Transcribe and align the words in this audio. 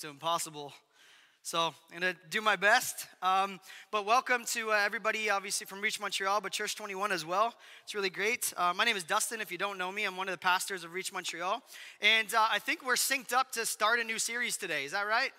to 0.00 0.08
impossible. 0.08 0.72
So 1.42 1.72
I'm 1.92 2.00
going 2.00 2.14
to 2.14 2.18
do 2.28 2.40
my 2.40 2.56
best. 2.56 3.06
Um, 3.22 3.60
but 3.92 4.04
welcome 4.04 4.44
to 4.46 4.72
uh, 4.72 4.82
everybody, 4.84 5.30
obviously 5.30 5.64
from 5.64 5.80
Reach 5.80 6.00
Montreal, 6.00 6.40
but 6.40 6.50
Church 6.50 6.74
21 6.74 7.12
as 7.12 7.24
well. 7.24 7.54
It's 7.84 7.94
really 7.94 8.10
great. 8.10 8.52
Uh, 8.56 8.72
my 8.76 8.84
name 8.84 8.96
is 8.96 9.04
Dustin. 9.04 9.40
If 9.40 9.52
you 9.52 9.58
don't 9.58 9.78
know 9.78 9.92
me, 9.92 10.04
I'm 10.04 10.16
one 10.16 10.28
of 10.28 10.32
the 10.32 10.38
pastors 10.38 10.82
of 10.82 10.92
Reach 10.92 11.12
Montreal. 11.12 11.62
And 12.00 12.34
uh, 12.34 12.48
I 12.50 12.58
think 12.58 12.84
we're 12.84 12.94
synced 12.94 13.32
up 13.32 13.52
to 13.52 13.64
start 13.64 14.00
a 14.00 14.04
new 14.04 14.18
series 14.18 14.56
today. 14.56 14.84
Is 14.84 14.92
that 14.92 15.06
right? 15.06 15.30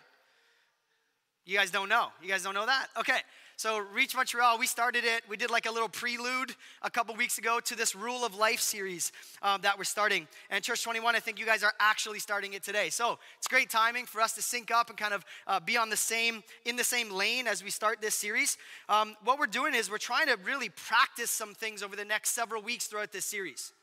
You 1.46 1.58
guys 1.58 1.72
don't 1.72 1.90
know. 1.90 2.08
You 2.22 2.30
guys 2.30 2.44
don't 2.44 2.54
know 2.54 2.66
that? 2.66 2.88
Okay. 2.98 3.20
So, 3.60 3.80
Reach 3.80 4.16
Montreal, 4.16 4.60
we 4.60 4.68
started 4.68 5.04
it. 5.04 5.24
We 5.28 5.36
did 5.36 5.50
like 5.50 5.66
a 5.66 5.72
little 5.72 5.90
prelude 5.90 6.54
a 6.84 6.92
couple 6.92 7.16
weeks 7.16 7.40
ago 7.40 7.60
to 7.62 7.76
this 7.76 7.96
Rule 7.96 8.24
of 8.24 8.38
Life 8.38 8.60
series 8.60 9.12
um, 9.42 9.62
that 9.62 9.80
we're 9.80 9.84
starting. 9.84 10.28
And 10.52 10.64
Church 10.64 10.84
21, 10.84 11.16
I 11.16 11.20
think 11.20 11.40
you 11.40 11.46
guys 11.48 11.64
are 11.64 11.74
actually 11.80 12.20
starting 12.20 12.54
it 12.54 12.62
today. 12.62 12.92
So, 12.92 13.18
it's 13.40 13.48
great 13.48 13.72
timing 13.72 14.06
for 14.06 14.22
us 14.22 14.34
to 14.34 14.44
sync 14.44 14.70
up 14.70 14.90
and 14.90 14.98
kind 14.98 15.12
of 15.12 15.26
uh, 15.48 15.60
be 15.60 15.76
on 15.76 15.90
the 15.90 15.98
same, 15.98 16.44
in 16.66 16.76
the 16.76 16.84
same 16.84 17.10
lane 17.10 17.48
as 17.48 17.64
we 17.64 17.72
start 17.72 18.00
this 18.00 18.14
series. 18.14 18.60
Um, 18.90 19.16
what 19.24 19.40
we're 19.40 19.48
doing 19.48 19.74
is 19.74 19.90
we're 19.90 19.98
trying 19.98 20.28
to 20.28 20.38
really 20.46 20.70
practice 20.70 21.32
some 21.32 21.56
things 21.56 21.82
over 21.82 21.96
the 21.96 22.06
next 22.06 22.34
several 22.34 22.62
weeks 22.62 22.86
throughout 22.86 23.12
this 23.12 23.26
series. 23.26 23.74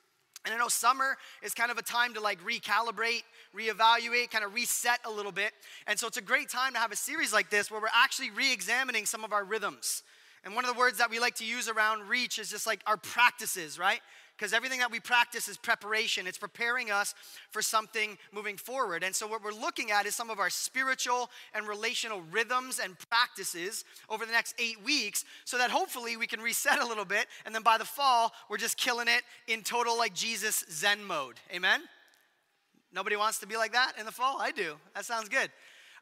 And 0.44 0.54
I 0.54 0.58
know 0.58 0.68
summer 0.68 1.16
is 1.42 1.54
kind 1.54 1.70
of 1.70 1.78
a 1.78 1.82
time 1.82 2.14
to 2.14 2.20
like 2.20 2.38
recalibrate, 2.44 3.22
reevaluate, 3.56 4.30
kind 4.30 4.44
of 4.44 4.54
reset 4.54 5.00
a 5.04 5.10
little 5.10 5.32
bit. 5.32 5.52
And 5.86 5.98
so 5.98 6.06
it's 6.06 6.18
a 6.18 6.22
great 6.22 6.50
time 6.50 6.74
to 6.74 6.78
have 6.78 6.92
a 6.92 6.96
series 6.96 7.32
like 7.32 7.50
this 7.50 7.70
where 7.70 7.80
we're 7.80 7.88
actually 7.94 8.30
re 8.30 8.52
examining 8.52 9.06
some 9.06 9.24
of 9.24 9.32
our 9.32 9.44
rhythms. 9.44 10.02
And 10.44 10.54
one 10.54 10.66
of 10.66 10.74
the 10.74 10.78
words 10.78 10.98
that 10.98 11.10
we 11.10 11.18
like 11.18 11.36
to 11.36 11.44
use 11.44 11.68
around 11.68 12.08
reach 12.08 12.38
is 12.38 12.50
just 12.50 12.66
like 12.66 12.80
our 12.86 12.98
practices, 12.98 13.78
right? 13.78 14.00
Because 14.36 14.52
everything 14.52 14.80
that 14.80 14.90
we 14.90 15.00
practice 15.00 15.48
is 15.48 15.56
preparation. 15.56 16.26
It's 16.26 16.38
preparing 16.38 16.90
us 16.90 17.14
for 17.50 17.62
something 17.62 18.18
moving 18.32 18.56
forward. 18.56 19.02
And 19.02 19.14
so, 19.14 19.26
what 19.26 19.42
we're 19.42 19.52
looking 19.52 19.90
at 19.90 20.06
is 20.06 20.14
some 20.14 20.30
of 20.30 20.38
our 20.38 20.50
spiritual 20.50 21.30
and 21.54 21.68
relational 21.68 22.22
rhythms 22.30 22.80
and 22.82 22.96
practices 23.10 23.84
over 24.08 24.26
the 24.26 24.32
next 24.32 24.54
eight 24.58 24.82
weeks 24.82 25.24
so 25.44 25.58
that 25.58 25.70
hopefully 25.70 26.16
we 26.16 26.26
can 26.26 26.40
reset 26.40 26.80
a 26.80 26.86
little 26.86 27.04
bit. 27.04 27.26
And 27.46 27.54
then 27.54 27.62
by 27.62 27.78
the 27.78 27.84
fall, 27.84 28.32
we're 28.50 28.58
just 28.58 28.76
killing 28.76 29.08
it 29.08 29.22
in 29.46 29.62
total, 29.62 29.96
like 29.96 30.14
Jesus 30.14 30.64
Zen 30.70 31.04
mode. 31.04 31.36
Amen? 31.54 31.82
Nobody 32.92 33.16
wants 33.16 33.40
to 33.40 33.46
be 33.46 33.56
like 33.56 33.72
that 33.72 33.94
in 33.98 34.06
the 34.06 34.12
fall? 34.12 34.36
I 34.40 34.52
do. 34.52 34.74
That 34.94 35.04
sounds 35.04 35.28
good. 35.28 35.50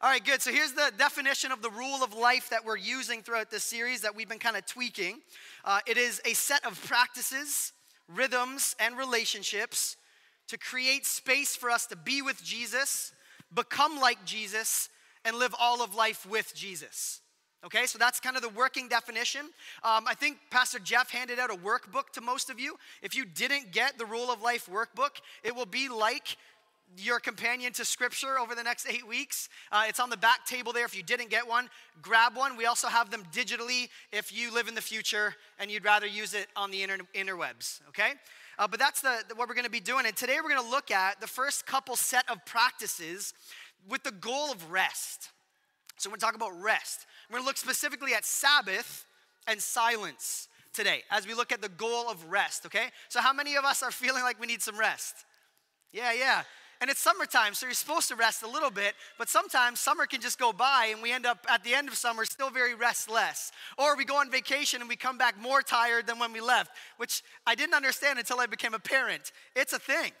All 0.01 0.09
right, 0.09 0.23
good. 0.23 0.41
So 0.41 0.51
here's 0.51 0.73
the 0.73 0.91
definition 0.97 1.51
of 1.51 1.61
the 1.61 1.69
rule 1.69 2.03
of 2.03 2.13
life 2.13 2.49
that 2.49 2.65
we're 2.65 2.77
using 2.77 3.21
throughout 3.21 3.49
this 3.49 3.63
series 3.63 4.01
that 4.01 4.13
we've 4.13 4.27
been 4.27 4.37
kind 4.37 4.57
of 4.57 4.65
tweaking. 4.65 5.21
Uh, 5.63 5.79
it 5.87 5.97
is 5.97 6.21
a 6.25 6.33
set 6.33 6.65
of 6.65 6.83
practices 6.85 7.71
rhythms, 8.07 8.75
and 8.79 8.97
relationships 8.97 9.97
to 10.47 10.57
create 10.57 11.05
space 11.05 11.55
for 11.55 11.69
us 11.69 11.85
to 11.87 11.95
be 11.95 12.21
with 12.21 12.43
Jesus, 12.43 13.13
become 13.53 13.99
like 13.99 14.23
Jesus, 14.25 14.89
and 15.25 15.37
live 15.37 15.55
all 15.59 15.81
of 15.81 15.95
life 15.95 16.25
with 16.25 16.53
Jesus. 16.55 17.21
Okay, 17.65 17.85
so 17.85 17.97
that's 17.97 18.19
kind 18.19 18.35
of 18.35 18.41
the 18.41 18.49
working 18.49 18.89
definition. 18.89 19.45
Um, 19.85 20.03
I 20.05 20.15
think 20.15 20.37
Pastor 20.51 20.79
Jeff 20.79 21.09
handed 21.11 21.39
out 21.39 21.49
a 21.49 21.55
workbook 21.55 22.09
to 22.13 22.21
most 22.21 22.49
of 22.49 22.59
you. 22.59 22.75
If 23.01 23.15
you 23.15 23.23
didn't 23.23 23.71
get 23.71 23.97
the 23.97 24.05
Rule 24.05 24.29
of 24.29 24.41
Life 24.41 24.69
workbook, 24.69 25.21
it 25.43 25.55
will 25.55 25.65
be 25.65 25.87
like 25.87 26.35
your 26.97 27.19
companion 27.19 27.73
to 27.73 27.85
scripture 27.85 28.39
over 28.39 28.55
the 28.55 28.63
next 28.63 28.87
eight 28.87 29.07
weeks. 29.07 29.49
Uh, 29.71 29.85
it's 29.87 29.99
on 29.99 30.09
the 30.09 30.17
back 30.17 30.45
table 30.45 30.73
there 30.73 30.85
if 30.85 30.95
you 30.95 31.03
didn't 31.03 31.29
get 31.29 31.47
one. 31.47 31.69
Grab 32.01 32.35
one. 32.35 32.55
We 32.55 32.65
also 32.65 32.87
have 32.87 33.09
them 33.09 33.23
digitally 33.33 33.89
if 34.11 34.35
you 34.35 34.53
live 34.53 34.67
in 34.67 34.75
the 34.75 34.81
future 34.81 35.35
and 35.59 35.71
you'd 35.71 35.85
rather 35.85 36.05
use 36.05 36.33
it 36.33 36.47
on 36.55 36.71
the 36.71 36.83
inter- 36.83 36.97
interwebs, 37.15 37.81
okay? 37.89 38.13
Uh, 38.59 38.67
but 38.67 38.79
that's 38.79 39.01
the, 39.01 39.23
the 39.27 39.35
what 39.35 39.47
we're 39.47 39.55
going 39.55 39.65
to 39.65 39.71
be 39.71 39.79
doing. 39.79 40.05
And 40.05 40.15
today 40.15 40.37
we're 40.37 40.49
going 40.49 40.63
to 40.63 40.69
look 40.69 40.91
at 40.91 41.19
the 41.19 41.27
first 41.27 41.65
couple 41.65 41.95
set 41.95 42.29
of 42.29 42.45
practices 42.45 43.33
with 43.89 44.03
the 44.03 44.11
goal 44.11 44.51
of 44.51 44.71
rest. 44.71 45.29
So 45.97 46.09
we're 46.09 46.13
going 46.13 46.19
to 46.19 46.25
talk 46.25 46.35
about 46.35 46.61
rest. 46.61 47.05
We're 47.29 47.37
going 47.37 47.43
to 47.43 47.47
look 47.47 47.57
specifically 47.57 48.13
at 48.13 48.25
Sabbath 48.25 49.05
and 49.47 49.61
silence 49.61 50.47
today 50.73 51.03
as 51.11 51.27
we 51.27 51.33
look 51.33 51.51
at 51.51 51.61
the 51.61 51.69
goal 51.69 52.09
of 52.09 52.31
rest, 52.31 52.65
okay? 52.65 52.87
So, 53.09 53.21
how 53.21 53.33
many 53.33 53.55
of 53.55 53.63
us 53.63 53.83
are 53.83 53.91
feeling 54.03 54.23
like 54.23 54.39
we 54.39 54.47
need 54.47 54.61
some 54.61 54.77
rest? 54.77 55.25
Yeah, 55.91 56.13
yeah. 56.13 56.43
And 56.83 56.89
it's 56.89 56.99
summertime, 56.99 57.53
so 57.53 57.65
you're 57.65 57.73
supposed 57.75 58.09
to 58.09 58.15
rest 58.17 58.43
a 58.43 58.47
little 58.47 58.69
bit, 58.69 58.95
but 59.17 59.29
sometimes 59.29 59.79
summer 59.79 60.05
can 60.05 60.19
just 60.19 60.37
go 60.37 60.51
by 60.51 60.89
and 60.91 61.01
we 61.01 61.13
end 61.13 61.25
up 61.25 61.47
at 61.49 61.63
the 61.63 61.73
end 61.73 61.87
of 61.87 61.95
summer 61.95 62.25
still 62.25 62.49
very 62.49 62.75
restless. 62.75 63.53
Or 63.77 63.95
we 63.95 64.03
go 64.03 64.17
on 64.17 64.29
vacation 64.29 64.81
and 64.81 64.89
we 64.89 64.97
come 64.97 65.17
back 65.17 65.39
more 65.39 65.61
tired 65.61 66.07
than 66.07 66.19
when 66.19 66.33
we 66.33 66.41
left, 66.41 66.71
which 66.97 67.23
I 67.47 67.55
didn't 67.55 67.73
understand 67.73 68.19
until 68.19 68.41
I 68.41 68.47
became 68.47 68.73
a 68.73 68.79
parent. 68.79 69.31
It's 69.55 69.71
a 69.71 69.79
thing. 69.79 70.11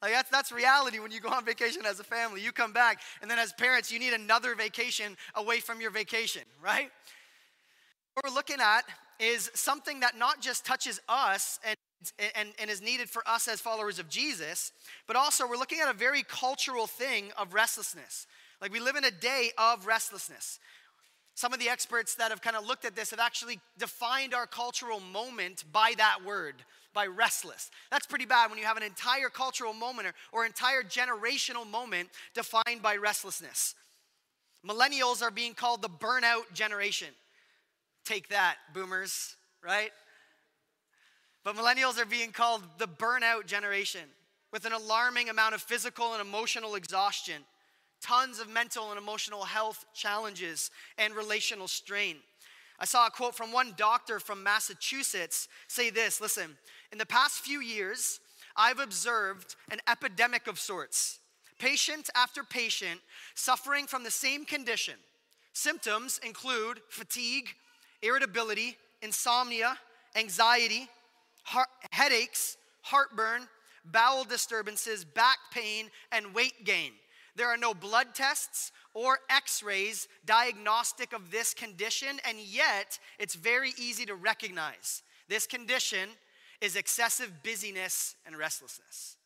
Like 0.00 0.12
that's 0.12 0.30
that's 0.30 0.52
reality 0.52 1.00
when 1.00 1.10
you 1.10 1.18
go 1.18 1.30
on 1.30 1.44
vacation 1.44 1.84
as 1.84 1.98
a 1.98 2.04
family. 2.04 2.44
You 2.44 2.52
come 2.52 2.72
back 2.72 3.00
and 3.20 3.28
then 3.28 3.40
as 3.40 3.52
parents 3.54 3.90
you 3.90 3.98
need 3.98 4.12
another 4.12 4.54
vacation 4.54 5.16
away 5.34 5.58
from 5.58 5.80
your 5.80 5.90
vacation, 5.90 6.42
right? 6.62 6.92
What 8.14 8.24
we're 8.24 8.36
looking 8.36 8.60
at 8.60 8.84
is 9.18 9.50
something 9.54 9.98
that 9.98 10.16
not 10.16 10.40
just 10.40 10.64
touches 10.64 11.00
us 11.08 11.58
and 11.64 11.74
and, 12.36 12.50
and 12.60 12.70
is 12.70 12.80
needed 12.80 13.08
for 13.08 13.22
us 13.26 13.48
as 13.48 13.60
followers 13.60 13.98
of 13.98 14.08
Jesus, 14.08 14.72
but 15.06 15.16
also 15.16 15.46
we're 15.48 15.56
looking 15.56 15.80
at 15.80 15.90
a 15.90 15.96
very 15.96 16.22
cultural 16.22 16.86
thing 16.86 17.30
of 17.36 17.54
restlessness. 17.54 18.26
Like 18.60 18.72
we 18.72 18.80
live 18.80 18.96
in 18.96 19.04
a 19.04 19.10
day 19.10 19.50
of 19.58 19.86
restlessness. 19.86 20.58
Some 21.34 21.52
of 21.52 21.60
the 21.60 21.68
experts 21.68 22.16
that 22.16 22.30
have 22.30 22.42
kind 22.42 22.56
of 22.56 22.66
looked 22.66 22.84
at 22.84 22.96
this 22.96 23.10
have 23.10 23.20
actually 23.20 23.60
defined 23.78 24.34
our 24.34 24.46
cultural 24.46 25.00
moment 25.00 25.64
by 25.72 25.94
that 25.96 26.18
word, 26.26 26.56
by 26.92 27.06
restless. 27.06 27.70
That's 27.92 28.06
pretty 28.06 28.26
bad 28.26 28.50
when 28.50 28.58
you 28.58 28.64
have 28.64 28.76
an 28.76 28.82
entire 28.82 29.28
cultural 29.28 29.72
moment 29.72 30.08
or, 30.08 30.14
or 30.32 30.46
entire 30.46 30.82
generational 30.82 31.68
moment 31.68 32.08
defined 32.34 32.82
by 32.82 32.96
restlessness. 32.96 33.76
Millennials 34.66 35.22
are 35.22 35.30
being 35.30 35.54
called 35.54 35.82
the 35.82 35.88
burnout 35.88 36.52
generation. 36.52 37.08
Take 38.04 38.28
that, 38.30 38.56
boomers, 38.74 39.36
right? 39.62 39.90
But 41.48 41.56
millennials 41.56 41.98
are 41.98 42.04
being 42.04 42.30
called 42.30 42.62
the 42.76 42.86
burnout 42.86 43.46
generation 43.46 44.02
with 44.52 44.66
an 44.66 44.74
alarming 44.74 45.30
amount 45.30 45.54
of 45.54 45.62
physical 45.62 46.12
and 46.12 46.20
emotional 46.20 46.74
exhaustion, 46.74 47.42
tons 48.02 48.38
of 48.38 48.50
mental 48.50 48.90
and 48.90 48.98
emotional 48.98 49.44
health 49.44 49.86
challenges, 49.94 50.70
and 50.98 51.14
relational 51.14 51.66
strain. 51.66 52.16
I 52.78 52.84
saw 52.84 53.06
a 53.06 53.10
quote 53.10 53.34
from 53.34 53.50
one 53.50 53.72
doctor 53.78 54.20
from 54.20 54.42
Massachusetts 54.42 55.48
say 55.68 55.88
this 55.88 56.20
listen, 56.20 56.58
in 56.92 56.98
the 56.98 57.06
past 57.06 57.40
few 57.40 57.62
years, 57.62 58.20
I've 58.54 58.78
observed 58.78 59.56
an 59.70 59.78
epidemic 59.88 60.48
of 60.48 60.58
sorts. 60.58 61.18
Patient 61.58 62.10
after 62.14 62.44
patient 62.44 63.00
suffering 63.34 63.86
from 63.86 64.04
the 64.04 64.10
same 64.10 64.44
condition. 64.44 64.96
Symptoms 65.54 66.20
include 66.22 66.80
fatigue, 66.90 67.48
irritability, 68.02 68.76
insomnia, 69.00 69.78
anxiety, 70.14 70.90
heart, 71.48 71.68
headaches, 71.90 72.56
heartburn, 72.82 73.48
bowel 73.84 74.24
disturbances, 74.24 75.04
back 75.04 75.38
pain, 75.52 75.90
and 76.12 76.34
weight 76.34 76.64
gain. 76.64 76.92
There 77.36 77.48
are 77.48 77.56
no 77.56 77.72
blood 77.72 78.14
tests 78.14 78.72
or 78.94 79.18
x 79.30 79.62
rays 79.62 80.08
diagnostic 80.26 81.12
of 81.12 81.30
this 81.30 81.54
condition, 81.54 82.20
and 82.28 82.38
yet 82.38 82.98
it's 83.18 83.34
very 83.34 83.72
easy 83.78 84.04
to 84.06 84.14
recognize. 84.14 85.02
This 85.28 85.46
condition 85.46 86.10
is 86.60 86.76
excessive 86.76 87.42
busyness 87.42 88.16
and 88.26 88.36
restlessness. 88.36 89.16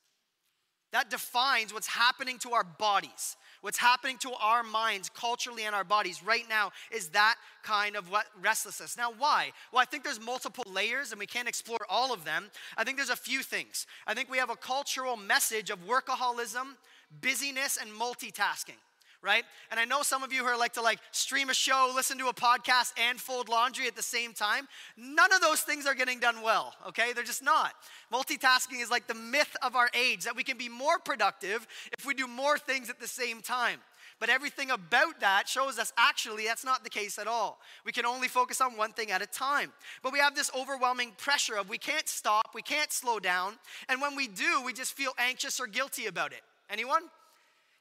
That 0.93 1.11
defines 1.11 1.73
what's 1.73 1.87
happening 1.87 2.39
to 2.41 2.53
our 2.53 2.65
bodies. 2.65 3.37
What's 3.63 3.79
happening 3.79 4.19
to 4.19 4.33
our 4.41 4.63
minds 4.63 5.09
culturally 5.09 5.65
and 5.65 5.75
our 5.75 5.85
bodies 5.85 6.23
right 6.23 6.45
now 6.49 6.73
is 6.91 7.09
that 7.09 7.37
kind 7.63 7.97
of 7.97 8.13
restlessness. 8.41 8.97
Now, 8.97 9.13
why? 9.17 9.53
Well, 9.73 9.81
I 9.81 9.85
think 9.85 10.05
there's 10.05 10.21
multiple 10.21 10.65
layers 10.67 11.13
and 11.13 11.19
we 11.19 11.27
can't 11.27 11.49
explore 11.49 11.79
all 11.89 12.13
of 12.13 12.25
them. 12.25 12.51
I 12.77 12.85
think 12.85 12.97
there's 12.97 13.09
a 13.09 13.17
few 13.17 13.43
things. 13.43 13.87
I 14.07 14.15
think 14.15 14.31
we 14.31 14.39
have 14.39 14.51
a 14.51 14.57
cultural 14.57 15.17
message 15.17 15.71
of 15.71 15.79
workaholism, 15.87 16.75
busyness, 17.21 17.79
and 17.81 17.91
multitasking 17.91 18.79
right? 19.23 19.45
And 19.71 19.79
I 19.79 19.85
know 19.85 20.03
some 20.03 20.23
of 20.23 20.33
you 20.33 20.41
who 20.41 20.47
are 20.47 20.59
like 20.59 20.73
to 20.75 20.83
like 20.83 20.99
stream 21.13 21.49
a 21.49 21.55
show, 21.55 21.93
listen 21.95 22.19
to 22.19 22.27
a 22.27 22.35
podcast, 22.35 22.93
and 23.09 23.21
fold 23.21 23.49
laundry 23.49 23.87
at 23.87 23.97
the 23.97 24.03
same 24.03 24.33
time. 24.33 24.67
None 24.97 25.33
of 25.33 25.41
those 25.41 25.61
things 25.61 25.87
are 25.87 25.95
getting 25.95 26.19
done 26.19 26.43
well, 26.43 26.75
okay? 26.89 27.13
They're 27.13 27.25
just 27.25 27.43
not. 27.43 27.73
Multitasking 28.13 28.83
is 28.83 28.91
like 28.91 29.07
the 29.07 29.15
myth 29.15 29.57
of 29.63 29.77
our 29.77 29.89
age 29.95 30.25
that 30.25 30.37
we 30.37 30.43
can 30.43 30.59
be 30.59 30.69
more 30.69 30.99
productive 30.99 31.67
if 31.97 32.05
we 32.05 32.15
do 32.15 32.27
more 32.27 32.59
things 32.59 32.91
at 32.91 33.01
the 33.01 33.09
same 33.09 33.41
time. 33.41 33.79
But 34.19 34.29
everything 34.29 34.71
about 34.71 35.19
that 35.21 35.49
shows 35.49 35.79
us 35.79 35.93
actually 35.97 36.45
that's 36.45 36.65
not 36.65 36.85
the 36.85 36.91
case 36.91 37.19
at 37.19 37.27
all. 37.27 37.59
We 37.85 37.91
can 37.91 38.07
only 38.07 38.29
focus 38.29 38.61
on 38.61 38.77
one 38.77 38.93
thing 38.93 39.11
at 39.11 39.21
a 39.21 39.27
time. 39.27 39.73
But 40.03 40.13
we 40.13 40.21
have 40.21 40.37
this 40.37 40.51
overwhelming 40.57 41.13
pressure 41.19 41.57
of 41.57 41.69
we 41.69 41.79
can't 41.79 42.09
stop, 42.09 42.51
we 42.55 42.63
can't 42.63 42.93
slow 42.93 43.19
down, 43.19 43.55
and 43.89 44.01
when 44.01 44.15
we 44.15 44.29
do, 44.29 44.63
we 44.65 44.73
just 44.73 44.95
feel 44.95 45.13
anxious 45.19 45.59
or 45.59 45.67
guilty 45.67 46.07
about 46.07 46.33
it. 46.33 46.43
Anyone? 46.71 47.03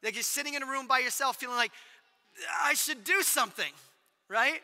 Like 0.03 0.15
you're 0.15 0.23
sitting 0.23 0.55
in 0.55 0.63
a 0.63 0.65
room 0.65 0.87
by 0.87 0.99
yourself 0.99 1.37
feeling 1.37 1.57
like, 1.57 1.71
I 2.63 2.73
should 2.73 3.03
do 3.03 3.21
something, 3.21 3.71
right? 4.29 4.61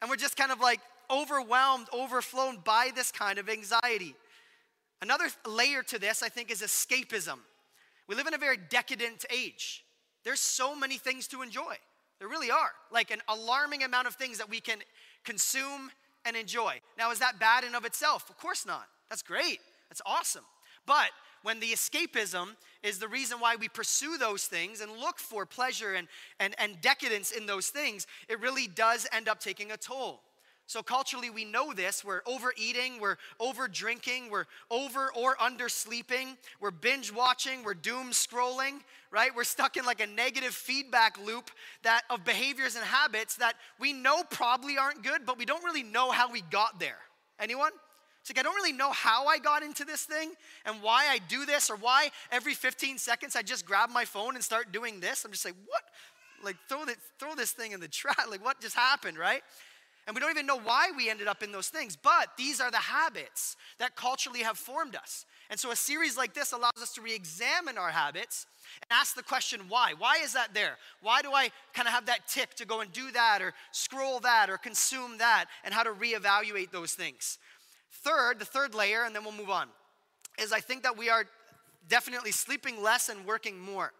And 0.00 0.10
we're 0.10 0.16
just 0.16 0.36
kind 0.36 0.52
of 0.52 0.60
like 0.60 0.80
overwhelmed, 1.10 1.88
overflown 1.92 2.58
by 2.64 2.90
this 2.94 3.10
kind 3.10 3.38
of 3.38 3.48
anxiety. 3.48 4.14
Another 5.00 5.26
layer 5.46 5.82
to 5.84 5.98
this, 5.98 6.22
I 6.22 6.28
think, 6.28 6.50
is 6.50 6.62
escapism. 6.62 7.38
We 8.08 8.14
live 8.14 8.26
in 8.26 8.34
a 8.34 8.38
very 8.38 8.56
decadent 8.56 9.24
age. 9.30 9.84
There's 10.24 10.40
so 10.40 10.76
many 10.76 10.98
things 10.98 11.26
to 11.28 11.42
enjoy. 11.42 11.76
There 12.18 12.28
really 12.28 12.50
are. 12.50 12.70
Like 12.92 13.10
an 13.10 13.20
alarming 13.28 13.82
amount 13.82 14.06
of 14.06 14.14
things 14.14 14.38
that 14.38 14.48
we 14.48 14.60
can 14.60 14.78
consume 15.24 15.90
and 16.24 16.36
enjoy. 16.36 16.80
Now, 16.96 17.10
is 17.10 17.18
that 17.18 17.40
bad 17.40 17.64
in 17.64 17.74
of 17.74 17.84
itself? 17.84 18.30
Of 18.30 18.38
course 18.38 18.64
not. 18.64 18.86
That's 19.10 19.22
great. 19.22 19.58
That's 19.88 20.02
awesome. 20.06 20.44
But 20.86 21.10
when 21.42 21.60
the 21.60 21.70
escapism 21.70 22.50
is 22.82 22.98
the 22.98 23.08
reason 23.08 23.40
why 23.40 23.56
we 23.56 23.68
pursue 23.68 24.16
those 24.18 24.44
things 24.44 24.80
and 24.80 24.92
look 24.92 25.18
for 25.18 25.46
pleasure 25.46 25.94
and, 25.94 26.08
and, 26.40 26.54
and 26.58 26.80
decadence 26.80 27.30
in 27.30 27.46
those 27.46 27.68
things, 27.68 28.06
it 28.28 28.40
really 28.40 28.66
does 28.66 29.06
end 29.12 29.28
up 29.28 29.40
taking 29.40 29.72
a 29.72 29.76
toll. 29.76 30.22
So, 30.66 30.82
culturally, 30.82 31.28
we 31.28 31.44
know 31.44 31.74
this. 31.74 32.04
We're 32.04 32.22
overeating, 32.24 32.98
we're 32.98 33.18
over 33.38 33.68
drinking, 33.68 34.30
we're 34.30 34.46
over 34.70 35.12
or 35.12 35.36
under 35.38 35.68
sleeping, 35.68 36.38
we're 36.60 36.70
binge 36.70 37.12
watching, 37.12 37.62
we're 37.62 37.74
doom 37.74 38.12
scrolling, 38.12 38.80
right? 39.10 39.34
We're 39.34 39.44
stuck 39.44 39.76
in 39.76 39.84
like 39.84 40.00
a 40.00 40.06
negative 40.06 40.54
feedback 40.54 41.18
loop 41.22 41.50
that 41.82 42.02
of 42.08 42.24
behaviors 42.24 42.76
and 42.76 42.84
habits 42.84 43.36
that 43.36 43.56
we 43.78 43.92
know 43.92 44.22
probably 44.30 44.78
aren't 44.78 45.02
good, 45.02 45.26
but 45.26 45.36
we 45.36 45.44
don't 45.44 45.64
really 45.64 45.82
know 45.82 46.10
how 46.10 46.30
we 46.32 46.40
got 46.40 46.78
there. 46.78 46.98
Anyone? 47.38 47.72
It's 48.22 48.30
like 48.30 48.38
I 48.38 48.42
don't 48.42 48.54
really 48.54 48.72
know 48.72 48.92
how 48.92 49.26
I 49.26 49.38
got 49.38 49.64
into 49.64 49.84
this 49.84 50.04
thing 50.04 50.30
and 50.64 50.80
why 50.80 51.08
I 51.10 51.18
do 51.18 51.44
this 51.44 51.68
or 51.70 51.76
why 51.76 52.10
every 52.30 52.54
15 52.54 52.98
seconds 52.98 53.34
I 53.34 53.42
just 53.42 53.66
grab 53.66 53.90
my 53.90 54.04
phone 54.04 54.36
and 54.36 54.44
start 54.44 54.70
doing 54.70 55.00
this. 55.00 55.24
I'm 55.24 55.32
just 55.32 55.44
like, 55.44 55.56
what? 55.66 55.82
Like 56.44 56.56
throw 56.68 56.84
this, 56.84 56.98
throw 57.18 57.34
this 57.34 57.50
thing 57.50 57.72
in 57.72 57.80
the 57.80 57.88
trash. 57.88 58.14
Like 58.30 58.44
what 58.44 58.60
just 58.60 58.76
happened, 58.76 59.18
right? 59.18 59.42
And 60.06 60.14
we 60.14 60.20
don't 60.20 60.30
even 60.30 60.46
know 60.46 60.58
why 60.58 60.90
we 60.96 61.10
ended 61.10 61.26
up 61.26 61.42
in 61.42 61.52
those 61.52 61.68
things, 61.68 61.96
but 61.96 62.28
these 62.36 62.60
are 62.60 62.70
the 62.70 62.76
habits 62.76 63.56
that 63.78 63.96
culturally 63.96 64.40
have 64.40 64.58
formed 64.58 64.96
us. 64.96 65.24
And 65.50 65.58
so 65.58 65.70
a 65.70 65.76
series 65.76 66.16
like 66.16 66.32
this 66.32 66.52
allows 66.52 66.80
us 66.80 66.92
to 66.94 67.02
re 67.02 67.14
examine 67.14 67.76
our 67.76 67.90
habits 67.90 68.46
and 68.82 68.90
ask 68.90 69.14
the 69.14 69.22
question 69.22 69.62
why? 69.68 69.94
Why 69.96 70.18
is 70.22 70.32
that 70.32 70.54
there? 70.54 70.78
Why 71.02 71.22
do 71.22 71.32
I 71.32 71.50
kind 71.74 71.86
of 71.86 71.94
have 71.94 72.06
that 72.06 72.26
tick 72.26 72.54
to 72.54 72.64
go 72.64 72.80
and 72.80 72.90
do 72.92 73.10
that 73.12 73.42
or 73.42 73.52
scroll 73.70 74.18
that 74.20 74.48
or 74.48 74.58
consume 74.58 75.18
that 75.18 75.46
and 75.64 75.74
how 75.74 75.82
to 75.82 75.90
reevaluate 75.90 76.70
those 76.70 76.94
things? 76.94 77.38
Third, 77.92 78.38
the 78.38 78.44
third 78.44 78.74
layer, 78.74 79.04
and 79.04 79.14
then 79.14 79.24
we'll 79.24 79.32
move 79.32 79.50
on, 79.50 79.68
is 80.38 80.52
I 80.52 80.60
think 80.60 80.82
that 80.82 80.96
we 80.96 81.08
are 81.10 81.26
definitely 81.88 82.32
sleeping 82.32 82.82
less 82.82 83.08
and 83.08 83.24
working 83.26 83.58
more. 83.58 83.92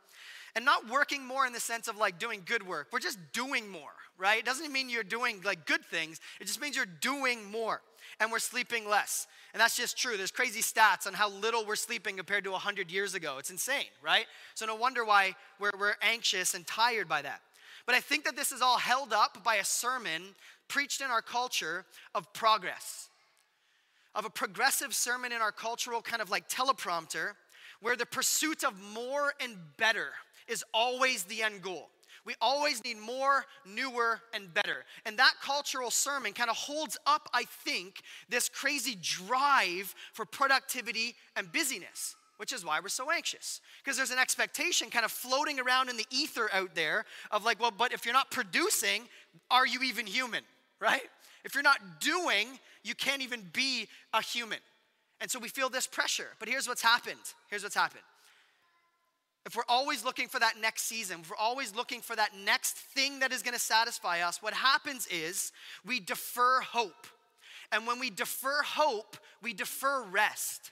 And 0.55 0.67
not 0.67 0.89
working 0.91 1.25
more 1.25 1.47
in 1.47 1.55
the 1.55 1.61
sense 1.61 1.89
of 1.89 1.97
like 1.97 2.19
doing 2.19 2.43
good 2.45 2.67
work. 2.67 2.89
We're 2.93 2.99
just 2.99 3.19
doing 3.33 3.71
more, 3.71 3.95
right? 4.19 4.39
It 4.39 4.45
doesn't 4.45 4.71
mean 4.71 4.91
you're 4.91 5.03
doing 5.03 5.41
like 5.45 5.65
good 5.67 5.83
things. 5.83 6.21
It 6.41 6.47
just 6.47 6.61
means 6.61 6.77
you're 6.77 6.85
doing 7.01 7.51
more 7.51 7.81
and 8.21 8.31
we're 8.31 8.39
sleeping 8.39 8.87
less. 8.87 9.27
And 9.55 9.61
that's 9.61 9.77
just 9.77 9.97
true. 9.97 10.17
There's 10.17 10.31
crazy 10.31 10.61
stats 10.61 11.07
on 11.07 11.15
how 11.15 11.31
little 11.31 11.65
we're 11.65 11.77
sleeping 11.77 12.17
compared 12.17 12.45
to 12.45 12.51
100 12.51 12.91
years 12.91 13.15
ago. 13.15 13.37
It's 13.39 13.51
insane, 13.51 13.87
right? 14.03 14.27
So 14.55 14.67
no 14.67 14.75
wonder 14.75 15.05
why 15.05 15.35
we're, 15.59 15.73
we're 15.79 15.95
anxious 16.03 16.55
and 16.55 16.67
tired 16.67 17.09
by 17.09 17.23
that. 17.23 17.41
But 17.87 17.95
I 17.95 18.01
think 18.01 18.25
that 18.25 18.37
this 18.37 18.53
is 18.53 18.63
all 18.63 18.79
held 18.79 19.13
up 19.13 19.43
by 19.43 19.57
a 19.57 19.65
sermon 19.65 20.23
preached 20.69 21.01
in 21.01 21.09
our 21.09 21.23
culture 21.23 21.85
of 22.15 22.33
progress, 22.33 23.09
of 24.15 24.25
a 24.25 24.31
progressive 24.31 24.95
sermon 24.95 25.33
in 25.33 25.41
our 25.41 25.53
cultural 25.53 26.03
kind 26.03 26.23
of 26.23 26.31
like 26.31 26.49
teleprompter 26.49 27.33
where 27.81 27.97
the 27.97 28.07
pursuit 28.07 28.65
of 28.65 28.81
more 28.95 29.35
and 29.41 29.57
better 29.77 30.11
is 30.49 30.65
always 30.73 31.25
the 31.25 31.43
end 31.43 31.63
goal. 31.63 31.89
We 32.25 32.35
always 32.41 32.85
need 32.85 32.99
more, 32.99 33.45
newer, 33.67 34.21
and 34.33 34.53
better. 34.55 34.85
And 35.05 35.19
that 35.19 35.35
cultural 35.43 35.91
sermon 35.91 36.33
kind 36.33 36.51
of 36.51 36.57
holds 36.57 36.97
up, 37.05 37.29
I 37.35 37.45
think, 37.45 38.03
this 38.29 38.49
crazy 38.49 38.97
drive 39.01 39.93
for 40.13 40.25
productivity 40.25 41.17
and 41.35 41.51
busyness, 41.51 42.15
which 42.37 42.53
is 42.53 42.65
why 42.65 42.79
we're 42.79 42.89
so 42.91 43.11
anxious. 43.11 43.61
Because 43.83 43.97
there's 43.97 44.13
an 44.13 44.21
expectation 44.21 44.89
kind 44.89 45.05
of 45.05 45.11
floating 45.11 45.59
around 45.59 45.89
in 45.89 45.97
the 45.97 46.07
ether 46.13 46.49
out 46.53 46.77
there 46.77 47.07
of 47.33 47.45
like, 47.45 47.59
well, 47.59 47.73
but 47.77 47.93
if 47.93 48.05
you're 48.05 48.15
not 48.15 48.31
producing, 48.31 49.03
are 49.51 49.67
you 49.67 49.83
even 49.83 50.07
human, 50.07 50.45
right? 50.79 51.03
If 51.45 51.55
you're 51.55 51.63
not 51.63 52.01
doing, 52.01 52.59
you 52.83 52.95
can't 52.95 53.23
even 53.23 53.43
be 53.53 53.89
a 54.13 54.23
human. 54.23 54.59
And 55.21 55.31
so 55.31 55.39
we 55.39 55.49
feel 55.49 55.69
this 55.69 55.87
pressure. 55.87 56.29
But 56.39 56.49
here's 56.49 56.67
what's 56.67 56.83
happened. 56.83 57.21
Here's 57.49 57.63
what's 57.63 57.75
happened 57.75 58.03
if 59.45 59.57
we're 59.57 59.63
always 59.69 60.05
looking 60.05 60.29
for 60.29 60.39
that 60.39 60.55
next 60.61 60.83
season, 60.83 61.21
if 61.23 61.31
we're 61.31 61.37
always 61.37 61.75
looking 61.75 62.01
for 62.01 62.15
that 62.15 62.31
next 62.45 62.77
thing 62.77 63.19
that 63.21 63.33
is 63.33 63.43
going 63.43 63.55
to 63.55 63.61
satisfy 63.61 64.21
us, 64.21 64.41
what 64.41 64.55
happens 64.55 65.07
is 65.09 65.53
we 65.85 65.99
defer 65.99 66.61
hope. 66.61 67.07
And 67.73 67.87
when 67.87 67.99
we 67.99 68.11
defer 68.11 68.63
hope, 68.63 69.17
we 69.43 69.53
defer 69.53 70.05
rest. 70.05 70.71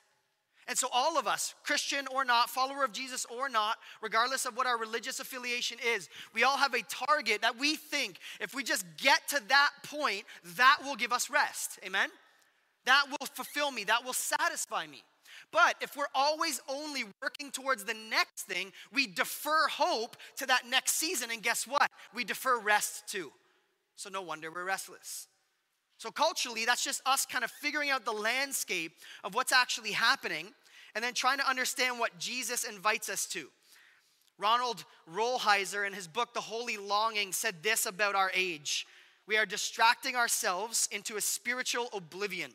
And 0.70 0.78
so, 0.78 0.86
all 0.92 1.18
of 1.18 1.26
us, 1.26 1.56
Christian 1.64 2.06
or 2.14 2.24
not, 2.24 2.48
follower 2.48 2.84
of 2.84 2.92
Jesus 2.92 3.26
or 3.26 3.48
not, 3.48 3.78
regardless 4.00 4.46
of 4.46 4.56
what 4.56 4.68
our 4.68 4.78
religious 4.78 5.18
affiliation 5.18 5.78
is, 5.84 6.08
we 6.32 6.44
all 6.44 6.56
have 6.56 6.74
a 6.74 6.82
target 6.82 7.42
that 7.42 7.58
we 7.58 7.74
think 7.74 8.18
if 8.40 8.54
we 8.54 8.62
just 8.62 8.86
get 8.96 9.26
to 9.30 9.42
that 9.48 9.70
point, 9.82 10.22
that 10.56 10.78
will 10.84 10.94
give 10.94 11.12
us 11.12 11.28
rest. 11.28 11.80
Amen? 11.84 12.08
That 12.86 13.06
will 13.10 13.26
fulfill 13.26 13.72
me, 13.72 13.82
that 13.82 14.04
will 14.04 14.12
satisfy 14.12 14.86
me. 14.86 15.02
But 15.50 15.74
if 15.80 15.96
we're 15.96 16.04
always 16.14 16.60
only 16.68 17.02
working 17.20 17.50
towards 17.50 17.82
the 17.82 17.96
next 18.08 18.42
thing, 18.42 18.70
we 18.92 19.08
defer 19.08 19.66
hope 19.66 20.16
to 20.36 20.46
that 20.46 20.68
next 20.70 20.92
season. 20.92 21.32
And 21.32 21.42
guess 21.42 21.66
what? 21.66 21.90
We 22.14 22.22
defer 22.22 22.60
rest 22.60 23.08
too. 23.08 23.32
So 23.96 24.08
no 24.08 24.22
wonder 24.22 24.52
we're 24.52 24.64
restless. 24.64 25.26
So 26.00 26.10
culturally, 26.10 26.64
that's 26.64 26.82
just 26.82 27.02
us 27.04 27.26
kind 27.26 27.44
of 27.44 27.50
figuring 27.50 27.90
out 27.90 28.06
the 28.06 28.12
landscape 28.12 28.92
of 29.22 29.34
what's 29.34 29.52
actually 29.52 29.92
happening 29.92 30.46
and 30.94 31.04
then 31.04 31.14
trying 31.14 31.38
to 31.38 31.48
understand 31.48 31.98
what 31.98 32.18
Jesus 32.18 32.64
invites 32.64 33.08
us 33.08 33.26
to. 33.26 33.48
Ronald 34.38 34.84
Rolheiser, 35.12 35.86
in 35.86 35.92
his 35.92 36.08
book, 36.08 36.32
The 36.32 36.40
Holy 36.40 36.76
Longing, 36.76 37.32
said 37.32 37.62
this 37.62 37.86
about 37.86 38.14
our 38.14 38.32
age 38.34 38.86
We 39.26 39.36
are 39.36 39.46
distracting 39.46 40.16
ourselves 40.16 40.88
into 40.90 41.16
a 41.16 41.20
spiritual 41.20 41.88
oblivion. 41.92 42.52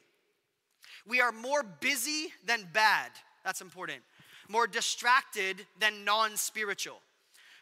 We 1.07 1.21
are 1.21 1.31
more 1.31 1.63
busy 1.63 2.33
than 2.45 2.67
bad. 2.73 3.11
That's 3.43 3.61
important. 3.61 4.01
More 4.49 4.67
distracted 4.67 5.65
than 5.79 6.03
non 6.03 6.37
spiritual. 6.37 7.01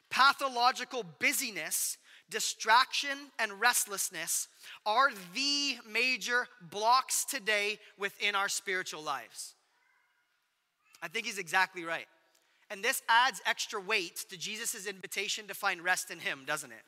Pathological 0.09 1.03
busyness, 1.19 1.97
distraction, 2.29 3.17
and 3.39 3.59
restlessness 3.59 4.47
are 4.85 5.09
the 5.33 5.77
major 5.89 6.47
blocks 6.61 7.25
today 7.25 7.79
within 7.97 8.35
our 8.35 8.49
spiritual 8.49 9.01
lives. 9.01 9.55
I 11.03 11.07
think 11.09 11.25
he's 11.25 11.37
exactly 11.37 11.83
right. 11.83 12.07
And 12.71 12.83
this 12.83 13.03
adds 13.09 13.41
extra 13.45 13.79
weight 13.79 14.25
to 14.29 14.37
Jesus' 14.37 14.87
invitation 14.87 15.47
to 15.47 15.53
find 15.53 15.83
rest 15.83 16.09
in 16.09 16.19
him, 16.19 16.43
doesn't 16.47 16.71
it? 16.71 16.81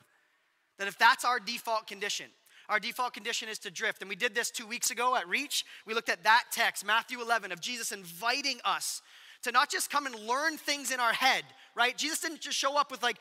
That 0.80 0.88
if 0.88 0.98
that's 0.98 1.24
our 1.24 1.40
default 1.40 1.86
condition, 1.86 2.28
our 2.69 2.80
default 2.80 3.14
condition 3.14 3.50
is 3.50 3.60
to 3.60 3.72
drift. 3.72 4.02
And 4.02 4.10
we 4.10 4.16
did 4.16 4.34
this 4.34 4.50
two 4.50 4.66
weeks 4.66 4.90
ago 4.90 5.16
at 5.16 5.28
Reach. 5.28 5.66
We 5.86 5.94
looked 5.94 6.10
at 6.10 6.24
that 6.24 6.45
text, 6.52 6.86
Matthew 6.86 7.22
11, 7.22 7.52
of 7.52 7.62
Jesus 7.62 7.92
inviting 7.92 8.60
us 8.66 9.02
to 9.44 9.52
not 9.52 9.69
just 9.69 9.92
come 9.92 10.07
and 10.07 10.16
learn 10.16 10.57
things 10.57 10.92
in 10.92 11.00
our 11.00 11.14
head, 11.14 11.44
right? 11.76 11.95
Jesus 11.95 12.22
didn't 12.22 12.42
just 12.42 12.57
show 12.57 12.78
up 12.78 12.90
with 12.90 13.04
like, 13.04 13.18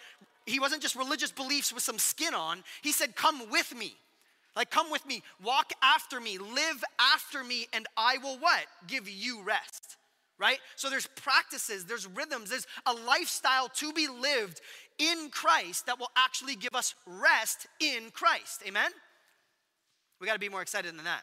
he 0.47 0.61
wasn't 0.61 0.81
just 0.81 0.95
religious 0.95 1.33
beliefs 1.33 1.73
with 1.73 1.83
some 1.83 1.99
skin 1.99 2.35
on. 2.35 2.63
He 2.83 2.93
said, 2.93 3.17
Come 3.17 3.51
with 3.51 3.77
me. 3.77 3.97
Like, 4.57 4.71
come 4.71 4.91
with 4.91 5.05
me, 5.05 5.23
walk 5.43 5.73
after 5.83 6.21
me, 6.21 6.39
live 6.39 6.85
after 7.01 7.43
me, 7.43 7.67
and 7.73 7.87
I 7.97 8.19
will 8.19 8.39
what? 8.39 8.65
Give 8.87 9.09
you 9.09 9.43
rest, 9.43 9.97
right? 10.39 10.59
So 10.77 10.91
there's 10.91 11.07
practices, 11.07 11.85
there's 11.85 12.07
rhythms, 12.07 12.51
there's 12.51 12.67
a 12.87 12.93
lifestyle 12.93 13.69
to 13.69 13.93
be 13.93 14.09
lived 14.09 14.61
in 14.99 15.31
Christ 15.31 15.87
that 15.87 15.99
will 15.99 16.11
actually 16.17 16.57
give 16.57 16.75
us 16.75 16.95
rest 17.07 17.67
in 17.81 18.11
Christ. 18.13 18.63
Amen? 18.67 18.91
We 20.21 20.27
got 20.27 20.35
to 20.35 20.41
be 20.41 20.49
more 20.49 20.63
excited 20.63 20.97
than 20.97 21.05
that. 21.05 21.23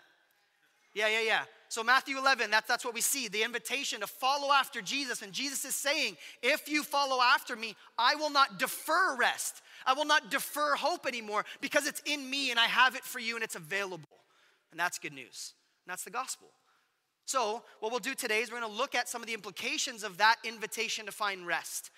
Yeah, 0.93 1.07
yeah, 1.07 1.21
yeah. 1.21 1.41
So, 1.69 1.83
Matthew 1.83 2.17
11, 2.17 2.51
that's, 2.51 2.67
that's 2.67 2.83
what 2.83 2.93
we 2.93 2.99
see 2.99 3.29
the 3.29 3.43
invitation 3.43 4.01
to 4.01 4.07
follow 4.07 4.51
after 4.51 4.81
Jesus. 4.81 5.21
And 5.21 5.31
Jesus 5.31 5.63
is 5.63 5.73
saying, 5.73 6.17
If 6.43 6.67
you 6.67 6.83
follow 6.83 7.21
after 7.21 7.55
me, 7.55 7.77
I 7.97 8.15
will 8.15 8.29
not 8.29 8.59
defer 8.59 9.15
rest. 9.17 9.61
I 9.85 9.93
will 9.93 10.05
not 10.05 10.29
defer 10.29 10.75
hope 10.75 11.07
anymore 11.07 11.45
because 11.61 11.87
it's 11.87 12.01
in 12.05 12.29
me 12.29 12.51
and 12.51 12.59
I 12.59 12.65
have 12.65 12.95
it 12.95 13.03
for 13.03 13.19
you 13.19 13.35
and 13.35 13.43
it's 13.43 13.55
available. 13.55 14.19
And 14.71 14.79
that's 14.79 14.99
good 14.99 15.13
news. 15.13 15.53
And 15.85 15.91
that's 15.91 16.03
the 16.03 16.11
gospel. 16.11 16.49
So, 17.25 17.63
what 17.79 17.91
we'll 17.91 17.99
do 17.99 18.13
today 18.13 18.41
is 18.41 18.51
we're 18.51 18.59
going 18.59 18.71
to 18.71 18.77
look 18.77 18.95
at 18.95 19.07
some 19.07 19.21
of 19.21 19.27
the 19.27 19.33
implications 19.33 20.03
of 20.03 20.17
that 20.17 20.37
invitation 20.43 21.05
to 21.05 21.11
find 21.11 21.47
rest. 21.47 21.91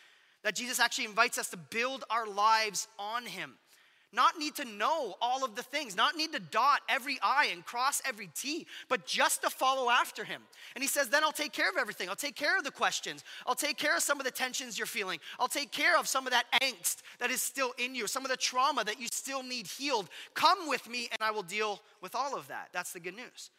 That 0.43 0.55
Jesus 0.55 0.79
actually 0.79 1.05
invites 1.05 1.37
us 1.37 1.49
to 1.49 1.57
build 1.57 2.03
our 2.09 2.27
lives 2.27 2.87
on 2.99 3.25
Him 3.25 3.53
not 4.13 4.37
need 4.37 4.55
to 4.55 4.65
know 4.65 5.15
all 5.19 5.43
of 5.43 5.55
the 5.55 5.63
things, 5.63 5.95
not 5.95 6.15
need 6.15 6.31
to 6.33 6.39
dot 6.39 6.81
every 6.87 7.17
I 7.21 7.49
and 7.51 7.65
cross 7.65 8.01
every 8.05 8.29
T, 8.35 8.67
but 8.87 9.05
just 9.05 9.41
to 9.41 9.49
follow 9.49 9.89
after 9.89 10.23
him. 10.23 10.41
And 10.75 10.83
he 10.83 10.87
says, 10.87 11.09
then 11.09 11.23
I'll 11.23 11.31
take 11.31 11.51
care 11.51 11.69
of 11.69 11.77
everything. 11.77 12.07
I'll 12.09 12.15
take 12.15 12.35
care 12.35 12.57
of 12.57 12.63
the 12.63 12.71
questions. 12.71 13.23
I'll 13.47 13.55
take 13.55 13.77
care 13.77 13.97
of 13.97 14.03
some 14.03 14.19
of 14.19 14.25
the 14.25 14.31
tensions 14.31 14.77
you're 14.77 14.85
feeling. 14.85 15.19
I'll 15.39 15.47
take 15.47 15.71
care 15.71 15.97
of 15.97 16.07
some 16.07 16.27
of 16.27 16.31
that 16.31 16.45
angst 16.61 17.01
that 17.19 17.31
is 17.31 17.41
still 17.41 17.73
in 17.77 17.95
you, 17.95 18.07
some 18.07 18.23
of 18.23 18.29
the 18.29 18.37
trauma 18.37 18.83
that 18.83 19.01
you 19.01 19.07
still 19.11 19.41
need 19.41 19.67
healed. 19.67 20.09
Come 20.35 20.69
with 20.69 20.87
me 20.87 21.09
and 21.11 21.19
I 21.21 21.31
will 21.31 21.43
deal 21.43 21.81
with 22.01 22.13
all 22.15 22.37
of 22.37 22.47
that. 22.49 22.69
That's 22.71 22.93
the 22.93 22.99
good 22.99 23.15
news. 23.15 23.49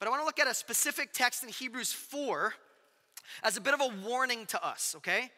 But 0.00 0.08
I 0.08 0.10
want 0.10 0.22
to 0.22 0.26
look 0.26 0.40
at 0.40 0.48
a 0.48 0.54
specific 0.54 1.12
text 1.12 1.44
in 1.44 1.50
Hebrews 1.50 1.92
4 1.92 2.54
as 3.44 3.58
a 3.58 3.60
bit 3.60 3.74
of 3.74 3.80
a 3.80 4.08
warning 4.08 4.46
to 4.46 4.66
us, 4.66 4.94
okay? 4.96 5.30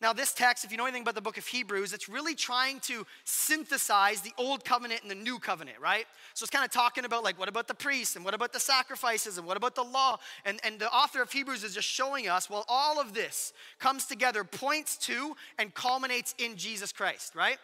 Now, 0.00 0.12
this 0.12 0.32
text, 0.32 0.64
if 0.64 0.70
you 0.70 0.78
know 0.78 0.84
anything 0.84 1.02
about 1.02 1.16
the 1.16 1.20
book 1.20 1.36
of 1.36 1.46
Hebrews, 1.46 1.92
it's 1.92 2.08
really 2.08 2.36
trying 2.36 2.78
to 2.80 3.04
synthesize 3.24 4.20
the 4.20 4.30
old 4.38 4.64
covenant 4.64 5.02
and 5.02 5.10
the 5.10 5.16
new 5.16 5.40
covenant, 5.40 5.80
right? 5.80 6.06
So 6.34 6.44
it's 6.44 6.50
kind 6.50 6.64
of 6.64 6.70
talking 6.70 7.04
about, 7.04 7.24
like, 7.24 7.36
what 7.40 7.48
about 7.48 7.66
the 7.66 7.74
priests 7.74 8.14
and 8.14 8.24
what 8.24 8.34
about 8.34 8.52
the 8.52 8.60
sacrifices 8.60 9.36
and 9.36 9.46
what 9.46 9.56
about 9.56 9.74
the 9.74 9.82
law? 9.82 10.18
And, 10.44 10.60
and 10.62 10.78
the 10.78 10.90
author 10.92 11.20
of 11.20 11.32
Hebrews 11.32 11.64
is 11.64 11.74
just 11.74 11.88
showing 11.88 12.28
us, 12.28 12.48
well, 12.48 12.64
all 12.68 13.00
of 13.00 13.12
this 13.12 13.52
comes 13.80 14.04
together, 14.04 14.44
points 14.44 14.96
to, 14.98 15.34
and 15.58 15.74
culminates 15.74 16.36
in 16.38 16.54
Jesus 16.56 16.92
Christ, 16.92 17.34
right? 17.34 17.58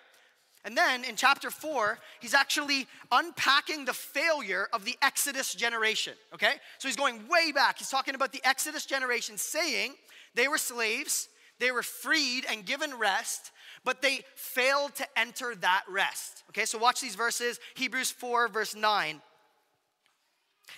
And 0.64 0.76
then 0.76 1.04
in 1.04 1.16
chapter 1.16 1.50
four, 1.50 1.98
he's 2.20 2.34
actually 2.34 2.86
unpacking 3.12 3.84
the 3.84 3.92
failure 3.92 4.68
of 4.72 4.84
the 4.84 4.96
Exodus 5.02 5.54
generation, 5.54 6.14
okay? 6.32 6.54
So 6.78 6.88
he's 6.88 6.96
going 6.96 7.28
way 7.28 7.52
back. 7.52 7.78
He's 7.78 7.90
talking 7.90 8.14
about 8.14 8.32
the 8.32 8.40
Exodus 8.44 8.86
generation, 8.86 9.36
saying 9.36 9.92
they 10.34 10.48
were 10.48 10.58
slaves 10.58 11.28
they 11.58 11.70
were 11.70 11.82
freed 11.82 12.44
and 12.50 12.64
given 12.66 12.98
rest, 12.98 13.52
but 13.84 14.02
they 14.02 14.20
failed 14.34 14.94
to 14.96 15.06
enter 15.16 15.54
that 15.56 15.84
rest. 15.88 16.42
Okay, 16.50 16.64
so 16.64 16.78
watch 16.78 17.00
these 17.00 17.14
verses 17.14 17.60
Hebrews 17.74 18.10
4, 18.10 18.48
verse 18.48 18.74
9. 18.74 19.20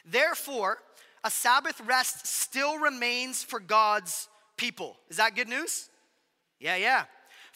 Therefore, 0.05 0.79
a 1.25 1.31
Sabbath 1.31 1.81
rest 1.87 2.27
still 2.27 2.79
remains 2.79 3.43
for 3.43 3.59
God's 3.59 4.29
people. 4.57 4.97
Is 5.09 5.17
that 5.17 5.35
good 5.35 5.49
news? 5.49 5.89
Yeah, 6.61 6.77
yeah. 6.77 7.05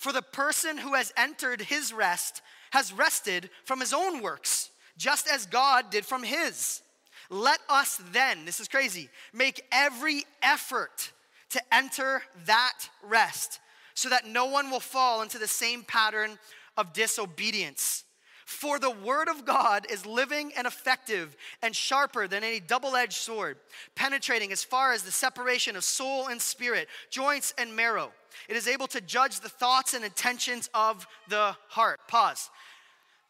For 0.01 0.15
the 0.15 0.23
person 0.23 0.79
who 0.79 0.95
has 0.95 1.13
entered 1.15 1.61
his 1.61 1.93
rest 1.93 2.41
has 2.71 2.91
rested 2.91 3.51
from 3.67 3.81
his 3.81 3.93
own 3.93 4.23
works, 4.23 4.71
just 4.97 5.29
as 5.29 5.45
God 5.45 5.91
did 5.91 6.07
from 6.07 6.23
his. 6.23 6.81
Let 7.29 7.61
us 7.69 8.01
then, 8.11 8.47
this 8.47 8.61
is 8.61 8.67
crazy, 8.67 9.11
make 9.35 9.63
every 9.71 10.25
effort 10.41 11.13
to 11.51 11.61
enter 11.71 12.23
that 12.47 12.79
rest 13.03 13.61
so 13.93 14.09
that 14.09 14.27
no 14.27 14.47
one 14.47 14.71
will 14.71 14.81
fall 14.81 15.21
into 15.21 15.37
the 15.37 15.47
same 15.47 15.83
pattern 15.83 16.39
of 16.79 16.95
disobedience. 16.95 18.05
For 18.51 18.81
the 18.81 18.91
word 18.91 19.29
of 19.29 19.45
God 19.45 19.87
is 19.89 20.05
living 20.05 20.51
and 20.57 20.67
effective 20.67 21.37
and 21.63 21.75
sharper 21.75 22.27
than 22.27 22.43
any 22.43 22.59
double 22.59 22.97
edged 22.97 23.13
sword, 23.13 23.57
penetrating 23.95 24.51
as 24.51 24.65
far 24.65 24.93
as 24.93 25.05
the 25.05 25.13
separation 25.13 25.77
of 25.77 25.85
soul 25.85 26.27
and 26.27 26.43
spirit, 26.43 26.89
joints 27.11 27.55
and 27.59 27.77
marrow. 27.77 28.11
It 28.49 28.57
is 28.57 28.67
able 28.67 28.89
to 28.89 29.01
judge 29.01 29.39
the 29.39 29.49
thoughts 29.49 29.95
and 29.95 30.05
intentions 30.05 30.69
of 30.75 31.07
the 31.29 31.57
heart. 31.69 32.01
Pause. 32.09 32.51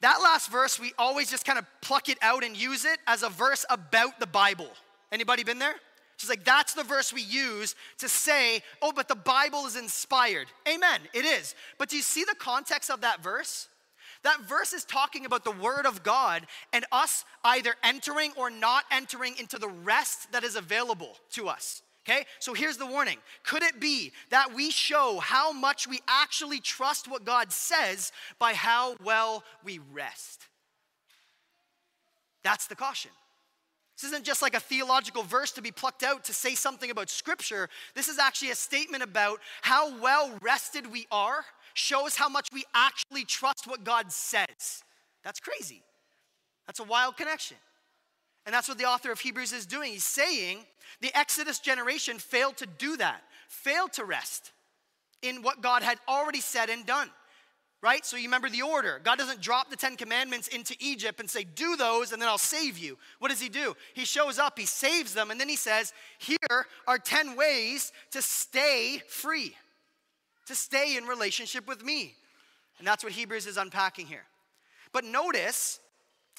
That 0.01 0.21
last 0.23 0.51
verse, 0.51 0.81
we 0.81 0.95
always 0.99 1.31
just 1.31 1.45
kind 1.45 1.59
of 1.59 1.67
pluck 1.83 2.09
it 2.09 2.17
out 2.23 2.43
and 2.43 2.57
use 2.57 2.87
it 2.87 2.99
as 3.07 3.23
a 3.23 3.29
verse 3.29 3.67
about 3.69 4.21
the 4.21 4.27
Bible. 4.27 4.71
Anybody 5.13 5.45
been 5.45 5.59
there? 5.59 5.75
She's 6.17 6.31
like, 6.31 6.45
that's 6.45 6.73
the 6.73 6.83
verse 6.83 7.13
we 7.13 7.23
use 7.23 7.75
to 7.99 8.09
say, 8.09 8.63
oh, 8.81 8.91
but 8.91 9.07
the 9.07 9.17
Bible 9.17 9.67
is 9.67 9.77
inspired. 9.77 10.47
Amen, 10.67 11.03
it 11.13 11.27
is. 11.27 11.55
But 11.77 11.91
do 11.91 11.97
you 11.97 12.03
see 12.03 12.25
the 12.25 12.35
context 12.39 12.91
of 12.91 13.03
that 13.03 13.23
verse? 13.23 13.69
That 14.23 14.41
verse 14.43 14.73
is 14.73 14.85
talking 14.85 15.25
about 15.25 15.45
the 15.45 15.51
Word 15.51 15.87
of 15.87 16.03
God 16.03 16.47
and 16.73 16.85
us 16.93 17.25
either 17.43 17.75
entering 17.83 18.33
or 18.37 18.51
not 18.51 18.85
entering 18.91 19.35
into 19.39 19.59
the 19.59 19.69
rest 19.69 20.31
that 20.33 20.45
is 20.45 20.57
available 20.57 21.17
to 21.33 21.49
us. 21.49 21.83
Okay, 22.09 22.25
so 22.39 22.55
here's 22.55 22.79
the 22.79 22.87
warning. 22.87 23.19
Could 23.45 23.63
it 23.63 23.79
be 23.79 24.13
that 24.31 24.55
we 24.55 24.71
show 24.71 25.19
how 25.21 25.53
much 25.53 25.87
we 25.87 26.01
actually 26.09 26.59
trust 26.59 27.09
what 27.09 27.25
God 27.25 27.53
says 27.53 28.11
by 28.39 28.55
how 28.55 28.97
well 29.05 29.45
we 29.65 29.81
rest? 29.93 30.47
That's 32.43 32.67
the 32.67 32.75
caution. 32.75 33.11
This 34.01 34.13
isn't 34.13 34.25
just 34.25 34.41
like 34.41 34.55
a 34.55 34.61
theological 34.61 35.23
verse 35.23 35.53
to 35.53 35.63
be 35.63 35.71
plucked 35.71 36.03
out 36.03 36.25
to 36.25 36.33
say 36.33 36.55
something 36.55 36.91
about 36.91 37.11
Scripture. 37.11 37.69
This 37.95 38.09
is 38.09 38.19
actually 38.19 38.51
a 38.51 38.55
statement 38.55 39.03
about 39.03 39.41
how 39.61 40.01
well 40.01 40.33
rested 40.41 40.91
we 40.91 41.07
are, 41.13 41.45
shows 41.75 42.17
how 42.17 42.29
much 42.29 42.49
we 42.53 42.65
actually 42.75 43.25
trust 43.25 43.67
what 43.67 43.85
God 43.85 44.13
says. 44.13 44.83
That's 45.25 45.41
crazy. 45.41 45.83
That's 46.67 46.81
a 46.81 46.85
wild 46.85 47.17
connection. 47.17 47.57
And 48.47 48.55
that's 48.55 48.69
what 48.69 48.79
the 48.79 48.85
author 48.85 49.13
of 49.13 49.21
Hebrews 49.21 49.53
is 49.53 49.67
doing. 49.67 49.93
He's 49.93 50.05
saying 50.05 50.59
the 51.01 51.17
Exodus 51.17 51.59
generation 51.59 52.19
failed 52.19 52.57
to 52.59 52.67
do 52.67 52.97
that, 52.97 53.23
failed 53.49 53.93
to 53.95 54.05
rest 54.05 54.53
in 55.23 55.43
what 55.43 55.61
God 55.61 55.83
had 55.83 55.99
already 56.09 56.41
said 56.41 56.71
and 56.71 56.87
done 56.87 57.11
right? 57.83 58.05
So 58.05 58.17
you 58.17 58.25
remember 58.25 58.51
the 58.51 58.63
order. 58.63 59.01
God 59.03 59.19
doesn't 59.19 59.41
drop 59.41 59.71
the 59.71 59.77
Ten 59.77 59.97
Commandments 59.97 60.49
into 60.49 60.75
Egypt 60.81 61.21
and 61.21 61.29
say, 61.29 61.45
do 61.45 61.77
those 61.77 62.13
and 62.13 62.21
then 62.21 62.29
I'll 62.29 62.39
save 62.39 62.79
you. 62.79 62.99
What 63.19 63.31
does 63.31 63.41
He 63.41 63.49
do? 63.49 63.75
He 63.95 64.05
shows 64.05 64.39
up, 64.39 64.59
He 64.59 64.67
saves 64.67 65.15
them, 65.15 65.31
and 65.31 65.41
then 65.41 65.49
He 65.49 65.57
says, 65.57 65.93
here 66.19 66.67
are 66.87 66.99
10 66.99 67.37
ways 67.37 67.93
to 68.11 68.21
stay 68.21 69.03
free, 69.09 69.55
to 70.47 70.55
stay 70.55 70.97
in 70.97 71.05
relationship 71.05 71.67
with 71.69 71.85
me. 71.85 72.15
And 72.79 72.87
that's 72.87 73.05
what 73.05 73.13
Hebrews 73.13 73.47
is 73.47 73.57
unpacking 73.57 74.07
here. 74.07 74.25
But 74.93 75.05
notice 75.05 75.81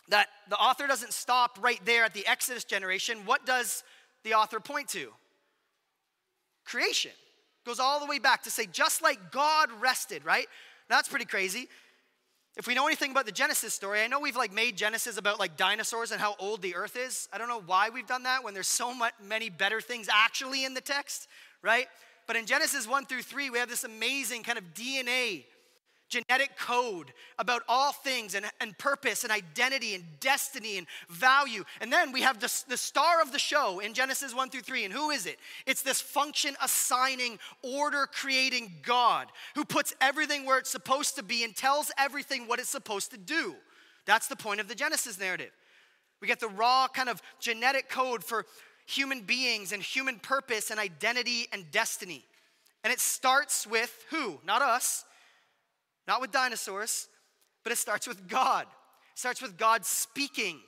that 0.09 0.27
the 0.49 0.57
author 0.57 0.87
doesn't 0.87 1.13
stop 1.13 1.57
right 1.61 1.79
there 1.85 2.03
at 2.03 2.13
the 2.13 2.25
Exodus 2.27 2.63
generation. 2.63 3.19
What 3.25 3.45
does 3.45 3.83
the 4.23 4.33
author 4.33 4.59
point 4.59 4.89
to? 4.89 5.11
Creation. 6.65 7.11
Goes 7.65 7.79
all 7.79 7.99
the 7.99 8.07
way 8.07 8.19
back 8.19 8.43
to 8.43 8.51
say, 8.51 8.65
just 8.65 9.01
like 9.01 9.31
God 9.31 9.69
rested, 9.79 10.25
right? 10.25 10.47
That's 10.89 11.07
pretty 11.07 11.25
crazy. 11.25 11.69
If 12.57 12.67
we 12.67 12.73
know 12.73 12.85
anything 12.85 13.11
about 13.11 13.25
the 13.25 13.31
Genesis 13.31 13.73
story, 13.73 14.01
I 14.01 14.07
know 14.07 14.19
we've 14.19 14.35
like 14.35 14.51
made 14.51 14.75
Genesis 14.75 15.17
about 15.17 15.39
like 15.39 15.55
dinosaurs 15.55 16.11
and 16.11 16.19
how 16.19 16.35
old 16.37 16.61
the 16.61 16.75
earth 16.75 16.97
is. 16.97 17.29
I 17.31 17.37
don't 17.37 17.47
know 17.47 17.61
why 17.65 17.89
we've 17.89 18.07
done 18.07 18.23
that 18.23 18.43
when 18.43 18.53
there's 18.53 18.67
so 18.67 18.93
much, 18.93 19.13
many 19.23 19.49
better 19.49 19.79
things 19.79 20.09
actually 20.11 20.65
in 20.65 20.73
the 20.73 20.81
text, 20.81 21.27
right? 21.61 21.87
But 22.27 22.35
in 22.35 22.45
Genesis 22.45 22.87
1 22.87 23.05
through 23.05 23.23
3, 23.23 23.49
we 23.49 23.59
have 23.59 23.69
this 23.69 23.83
amazing 23.83 24.43
kind 24.43 24.57
of 24.57 24.73
DNA 24.73 25.45
genetic 26.11 26.57
code 26.57 27.13
about 27.39 27.63
all 27.67 27.93
things 27.93 28.35
and, 28.35 28.45
and 28.59 28.77
purpose 28.77 29.23
and 29.23 29.31
identity 29.31 29.95
and 29.95 30.03
destiny 30.19 30.77
and 30.77 30.85
value. 31.09 31.63
And 31.79 31.91
then 31.91 32.11
we 32.11 32.21
have 32.21 32.39
the, 32.39 32.53
the 32.67 32.77
star 32.77 33.21
of 33.21 33.31
the 33.31 33.39
show 33.39 33.79
in 33.79 33.93
Genesis 33.93 34.35
1 34.35 34.49
through 34.49 34.61
3. 34.61 34.85
And 34.85 34.93
who 34.93 35.09
is 35.09 35.25
it? 35.25 35.39
It's 35.65 35.81
this 35.81 36.01
function 36.01 36.55
assigning, 36.61 37.39
order 37.63 38.07
creating 38.11 38.73
God 38.83 39.27
who 39.55 39.65
puts 39.65 39.95
everything 40.01 40.45
where 40.45 40.59
it's 40.59 40.69
supposed 40.69 41.15
to 41.15 41.23
be 41.23 41.43
and 41.43 41.55
tells 41.55 41.91
everything 41.97 42.47
what 42.47 42.59
it's 42.59 42.69
supposed 42.69 43.11
to 43.11 43.17
do. 43.17 43.55
That's 44.05 44.27
the 44.27 44.35
point 44.35 44.59
of 44.59 44.67
the 44.67 44.75
Genesis 44.75 45.19
narrative. 45.19 45.51
We 46.21 46.27
get 46.27 46.39
the 46.39 46.49
raw 46.49 46.87
kind 46.87 47.09
of 47.09 47.21
genetic 47.39 47.89
code 47.89 48.23
for 48.23 48.45
human 48.91 49.21
beings 49.21 49.71
and 49.71 49.81
human 49.81 50.19
purpose 50.19 50.69
and 50.69 50.79
identity 50.79 51.47
and 51.51 51.69
destiny. 51.71 52.25
And 52.83 52.91
it 52.91 52.99
starts 52.99 53.65
with 53.65 54.05
who? 54.09 54.39
Not 54.45 54.61
us. 54.61 55.05
Not 56.07 56.21
with 56.21 56.31
dinosaurs, 56.31 57.07
but 57.63 57.71
it 57.71 57.77
starts 57.77 58.07
with 58.07 58.27
God. 58.27 58.63
It 58.63 59.19
starts 59.19 59.41
with 59.41 59.57
God 59.57 59.85
speaking, 59.85 60.59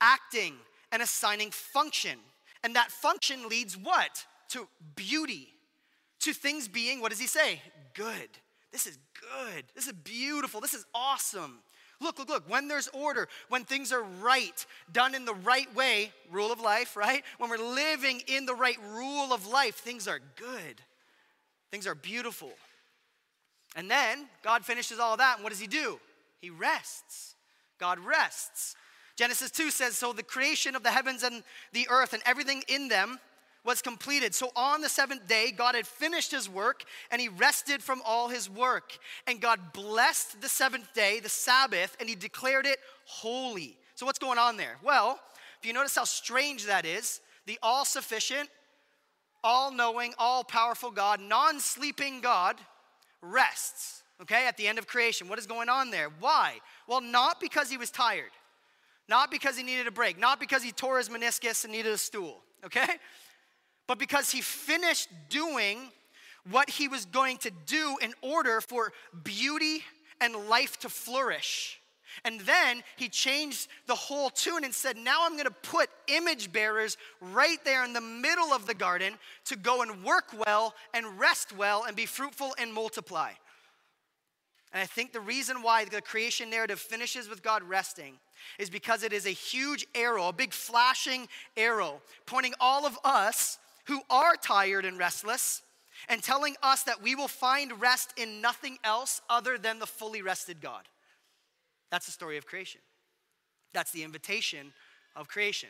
acting, 0.00 0.54
and 0.92 1.02
assigning 1.02 1.50
function. 1.50 2.18
And 2.62 2.76
that 2.76 2.90
function 2.90 3.48
leads 3.48 3.76
what? 3.76 4.24
To 4.50 4.68
beauty. 4.94 5.48
To 6.20 6.32
things 6.32 6.68
being, 6.68 7.00
what 7.00 7.10
does 7.10 7.20
he 7.20 7.26
say? 7.26 7.60
Good. 7.94 8.28
This 8.72 8.86
is 8.86 8.98
good. 9.20 9.64
This 9.74 9.86
is 9.86 9.92
beautiful. 9.92 10.60
This 10.60 10.74
is 10.74 10.84
awesome. 10.94 11.58
Look, 12.00 12.18
look, 12.18 12.28
look. 12.28 12.48
When 12.48 12.68
there's 12.68 12.88
order, 12.88 13.28
when 13.48 13.64
things 13.64 13.92
are 13.92 14.02
right, 14.02 14.66
done 14.92 15.14
in 15.14 15.24
the 15.24 15.34
right 15.34 15.72
way, 15.74 16.12
rule 16.30 16.52
of 16.52 16.60
life, 16.60 16.96
right? 16.96 17.22
When 17.38 17.48
we're 17.48 17.56
living 17.56 18.22
in 18.26 18.46
the 18.46 18.54
right 18.54 18.78
rule 18.90 19.32
of 19.32 19.46
life, 19.46 19.76
things 19.76 20.06
are 20.06 20.20
good. 20.36 20.82
Things 21.70 21.86
are 21.86 21.94
beautiful. 21.94 22.52
And 23.74 23.90
then 23.90 24.28
God 24.42 24.64
finishes 24.64 24.98
all 24.98 25.16
that, 25.16 25.36
and 25.36 25.44
what 25.44 25.50
does 25.50 25.60
He 25.60 25.66
do? 25.66 25.98
He 26.40 26.50
rests. 26.50 27.34
God 27.78 27.98
rests. 27.98 28.76
Genesis 29.16 29.50
2 29.50 29.70
says, 29.70 29.96
So 29.96 30.12
the 30.12 30.22
creation 30.22 30.76
of 30.76 30.82
the 30.82 30.90
heavens 30.90 31.22
and 31.22 31.42
the 31.72 31.86
earth 31.90 32.12
and 32.12 32.22
everything 32.26 32.62
in 32.68 32.88
them 32.88 33.18
was 33.66 33.82
completed. 33.82 34.34
So 34.34 34.50
on 34.56 34.80
the 34.80 34.88
seventh 34.88 35.26
day, 35.26 35.52
God 35.54 35.74
had 35.74 35.86
finished 35.86 36.30
his 36.30 36.48
work 36.48 36.84
and 37.10 37.20
he 37.20 37.28
rested 37.28 37.82
from 37.82 38.00
all 38.06 38.28
his 38.28 38.48
work. 38.48 38.96
And 39.26 39.40
God 39.40 39.72
blessed 39.72 40.40
the 40.40 40.48
seventh 40.48 40.94
day, 40.94 41.20
the 41.20 41.28
Sabbath, 41.28 41.96
and 41.98 42.08
he 42.08 42.14
declared 42.14 42.64
it 42.64 42.78
holy. 43.04 43.76
So 43.96 44.06
what's 44.06 44.18
going 44.18 44.38
on 44.38 44.56
there? 44.56 44.76
Well, 44.82 45.18
if 45.60 45.66
you 45.66 45.72
notice 45.72 45.96
how 45.96 46.04
strange 46.04 46.66
that 46.66 46.86
is, 46.86 47.20
the 47.46 47.58
all 47.62 47.84
sufficient, 47.84 48.48
all 49.42 49.70
knowing, 49.70 50.14
all 50.18 50.44
powerful 50.44 50.90
God, 50.90 51.20
non 51.20 51.60
sleeping 51.60 52.20
God, 52.20 52.56
rests, 53.22 54.02
okay, 54.22 54.46
at 54.46 54.56
the 54.56 54.66
end 54.66 54.78
of 54.78 54.86
creation. 54.86 55.28
What 55.28 55.38
is 55.38 55.46
going 55.46 55.68
on 55.68 55.90
there? 55.90 56.10
Why? 56.20 56.58
Well, 56.86 57.00
not 57.00 57.40
because 57.40 57.70
he 57.70 57.76
was 57.76 57.90
tired, 57.90 58.32
not 59.08 59.30
because 59.30 59.56
he 59.56 59.62
needed 59.62 59.86
a 59.86 59.90
break, 59.90 60.18
not 60.18 60.40
because 60.40 60.62
he 60.62 60.72
tore 60.72 60.98
his 60.98 61.08
meniscus 61.08 61.64
and 61.64 61.72
needed 61.72 61.92
a 61.92 61.98
stool, 61.98 62.42
okay? 62.64 62.86
But 63.86 63.98
because 63.98 64.30
he 64.30 64.40
finished 64.40 65.08
doing 65.28 65.90
what 66.50 66.70
he 66.70 66.88
was 66.88 67.04
going 67.04 67.38
to 67.38 67.50
do 67.66 67.96
in 68.00 68.14
order 68.22 68.60
for 68.60 68.92
beauty 69.24 69.82
and 70.20 70.48
life 70.48 70.78
to 70.80 70.88
flourish. 70.88 71.80
And 72.24 72.40
then 72.40 72.82
he 72.96 73.08
changed 73.08 73.68
the 73.86 73.94
whole 73.94 74.30
tune 74.30 74.64
and 74.64 74.72
said, 74.72 74.96
Now 74.96 75.26
I'm 75.26 75.32
going 75.32 75.44
to 75.44 75.50
put 75.50 75.90
image 76.06 76.52
bearers 76.52 76.96
right 77.20 77.58
there 77.64 77.84
in 77.84 77.92
the 77.92 78.00
middle 78.00 78.52
of 78.52 78.66
the 78.66 78.74
garden 78.74 79.14
to 79.46 79.56
go 79.56 79.82
and 79.82 80.02
work 80.02 80.32
well 80.46 80.74
and 80.94 81.18
rest 81.18 81.54
well 81.56 81.84
and 81.84 81.94
be 81.94 82.06
fruitful 82.06 82.54
and 82.58 82.72
multiply. 82.72 83.32
And 84.72 84.82
I 84.82 84.86
think 84.86 85.12
the 85.12 85.20
reason 85.20 85.62
why 85.62 85.84
the 85.84 86.00
creation 86.00 86.50
narrative 86.50 86.80
finishes 86.80 87.28
with 87.28 87.42
God 87.42 87.62
resting 87.62 88.14
is 88.58 88.70
because 88.70 89.02
it 89.02 89.12
is 89.12 89.26
a 89.26 89.30
huge 89.30 89.86
arrow, 89.94 90.28
a 90.28 90.32
big 90.32 90.52
flashing 90.52 91.28
arrow, 91.56 92.00
pointing 92.26 92.54
all 92.60 92.86
of 92.86 92.98
us 93.04 93.58
who 93.86 94.00
are 94.10 94.34
tired 94.36 94.84
and 94.84 94.98
restless 94.98 95.62
and 96.08 96.22
telling 96.22 96.54
us 96.62 96.82
that 96.84 97.02
we 97.02 97.14
will 97.14 97.28
find 97.28 97.80
rest 97.80 98.12
in 98.16 98.40
nothing 98.40 98.78
else 98.84 99.20
other 99.30 99.58
than 99.58 99.78
the 99.78 99.86
fully 99.86 100.22
rested 100.22 100.60
God. 100.60 100.82
That's 101.90 102.06
the 102.06 102.12
story 102.12 102.36
of 102.36 102.46
creation. 102.46 102.80
That's 103.72 103.92
the 103.92 104.02
invitation 104.02 104.72
of 105.14 105.28
creation. 105.28 105.68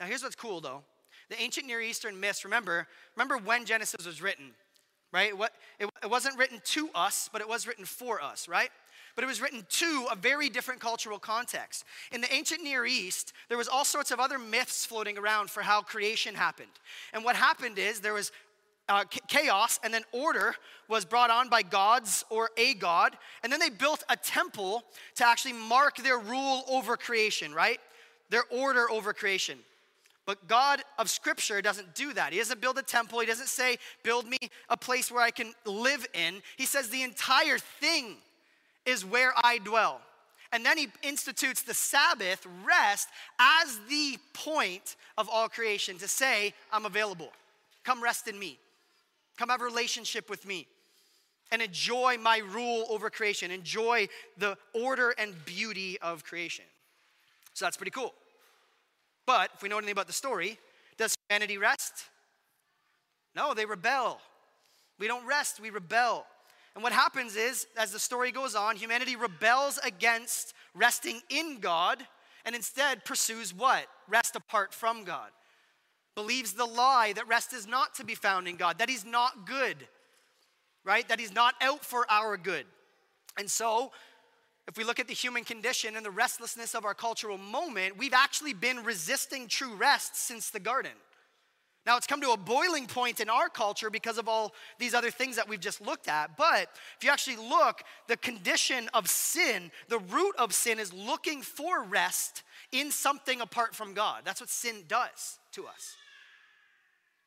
Now, 0.00 0.06
here's 0.06 0.22
what's 0.22 0.36
cool 0.36 0.60
though. 0.60 0.82
The 1.30 1.40
ancient 1.40 1.66
Near 1.66 1.80
Eastern 1.80 2.20
myths, 2.20 2.44
remember, 2.44 2.86
remember 3.16 3.38
when 3.38 3.64
Genesis 3.64 4.06
was 4.06 4.20
written, 4.20 4.50
right? 5.12 5.36
What, 5.36 5.52
it, 5.78 5.88
it 6.02 6.10
wasn't 6.10 6.38
written 6.38 6.60
to 6.64 6.90
us, 6.94 7.30
but 7.32 7.40
it 7.40 7.48
was 7.48 7.66
written 7.66 7.84
for 7.84 8.20
us, 8.20 8.48
right? 8.48 8.70
But 9.14 9.24
it 9.24 9.28
was 9.28 9.40
written 9.40 9.64
to 9.68 10.06
a 10.10 10.16
very 10.16 10.48
different 10.48 10.80
cultural 10.80 11.18
context. 11.18 11.84
In 12.10 12.20
the 12.20 12.32
ancient 12.34 12.62
Near 12.62 12.84
East, 12.84 13.32
there 13.48 13.58
was 13.58 13.68
all 13.68 13.84
sorts 13.84 14.10
of 14.10 14.18
other 14.18 14.38
myths 14.38 14.84
floating 14.84 15.16
around 15.18 15.50
for 15.50 15.62
how 15.62 15.82
creation 15.82 16.34
happened. 16.34 16.70
And 17.12 17.24
what 17.24 17.36
happened 17.36 17.78
is 17.78 18.00
there 18.00 18.14
was 18.14 18.32
uh, 18.88 19.04
chaos 19.28 19.78
and 19.82 19.94
then 19.94 20.02
order 20.12 20.54
was 20.88 21.04
brought 21.04 21.30
on 21.30 21.48
by 21.48 21.62
gods 21.62 22.24
or 22.28 22.50
a 22.56 22.74
god. 22.74 23.16
And 23.42 23.52
then 23.52 23.60
they 23.60 23.70
built 23.70 24.02
a 24.08 24.16
temple 24.16 24.82
to 25.16 25.26
actually 25.26 25.54
mark 25.54 25.96
their 25.96 26.18
rule 26.18 26.64
over 26.68 26.96
creation, 26.96 27.54
right? 27.54 27.78
Their 28.30 28.44
order 28.50 28.90
over 28.90 29.12
creation. 29.12 29.58
But 30.26 30.48
God 30.48 30.82
of 30.98 31.10
Scripture 31.10 31.60
doesn't 31.60 31.94
do 31.94 32.14
that. 32.14 32.32
He 32.32 32.38
doesn't 32.38 32.60
build 32.60 32.78
a 32.78 32.82
temple. 32.82 33.20
He 33.20 33.26
doesn't 33.26 33.48
say, 33.48 33.76
build 34.02 34.26
me 34.26 34.38
a 34.68 34.76
place 34.76 35.10
where 35.10 35.22
I 35.22 35.30
can 35.30 35.52
live 35.66 36.06
in. 36.14 36.40
He 36.56 36.64
says, 36.64 36.88
the 36.88 37.02
entire 37.02 37.58
thing 37.58 38.16
is 38.86 39.04
where 39.04 39.32
I 39.42 39.58
dwell. 39.58 40.00
And 40.52 40.64
then 40.64 40.78
he 40.78 40.88
institutes 41.02 41.62
the 41.62 41.74
Sabbath 41.74 42.46
rest 42.64 43.08
as 43.40 43.80
the 43.88 44.16
point 44.34 44.96
of 45.18 45.28
all 45.28 45.48
creation 45.48 45.98
to 45.98 46.08
say, 46.08 46.54
I'm 46.72 46.86
available. 46.86 47.30
Come 47.82 48.02
rest 48.02 48.28
in 48.28 48.38
me. 48.38 48.58
Come 49.36 49.48
have 49.48 49.60
a 49.60 49.64
relationship 49.64 50.30
with 50.30 50.46
me 50.46 50.68
and 51.50 51.60
enjoy 51.60 52.18
my 52.18 52.38
rule 52.38 52.86
over 52.88 53.10
creation. 53.10 53.50
Enjoy 53.50 54.08
the 54.38 54.56
order 54.72 55.14
and 55.18 55.34
beauty 55.44 55.98
of 56.00 56.24
creation. 56.24 56.64
So 57.52 57.64
that's 57.64 57.76
pretty 57.76 57.90
cool. 57.90 58.14
But 59.26 59.50
if 59.54 59.62
we 59.62 59.68
know 59.68 59.78
anything 59.78 59.92
about 59.92 60.06
the 60.06 60.12
story, 60.12 60.58
does 60.96 61.14
humanity 61.28 61.58
rest? 61.58 62.04
No, 63.34 63.54
they 63.54 63.66
rebel. 63.66 64.20
We 64.98 65.08
don't 65.08 65.26
rest, 65.26 65.60
we 65.60 65.70
rebel. 65.70 66.26
And 66.74 66.82
what 66.82 66.92
happens 66.92 67.36
is, 67.36 67.66
as 67.76 67.92
the 67.92 67.98
story 67.98 68.32
goes 68.32 68.54
on, 68.54 68.76
humanity 68.76 69.16
rebels 69.16 69.78
against 69.84 70.54
resting 70.74 71.20
in 71.30 71.58
God 71.60 72.04
and 72.44 72.54
instead 72.54 73.04
pursues 73.04 73.54
what? 73.54 73.86
Rest 74.08 74.36
apart 74.36 74.74
from 74.74 75.04
God 75.04 75.30
believes 76.14 76.52
the 76.52 76.64
lie 76.64 77.12
that 77.14 77.26
rest 77.28 77.52
is 77.52 77.66
not 77.66 77.94
to 77.96 78.04
be 78.04 78.14
found 78.14 78.46
in 78.46 78.56
God, 78.56 78.78
that 78.78 78.88
He's 78.88 79.04
not 79.04 79.46
good, 79.46 79.76
right? 80.84 81.06
That 81.08 81.18
He's 81.18 81.34
not 81.34 81.54
out 81.60 81.84
for 81.84 82.06
our 82.10 82.36
good. 82.36 82.66
And 83.38 83.50
so, 83.50 83.90
if 84.68 84.78
we 84.78 84.84
look 84.84 85.00
at 85.00 85.08
the 85.08 85.14
human 85.14 85.44
condition 85.44 85.96
and 85.96 86.06
the 86.06 86.10
restlessness 86.10 86.74
of 86.74 86.84
our 86.84 86.94
cultural 86.94 87.36
moment, 87.36 87.98
we've 87.98 88.14
actually 88.14 88.54
been 88.54 88.82
resisting 88.82 89.46
true 89.46 89.74
rest 89.74 90.16
since 90.16 90.50
the 90.50 90.60
garden. 90.60 90.92
Now, 91.86 91.96
it's 91.98 92.06
come 92.06 92.20
to 92.22 92.30
a 92.30 92.36
boiling 92.36 92.86
point 92.86 93.20
in 93.20 93.28
our 93.28 93.48
culture 93.48 93.90
because 93.90 94.16
of 94.16 94.28
all 94.28 94.54
these 94.78 94.94
other 94.94 95.10
things 95.10 95.36
that 95.36 95.48
we've 95.48 95.60
just 95.60 95.80
looked 95.80 96.08
at. 96.08 96.36
But 96.36 96.68
if 96.96 97.04
you 97.04 97.10
actually 97.10 97.36
look, 97.36 97.82
the 98.08 98.16
condition 98.16 98.88
of 98.94 99.08
sin, 99.08 99.70
the 99.88 99.98
root 99.98 100.34
of 100.38 100.54
sin 100.54 100.78
is 100.78 100.94
looking 100.94 101.42
for 101.42 101.82
rest 101.82 102.42
in 102.72 102.90
something 102.90 103.40
apart 103.42 103.74
from 103.74 103.92
God. 103.92 104.22
That's 104.24 104.40
what 104.40 104.48
sin 104.48 104.84
does 104.88 105.38
to 105.52 105.66
us 105.66 105.96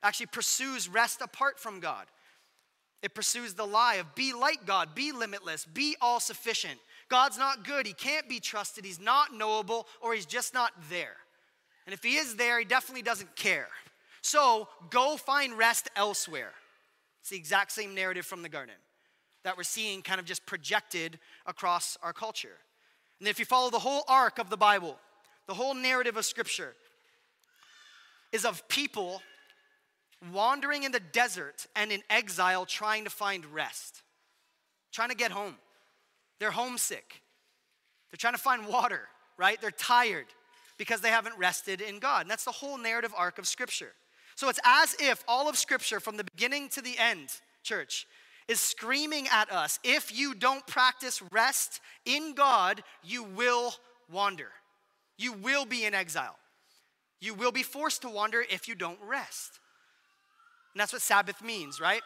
actually 0.04 0.28
pursues 0.28 0.88
rest 0.88 1.22
apart 1.22 1.60
from 1.60 1.80
God. 1.80 2.06
It 3.04 3.14
pursues 3.14 3.54
the 3.54 3.66
lie 3.66 3.96
of 3.96 4.16
be 4.16 4.34
like 4.34 4.66
God, 4.66 4.96
be 4.96 5.12
limitless, 5.12 5.66
be 5.66 5.96
all 6.02 6.20
sufficient. 6.20 6.80
God's 7.10 7.38
not 7.38 7.66
good, 7.66 7.86
he 7.86 7.94
can't 7.94 8.28
be 8.28 8.40
trusted, 8.40 8.86
he's 8.86 9.00
not 9.00 9.34
knowable, 9.34 9.88
or 10.02 10.14
he's 10.14 10.26
just 10.26 10.54
not 10.54 10.72
there. 10.90 11.16
And 11.86 11.94
if 11.94 12.04
he 12.04 12.18
is 12.18 12.36
there, 12.36 12.60
he 12.60 12.66
definitely 12.66 13.04
doesn't 13.04 13.36
care. 13.36 13.68
So 14.22 14.68
go 14.90 15.18
find 15.18 15.58
rest 15.58 15.90
elsewhere. 15.96 16.54
It's 17.22 17.30
the 17.30 17.38
exact 17.38 17.72
same 17.72 17.94
narrative 17.94 18.26
from 18.26 18.42
the 18.42 18.50
garden 18.50 18.76
that 19.44 19.56
we're 19.56 19.64
seeing 19.64 20.02
kind 20.02 20.20
of 20.20 20.26
just 20.26 20.46
projected 20.46 21.20
across 21.46 21.98
our 22.04 22.12
culture. 22.12 22.58
And 23.20 23.28
if 23.28 23.40
you 23.40 23.46
follow 23.46 23.70
the 23.70 23.80
whole 23.80 24.04
arc 24.08 24.40
of 24.40 24.50
the 24.50 24.58
Bible, 24.58 24.98
the 25.48 25.54
whole 25.54 25.74
narrative 25.74 26.18
of 26.18 26.26
Scripture 26.26 26.76
is 28.32 28.46
of 28.46 28.68
people 28.68 29.22
wandering 30.34 30.84
in 30.84 30.92
the 30.92 31.00
desert 31.00 31.68
and 31.76 31.92
in 31.92 32.02
exile 32.10 32.66
trying 32.66 33.06
to 33.06 33.10
find 33.10 33.46
rest, 33.46 34.02
trying 34.92 35.10
to 35.10 35.16
get 35.16 35.32
home. 35.32 35.56
They're 36.40 36.52
homesick. 36.52 37.22
They're 38.12 38.18
trying 38.18 38.34
to 38.34 38.40
find 38.40 38.68
water, 38.68 39.02
right? 39.38 39.60
They're 39.62 39.72
tired 39.72 40.28
because 40.78 41.02
they 41.02 41.10
haven't 41.10 41.38
rested 41.38 41.82
in 41.82 42.00
God. 42.00 42.22
And 42.22 42.32
that's 42.32 42.46
the 42.46 42.52
whole 42.52 42.78
narrative 42.78 43.14
arc 43.16 43.40
of 43.40 43.48
Scripture. 43.48 43.94
So 44.38 44.50
it's 44.50 44.60
as 44.64 44.96
if 45.00 45.24
all 45.28 45.50
of 45.50 45.58
Scripture, 45.58 46.00
from 46.00 46.16
the 46.16 46.24
beginning 46.24 46.70
to 46.70 46.82
the 46.82 46.96
end, 47.00 47.30
church, 47.64 48.06
is 48.48 48.60
screaming 48.60 49.28
at 49.32 49.52
us 49.52 49.80
if 49.84 50.16
you 50.16 50.36
don't 50.36 50.66
practice 50.68 51.24
rest 51.32 51.82
in 52.06 52.36
God, 52.36 52.84
you 53.04 53.24
will 53.24 53.74
wander. 54.12 54.50
You 55.18 55.34
will 55.34 55.66
be 55.66 55.86
in 55.86 55.96
exile. 55.96 56.36
You 57.20 57.34
will 57.34 57.52
be 57.52 57.64
forced 57.64 58.04
to 58.04 58.10
wander 58.10 58.46
if 58.48 58.68
you 58.68 58.76
don't 58.76 59.00
rest. 59.04 59.60
And 60.76 60.80
that's 60.80 60.94
what 60.94 61.02
Sabbath 61.02 61.44
means, 61.44 61.82
right? 61.82 62.04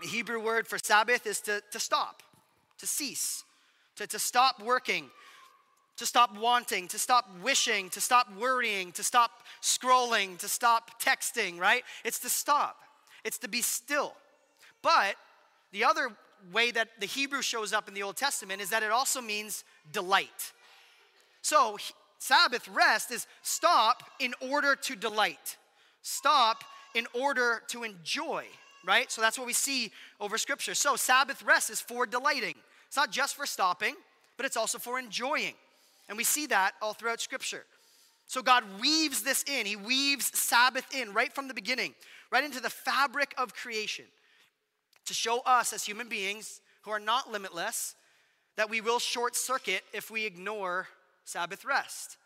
The 0.00 0.08
Hebrew 0.08 0.42
word 0.42 0.66
for 0.66 0.78
Sabbath 0.78 1.26
is 1.26 1.40
to, 1.42 1.62
to 1.72 1.78
stop, 1.78 2.22
to 2.78 2.86
cease, 2.86 3.44
to, 3.96 4.06
to 4.06 4.18
stop 4.18 4.62
working, 4.62 5.10
to 6.00 6.06
stop 6.06 6.34
wanting, 6.38 6.88
to 6.88 6.98
stop 6.98 7.28
wishing, 7.42 7.90
to 7.90 8.00
stop 8.00 8.26
worrying, 8.38 8.90
to 8.90 9.02
stop 9.02 9.30
scrolling, 9.60 10.38
to 10.38 10.48
stop 10.48 10.98
texting, 10.98 11.60
right? 11.60 11.84
It's 12.06 12.18
to 12.20 12.30
stop, 12.30 12.78
it's 13.22 13.36
to 13.38 13.48
be 13.48 13.60
still. 13.60 14.14
But 14.80 15.16
the 15.72 15.84
other 15.84 16.08
way 16.54 16.70
that 16.70 16.88
the 17.00 17.06
Hebrew 17.06 17.42
shows 17.42 17.74
up 17.74 17.86
in 17.86 17.92
the 17.92 18.02
Old 18.02 18.16
Testament 18.16 18.62
is 18.62 18.70
that 18.70 18.82
it 18.82 18.90
also 18.90 19.20
means 19.20 19.62
delight. 19.92 20.52
So, 21.42 21.76
Sabbath 22.18 22.66
rest 22.68 23.10
is 23.10 23.26
stop 23.42 24.02
in 24.20 24.32
order 24.40 24.74
to 24.76 24.96
delight. 24.96 25.58
Stop 26.00 26.64
in 26.94 27.06
order 27.12 27.62
to 27.68 27.84
enjoy, 27.84 28.46
right? 28.86 29.12
So 29.12 29.20
that's 29.20 29.38
what 29.38 29.46
we 29.46 29.52
see 29.52 29.92
over 30.18 30.38
scripture. 30.38 30.74
So 30.74 30.96
Sabbath 30.96 31.42
rest 31.42 31.68
is 31.68 31.80
for 31.82 32.06
delighting. 32.06 32.54
It's 32.86 32.96
not 32.96 33.10
just 33.10 33.36
for 33.36 33.44
stopping, 33.44 33.94
but 34.38 34.46
it's 34.46 34.56
also 34.56 34.78
for 34.78 34.98
enjoying. 34.98 35.54
And 36.10 36.18
we 36.18 36.24
see 36.24 36.46
that 36.46 36.72
all 36.82 36.92
throughout 36.92 37.20
scripture. 37.20 37.64
So 38.26 38.42
God 38.42 38.64
weaves 38.80 39.22
this 39.22 39.44
in. 39.44 39.64
He 39.64 39.76
weaves 39.76 40.36
Sabbath 40.36 40.84
in 40.94 41.14
right 41.14 41.32
from 41.32 41.46
the 41.48 41.54
beginning, 41.54 41.94
right 42.30 42.44
into 42.44 42.60
the 42.60 42.68
fabric 42.68 43.32
of 43.38 43.54
creation 43.54 44.04
to 45.06 45.14
show 45.14 45.40
us 45.40 45.72
as 45.72 45.84
human 45.84 46.08
beings 46.08 46.60
who 46.82 46.90
are 46.90 47.00
not 47.00 47.30
limitless 47.30 47.94
that 48.56 48.68
we 48.68 48.80
will 48.80 48.98
short 48.98 49.36
circuit 49.36 49.82
if 49.92 50.10
we 50.10 50.26
ignore 50.26 50.88
Sabbath 51.24 51.64
rest. 51.64 52.16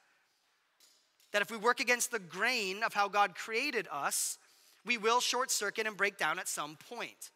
That 1.33 1.43
if 1.43 1.51
we 1.51 1.59
work 1.59 1.79
against 1.79 2.11
the 2.11 2.19
grain 2.19 2.83
of 2.83 2.95
how 2.95 3.09
God 3.09 3.35
created 3.35 3.87
us, 3.93 4.39
we 4.87 4.97
will 4.97 5.21
short 5.21 5.51
circuit 5.51 5.87
and 5.87 5.97
break 5.97 6.17
down 6.17 6.39
at 6.39 6.49
some 6.49 6.77
point. 6.89 7.31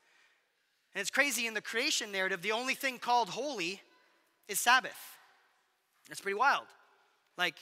And 0.95 1.01
it's 1.01 1.11
crazy 1.11 1.47
in 1.47 1.53
the 1.53 1.61
creation 1.61 2.11
narrative, 2.11 2.41
the 2.41 2.53
only 2.53 2.75
thing 2.75 2.99
called 2.99 3.29
holy 3.29 3.83
is 4.49 4.59
Sabbath. 4.59 5.18
It's 6.09 6.21
pretty 6.21 6.39
wild. 6.39 6.67
Like 7.37 7.55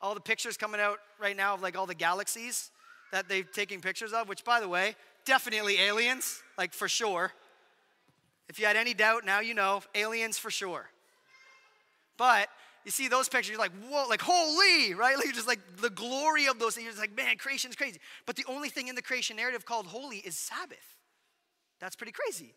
all 0.00 0.14
the 0.14 0.20
pictures 0.20 0.56
coming 0.56 0.80
out 0.80 0.98
right 1.20 1.36
now 1.36 1.54
of 1.54 1.62
like 1.62 1.76
all 1.76 1.86
the 1.86 1.94
galaxies 1.94 2.70
that 3.12 3.28
they're 3.28 3.42
taking 3.42 3.80
pictures 3.80 4.12
of, 4.12 4.28
which 4.28 4.44
by 4.44 4.60
the 4.60 4.68
way, 4.68 4.94
definitely 5.24 5.78
aliens, 5.80 6.42
like 6.56 6.72
for 6.72 6.88
sure. 6.88 7.32
If 8.48 8.58
you 8.58 8.66
had 8.66 8.76
any 8.76 8.94
doubt, 8.94 9.24
now 9.24 9.40
you 9.40 9.54
know, 9.54 9.82
aliens 9.94 10.38
for 10.38 10.50
sure. 10.50 10.88
But 12.16 12.48
you 12.84 12.90
see 12.90 13.08
those 13.08 13.28
pictures, 13.28 13.50
you're 13.50 13.58
like, 13.58 13.72
whoa, 13.88 14.06
like 14.08 14.22
holy, 14.22 14.94
right? 14.94 15.16
Like 15.24 15.34
just 15.34 15.46
like 15.46 15.60
the 15.80 15.90
glory 15.90 16.46
of 16.46 16.58
those 16.58 16.74
things. 16.74 16.84
You're 16.84 16.92
just 16.92 17.00
like, 17.00 17.16
man, 17.16 17.36
creation's 17.36 17.76
crazy. 17.76 18.00
But 18.26 18.36
the 18.36 18.44
only 18.48 18.68
thing 18.68 18.88
in 18.88 18.94
the 18.94 19.02
creation 19.02 19.36
narrative 19.36 19.64
called 19.64 19.86
holy 19.86 20.18
is 20.18 20.36
Sabbath. 20.36 20.96
That's 21.80 21.96
pretty 21.96 22.12
crazy. 22.12 22.54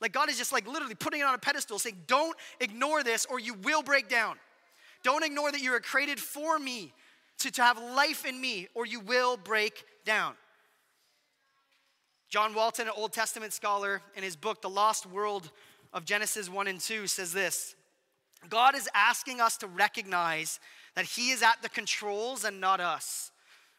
Like 0.00 0.12
God 0.12 0.28
is 0.28 0.36
just 0.36 0.52
like 0.52 0.66
literally 0.66 0.94
putting 0.94 1.20
it 1.20 1.24
on 1.24 1.34
a 1.34 1.38
pedestal 1.38 1.78
saying, 1.78 2.02
don't 2.06 2.36
ignore 2.60 3.02
this 3.02 3.26
or 3.26 3.38
you 3.38 3.54
will 3.54 3.82
break 3.82 4.08
down. 4.08 4.36
Don't 5.06 5.22
ignore 5.22 5.52
that 5.52 5.62
you 5.62 5.70
were 5.70 5.78
created 5.78 6.18
for 6.18 6.58
me, 6.58 6.92
to, 7.38 7.52
to 7.52 7.62
have 7.62 7.80
life 7.80 8.26
in 8.26 8.40
me, 8.40 8.66
or 8.74 8.84
you 8.84 8.98
will 8.98 9.36
break 9.36 9.84
down. 10.04 10.34
John 12.28 12.54
Walton, 12.54 12.88
an 12.88 12.92
Old 12.96 13.12
Testament 13.12 13.52
scholar, 13.52 14.02
in 14.16 14.24
his 14.24 14.34
book, 14.34 14.62
The 14.62 14.68
Lost 14.68 15.06
World 15.06 15.52
of 15.92 16.04
Genesis 16.04 16.50
1 16.50 16.66
and 16.66 16.80
2, 16.80 17.06
says 17.06 17.32
this 17.32 17.76
God 18.48 18.74
is 18.74 18.88
asking 18.96 19.40
us 19.40 19.56
to 19.58 19.68
recognize 19.68 20.58
that 20.96 21.04
He 21.04 21.30
is 21.30 21.40
at 21.40 21.62
the 21.62 21.68
controls 21.68 22.42
and 22.42 22.60
not 22.60 22.80
us. 22.80 23.30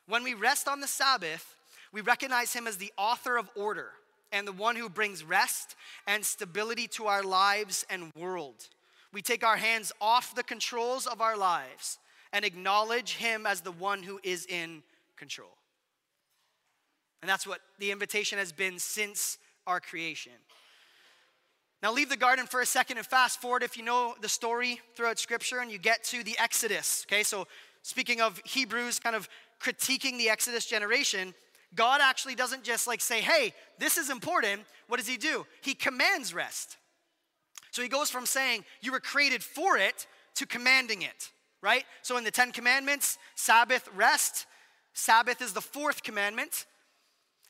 When 0.07 0.23
we 0.23 0.33
rest 0.33 0.69
on 0.69 0.79
the 0.79 0.87
Sabbath, 0.87 1.57
we 1.91 1.99
recognize 1.99 2.53
Him 2.53 2.67
as 2.67 2.77
the 2.77 2.93
author 2.97 3.35
of 3.35 3.49
order 3.53 3.89
and 4.31 4.47
the 4.47 4.53
one 4.53 4.77
who 4.77 4.87
brings 4.87 5.25
rest 5.25 5.75
and 6.07 6.23
stability 6.23 6.87
to 6.87 7.07
our 7.07 7.21
lives 7.21 7.85
and 7.89 8.13
world. 8.15 8.69
We 9.13 9.21
take 9.21 9.43
our 9.43 9.57
hands 9.57 9.91
off 10.01 10.35
the 10.35 10.43
controls 10.43 11.07
of 11.07 11.21
our 11.21 11.37
lives 11.37 11.97
and 12.33 12.43
acknowledge 12.43 13.15
Him 13.15 13.45
as 13.45 13.61
the 13.61 13.71
one 13.71 14.03
who 14.03 14.19
is 14.23 14.45
in 14.45 14.83
control. 15.15 15.57
And 17.21 17.29
that's 17.29 17.47
what 17.47 17.61
the 17.79 17.91
invitation 17.91 18.37
has 18.37 18.51
been 18.51 18.79
since 18.79 19.37
our 19.65 19.79
creation. 19.79 20.33
Now, 21.83 21.93
leave 21.93 22.09
the 22.09 22.17
garden 22.17 22.47
for 22.47 22.61
a 22.61 22.65
second 22.65 22.97
and 22.97 23.05
fast 23.05 23.39
forward 23.39 23.61
if 23.61 23.77
you 23.77 23.83
know 23.83 24.15
the 24.21 24.29
story 24.29 24.81
throughout 24.95 25.19
Scripture 25.19 25.59
and 25.59 25.71
you 25.71 25.77
get 25.77 26.03
to 26.05 26.23
the 26.23 26.35
Exodus. 26.39 27.05
Okay, 27.07 27.23
so 27.23 27.47
speaking 27.83 28.19
of 28.19 28.41
Hebrews 28.45 28.99
kind 28.99 29.15
of 29.15 29.29
critiquing 29.61 30.17
the 30.17 30.29
Exodus 30.29 30.65
generation, 30.65 31.35
God 31.75 32.01
actually 32.01 32.35
doesn't 32.35 32.63
just 32.63 32.87
like 32.87 33.01
say, 33.01 33.21
hey, 33.21 33.53
this 33.77 33.97
is 33.97 34.09
important. 34.09 34.61
What 34.87 34.97
does 34.97 35.07
He 35.07 35.17
do? 35.17 35.45
He 35.61 35.75
commands 35.75 36.33
rest. 36.33 36.77
So 37.77 37.83
He 37.83 37.89
goes 37.89 38.09
from 38.09 38.25
saying, 38.25 38.65
you 38.81 38.91
were 38.91 38.99
created 38.99 39.43
for 39.43 39.77
it 39.77 40.07
to 40.33 40.47
commanding 40.47 41.03
it, 41.03 41.29
right? 41.61 41.83
So 42.01 42.17
in 42.17 42.23
the 42.23 42.31
Ten 42.31 42.51
Commandments, 42.51 43.19
Sabbath, 43.35 43.87
rest. 43.95 44.47
Sabbath 44.93 45.43
is 45.43 45.53
the 45.53 45.61
fourth 45.61 46.01
commandment. 46.01 46.65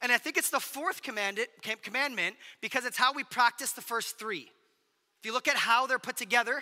And 0.01 0.11
I 0.11 0.17
think 0.17 0.35
it's 0.35 0.49
the 0.49 0.59
fourth 0.59 1.01
commandment 1.01 2.35
because 2.59 2.83
it's 2.83 2.97
how 2.97 3.13
we 3.13 3.23
practice 3.23 3.71
the 3.71 3.81
first 3.81 4.19
three. 4.19 4.51
If 5.21 5.25
you 5.25 5.31
look 5.31 5.47
at 5.47 5.55
how 5.55 5.87
they're 5.87 5.97
put 5.97 6.17
together, 6.17 6.61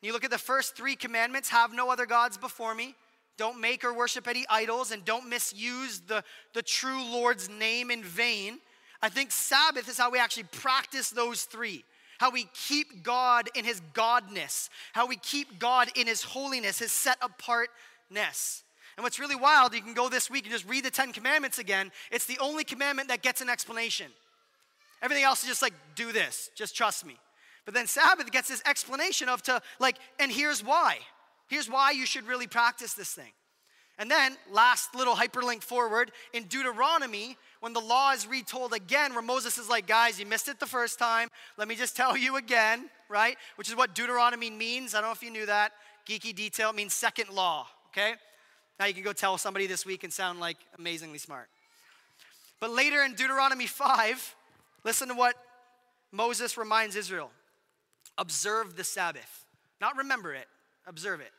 you 0.00 0.12
look 0.12 0.22
at 0.22 0.30
the 0.30 0.38
first 0.38 0.76
three 0.76 0.94
commandments 0.94 1.48
have 1.48 1.72
no 1.72 1.90
other 1.90 2.06
gods 2.06 2.38
before 2.38 2.76
me, 2.76 2.94
don't 3.38 3.60
make 3.60 3.82
or 3.82 3.92
worship 3.92 4.28
any 4.28 4.44
idols, 4.48 4.92
and 4.92 5.04
don't 5.04 5.28
misuse 5.28 5.98
the, 6.06 6.22
the 6.54 6.62
true 6.62 7.04
Lord's 7.10 7.48
name 7.48 7.90
in 7.90 8.04
vain. 8.04 8.60
I 9.02 9.08
think 9.08 9.32
Sabbath 9.32 9.88
is 9.88 9.98
how 9.98 10.12
we 10.12 10.20
actually 10.20 10.44
practice 10.44 11.10
those 11.10 11.42
three. 11.42 11.84
How 12.22 12.30
we 12.30 12.46
keep 12.54 13.02
God 13.02 13.48
in 13.52 13.64
his 13.64 13.82
godness, 13.94 14.68
how 14.92 15.08
we 15.08 15.16
keep 15.16 15.58
God 15.58 15.88
in 15.96 16.06
his 16.06 16.22
holiness, 16.22 16.78
his 16.78 16.92
set 16.92 17.18
apartness. 17.20 18.62
And 18.96 19.02
what's 19.02 19.18
really 19.18 19.34
wild, 19.34 19.74
you 19.74 19.82
can 19.82 19.92
go 19.92 20.08
this 20.08 20.30
week 20.30 20.44
and 20.44 20.52
just 20.52 20.68
read 20.68 20.84
the 20.84 20.90
Ten 20.92 21.12
Commandments 21.12 21.58
again. 21.58 21.90
It's 22.12 22.26
the 22.26 22.38
only 22.38 22.62
commandment 22.62 23.08
that 23.08 23.22
gets 23.22 23.40
an 23.40 23.48
explanation. 23.48 24.06
Everything 25.02 25.24
else 25.24 25.42
is 25.42 25.48
just 25.48 25.62
like, 25.62 25.74
do 25.96 26.12
this, 26.12 26.48
just 26.54 26.76
trust 26.76 27.04
me. 27.04 27.18
But 27.64 27.74
then 27.74 27.88
Sabbath 27.88 28.30
gets 28.30 28.46
this 28.46 28.62
explanation 28.66 29.28
of 29.28 29.42
to 29.42 29.60
like, 29.80 29.96
and 30.20 30.30
here's 30.30 30.62
why. 30.62 30.98
Here's 31.48 31.68
why 31.68 31.90
you 31.90 32.06
should 32.06 32.28
really 32.28 32.46
practice 32.46 32.94
this 32.94 33.10
thing. 33.10 33.32
And 33.98 34.10
then, 34.10 34.36
last 34.50 34.94
little 34.94 35.14
hyperlink 35.14 35.62
forward 35.62 36.12
in 36.32 36.44
Deuteronomy, 36.44 37.36
when 37.60 37.72
the 37.72 37.80
law 37.80 38.12
is 38.12 38.26
retold 38.26 38.72
again, 38.72 39.12
where 39.12 39.22
Moses 39.22 39.58
is 39.58 39.68
like, 39.68 39.86
guys, 39.86 40.18
you 40.18 40.26
missed 40.26 40.48
it 40.48 40.58
the 40.58 40.66
first 40.66 40.98
time. 40.98 41.28
Let 41.56 41.68
me 41.68 41.74
just 41.74 41.96
tell 41.96 42.16
you 42.16 42.36
again, 42.36 42.88
right? 43.08 43.36
Which 43.56 43.68
is 43.68 43.76
what 43.76 43.94
Deuteronomy 43.94 44.50
means. 44.50 44.94
I 44.94 45.00
don't 45.00 45.10
know 45.10 45.12
if 45.12 45.22
you 45.22 45.30
knew 45.30 45.46
that. 45.46 45.72
Geeky 46.08 46.34
detail 46.34 46.70
it 46.70 46.76
means 46.76 46.94
second 46.94 47.28
law, 47.30 47.66
okay? 47.90 48.14
Now 48.80 48.86
you 48.86 48.94
can 48.94 49.04
go 49.04 49.12
tell 49.12 49.38
somebody 49.38 49.66
this 49.66 49.86
week 49.86 50.02
and 50.04 50.12
sound 50.12 50.40
like 50.40 50.56
amazingly 50.78 51.18
smart. 51.18 51.48
But 52.58 52.70
later 52.70 53.02
in 53.02 53.14
Deuteronomy 53.14 53.66
5, 53.66 54.34
listen 54.84 55.08
to 55.08 55.14
what 55.14 55.36
Moses 56.10 56.56
reminds 56.56 56.96
Israel 56.96 57.30
observe 58.18 58.76
the 58.76 58.84
Sabbath. 58.84 59.46
Not 59.80 59.96
remember 59.96 60.34
it, 60.34 60.46
observe 60.86 61.20
it. 61.20 61.30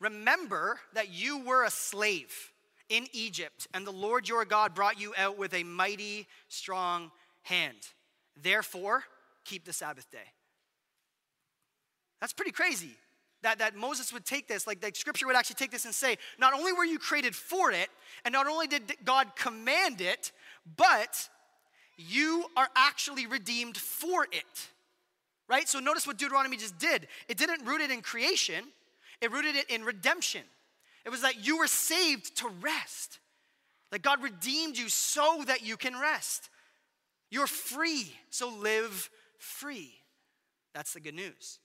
Remember 0.00 0.80
that 0.94 1.12
you 1.12 1.44
were 1.44 1.64
a 1.64 1.70
slave 1.70 2.52
in 2.88 3.06
Egypt, 3.12 3.68
and 3.72 3.86
the 3.86 3.92
Lord 3.92 4.28
your 4.28 4.44
God 4.44 4.74
brought 4.74 5.00
you 5.00 5.14
out 5.16 5.38
with 5.38 5.54
a 5.54 5.62
mighty, 5.62 6.26
strong 6.48 7.12
hand. 7.42 7.76
Therefore, 8.40 9.04
keep 9.44 9.64
the 9.64 9.72
Sabbath 9.72 10.10
day. 10.10 10.18
That's 12.20 12.32
pretty 12.32 12.50
crazy 12.50 12.96
that, 13.42 13.58
that 13.58 13.76
Moses 13.76 14.12
would 14.12 14.24
take 14.24 14.48
this, 14.48 14.66
like 14.66 14.80
the 14.80 14.90
scripture 14.94 15.26
would 15.26 15.36
actually 15.36 15.54
take 15.54 15.70
this 15.70 15.84
and 15.84 15.94
say, 15.94 16.18
not 16.38 16.52
only 16.52 16.72
were 16.72 16.84
you 16.84 16.98
created 16.98 17.34
for 17.34 17.70
it, 17.70 17.88
and 18.24 18.32
not 18.32 18.46
only 18.46 18.66
did 18.66 18.92
God 19.04 19.34
command 19.36 20.00
it, 20.00 20.32
but 20.76 21.28
you 21.96 22.46
are 22.56 22.68
actually 22.76 23.26
redeemed 23.26 23.76
for 23.76 24.24
it. 24.24 24.68
Right? 25.48 25.68
So 25.68 25.80
notice 25.80 26.06
what 26.06 26.16
Deuteronomy 26.18 26.56
just 26.56 26.78
did. 26.78 27.08
It 27.28 27.36
didn't 27.36 27.66
root 27.66 27.80
it 27.80 27.90
in 27.90 28.02
creation, 28.02 28.64
it 29.20 29.32
rooted 29.32 29.56
it 29.56 29.70
in 29.70 29.84
redemption. 29.84 30.42
It 31.04 31.10
was 31.10 31.22
that 31.22 31.46
you 31.46 31.58
were 31.58 31.66
saved 31.66 32.36
to 32.38 32.48
rest. 32.60 33.18
That 33.90 34.02
God 34.02 34.22
redeemed 34.22 34.78
you 34.78 34.88
so 34.88 35.42
that 35.46 35.62
you 35.62 35.76
can 35.76 35.98
rest. 35.98 36.48
You're 37.30 37.46
free, 37.46 38.12
so 38.30 38.48
live 38.48 39.10
free. 39.38 39.92
That's 40.74 40.92
the 40.92 41.00
good 41.00 41.14
news. 41.14 41.58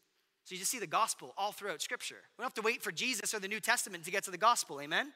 So 0.45 0.53
you 0.53 0.59
just 0.59 0.71
see 0.71 0.79
the 0.79 0.87
gospel 0.87 1.33
all 1.37 1.51
throughout 1.51 1.81
Scripture. 1.81 2.21
We 2.37 2.41
don't 2.41 2.47
have 2.47 2.53
to 2.55 2.61
wait 2.61 2.81
for 2.81 2.91
Jesus 2.91 3.33
or 3.33 3.39
the 3.39 3.47
New 3.47 3.59
Testament 3.59 4.05
to 4.05 4.11
get 4.11 4.23
to 4.25 4.31
the 4.31 4.37
gospel, 4.37 4.79
amen? 4.79 5.11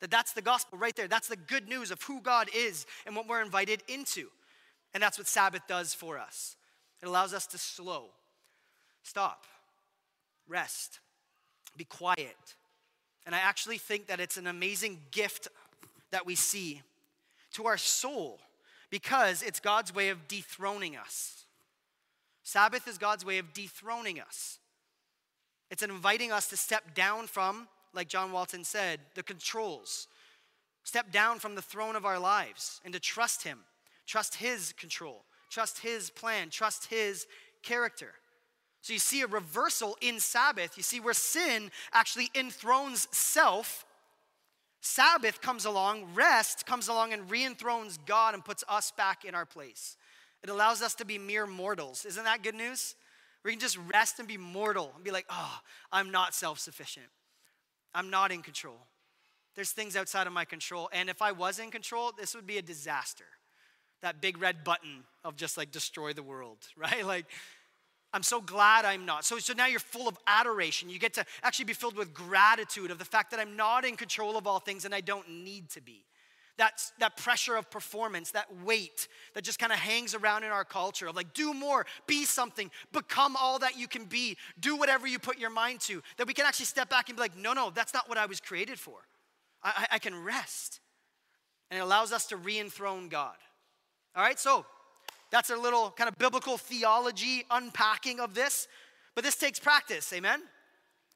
That 0.00 0.10
that's 0.10 0.32
the 0.32 0.42
gospel 0.42 0.78
right 0.78 0.94
there. 0.94 1.08
That's 1.08 1.28
the 1.28 1.36
good 1.36 1.68
news 1.68 1.90
of 1.90 2.02
who 2.02 2.20
God 2.20 2.48
is 2.54 2.86
and 3.06 3.16
what 3.16 3.26
we're 3.26 3.42
invited 3.42 3.82
into. 3.88 4.28
And 4.94 5.02
that's 5.02 5.18
what 5.18 5.26
Sabbath 5.26 5.62
does 5.68 5.94
for 5.94 6.18
us. 6.18 6.56
It 7.02 7.06
allows 7.06 7.32
us 7.32 7.46
to 7.48 7.58
slow, 7.58 8.06
stop, 9.02 9.44
rest, 10.48 11.00
be 11.78 11.84
quiet. 11.84 12.36
And 13.24 13.34
I 13.34 13.38
actually 13.38 13.78
think 13.78 14.06
that 14.06 14.20
it's 14.20 14.36
an 14.36 14.46
amazing 14.46 15.00
gift 15.10 15.48
that 16.10 16.26
we 16.26 16.34
see 16.34 16.82
to 17.52 17.66
our 17.66 17.76
soul 17.76 18.40
because 18.90 19.42
it's 19.42 19.60
God's 19.60 19.94
way 19.94 20.08
of 20.08 20.28
dethroning 20.28 20.96
us. 20.96 21.44
Sabbath 22.42 22.88
is 22.88 22.96
God's 22.96 23.24
way 23.24 23.38
of 23.38 23.52
dethroning 23.52 24.20
us. 24.20 24.58
It's 25.70 25.82
inviting 25.82 26.32
us 26.32 26.48
to 26.48 26.56
step 26.56 26.94
down 26.94 27.26
from, 27.26 27.68
like 27.92 28.08
John 28.08 28.32
Walton 28.32 28.64
said, 28.64 29.00
the 29.14 29.22
controls. 29.22 30.08
Step 30.84 31.12
down 31.12 31.38
from 31.38 31.54
the 31.54 31.62
throne 31.62 31.96
of 31.96 32.06
our 32.06 32.18
lives 32.18 32.80
and 32.84 32.94
to 32.94 33.00
trust 33.00 33.42
Him, 33.42 33.58
trust 34.06 34.36
His 34.36 34.72
control, 34.72 35.24
trust 35.50 35.80
His 35.80 36.08
plan, 36.08 36.48
trust 36.48 36.86
His 36.86 37.26
character. 37.62 38.14
So 38.80 38.92
you 38.92 38.98
see 38.98 39.22
a 39.22 39.26
reversal 39.26 39.96
in 40.00 40.20
Sabbath. 40.20 40.76
You 40.76 40.82
see 40.82 41.00
where 41.00 41.14
sin 41.14 41.70
actually 41.92 42.30
enthrones 42.34 43.08
self. 43.10 43.84
Sabbath 44.80 45.40
comes 45.40 45.64
along, 45.64 46.14
rest 46.14 46.64
comes 46.64 46.88
along 46.88 47.12
and 47.12 47.30
re 47.30 47.44
enthrones 47.44 47.98
God 48.06 48.34
and 48.34 48.44
puts 48.44 48.62
us 48.68 48.92
back 48.96 49.24
in 49.24 49.34
our 49.34 49.46
place. 49.46 49.96
It 50.42 50.50
allows 50.50 50.82
us 50.82 50.94
to 50.96 51.04
be 51.04 51.18
mere 51.18 51.46
mortals. 51.46 52.04
Isn't 52.04 52.24
that 52.24 52.42
good 52.42 52.54
news? 52.54 52.94
We 53.44 53.50
can 53.50 53.60
just 53.60 53.78
rest 53.92 54.18
and 54.18 54.28
be 54.28 54.36
mortal 54.36 54.92
and 54.94 55.04
be 55.04 55.10
like, 55.10 55.26
oh, 55.30 55.58
I'm 55.90 56.10
not 56.10 56.34
self 56.34 56.58
sufficient. 56.58 57.06
I'm 57.94 58.10
not 58.10 58.30
in 58.30 58.42
control. 58.42 58.78
There's 59.54 59.72
things 59.72 59.96
outside 59.96 60.26
of 60.26 60.32
my 60.32 60.44
control. 60.44 60.88
And 60.92 61.10
if 61.10 61.20
I 61.20 61.32
was 61.32 61.58
in 61.58 61.70
control, 61.70 62.12
this 62.16 62.34
would 62.34 62.46
be 62.46 62.58
a 62.58 62.62
disaster. 62.62 63.24
That 64.02 64.20
big 64.20 64.40
red 64.40 64.62
button 64.62 65.02
of 65.24 65.34
just 65.34 65.56
like 65.56 65.72
destroy 65.72 66.12
the 66.12 66.22
world, 66.22 66.58
right? 66.76 67.04
Like, 67.04 67.26
I'm 68.12 68.22
so 68.22 68.40
glad 68.40 68.84
I'm 68.84 69.04
not. 69.04 69.24
So, 69.24 69.38
so 69.38 69.52
now 69.52 69.66
you're 69.66 69.80
full 69.80 70.08
of 70.08 70.16
adoration. 70.26 70.88
You 70.88 70.98
get 70.98 71.14
to 71.14 71.24
actually 71.42 71.66
be 71.66 71.74
filled 71.74 71.96
with 71.96 72.14
gratitude 72.14 72.90
of 72.90 72.98
the 72.98 73.04
fact 73.04 73.30
that 73.32 73.40
I'm 73.40 73.56
not 73.56 73.84
in 73.84 73.96
control 73.96 74.38
of 74.38 74.46
all 74.46 74.60
things 74.60 74.84
and 74.84 74.94
I 74.94 75.02
don't 75.02 75.28
need 75.28 75.68
to 75.70 75.82
be 75.82 76.06
that, 76.58 76.82
that 76.98 77.16
pressure 77.16 77.56
of 77.56 77.70
performance, 77.70 78.32
that 78.32 78.46
weight 78.64 79.08
that 79.34 79.44
just 79.44 79.58
kind 79.58 79.72
of 79.72 79.78
hangs 79.78 80.14
around 80.14 80.44
in 80.44 80.50
our 80.50 80.64
culture 80.64 81.06
of 81.06 81.16
like, 81.16 81.32
do 81.32 81.54
more, 81.54 81.86
be 82.06 82.24
something, 82.24 82.70
become 82.92 83.36
all 83.36 83.60
that 83.60 83.78
you 83.78 83.88
can 83.88 84.04
be, 84.04 84.36
do 84.60 84.76
whatever 84.76 85.06
you 85.06 85.18
put 85.18 85.38
your 85.38 85.50
mind 85.50 85.80
to, 85.80 86.02
that 86.18 86.26
we 86.26 86.34
can 86.34 86.44
actually 86.44 86.66
step 86.66 86.90
back 86.90 87.08
and 87.08 87.16
be 87.16 87.22
like, 87.22 87.36
no, 87.36 87.52
no, 87.52 87.70
that's 87.70 87.94
not 87.94 88.08
what 88.08 88.18
I 88.18 88.26
was 88.26 88.40
created 88.40 88.78
for. 88.78 88.98
I, 89.62 89.86
I 89.92 89.98
can 89.98 90.22
rest. 90.22 90.80
And 91.70 91.78
it 91.78 91.82
allows 91.82 92.12
us 92.12 92.26
to 92.26 92.36
re 92.36 92.58
enthrone 92.58 93.08
God. 93.08 93.36
All 94.14 94.22
right, 94.22 94.38
so 94.38 94.66
that's 95.30 95.50
a 95.50 95.56
little 95.56 95.90
kind 95.90 96.08
of 96.08 96.16
biblical 96.18 96.56
theology 96.56 97.44
unpacking 97.50 98.20
of 98.20 98.34
this, 98.34 98.68
but 99.14 99.24
this 99.24 99.36
takes 99.36 99.58
practice, 99.58 100.12
amen? 100.12 100.40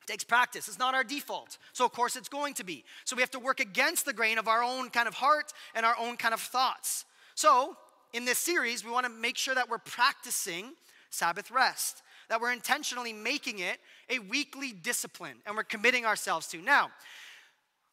It 0.03 0.07
takes 0.07 0.25
practice. 0.25 0.69
It's 0.69 0.79
not 0.79 0.95
our 0.95 1.05
default. 1.05 1.59
So, 1.73 1.85
of 1.85 1.93
course, 1.93 2.17
it's 2.17 2.29
going 2.29 2.55
to 2.55 2.65
be. 2.65 2.85
So, 3.05 3.15
we 3.15 3.23
have 3.23 3.31
to 3.31 3.39
work 3.39 3.61
against 3.61 4.05
the 4.05 4.13
grain 4.13 4.39
of 4.39 4.49
our 4.49 4.63
own 4.63 4.91
kind 4.91 5.07
of 5.07 5.15
heart 5.15 5.53
and 5.75 5.87
our 5.87 5.97
own 5.99 6.17
kind 6.17 6.35
of 6.35 6.41
thoughts. 6.41 7.05
So, 7.35 7.77
in 8.13 8.25
this 8.25 8.39
series, 8.39 8.85
we 8.85 8.91
want 8.91 9.07
to 9.07 9.13
make 9.13 9.39
sure 9.39 9.55
that 9.55 9.69
we're 9.71 9.79
practicing 9.79 10.73
Sabbath 11.11 11.51
rest. 11.51 12.03
that 12.29 12.41
we're 12.41 12.53
intentionally 12.53 13.13
making 13.13 13.59
it 13.59 13.79
a 14.09 14.19
weekly 14.19 14.73
discipline 14.73 15.37
and 15.45 15.55
we're 15.55 15.63
committing 15.63 16.07
ourselves 16.07 16.47
to. 16.47 16.57
Now, 16.63 16.91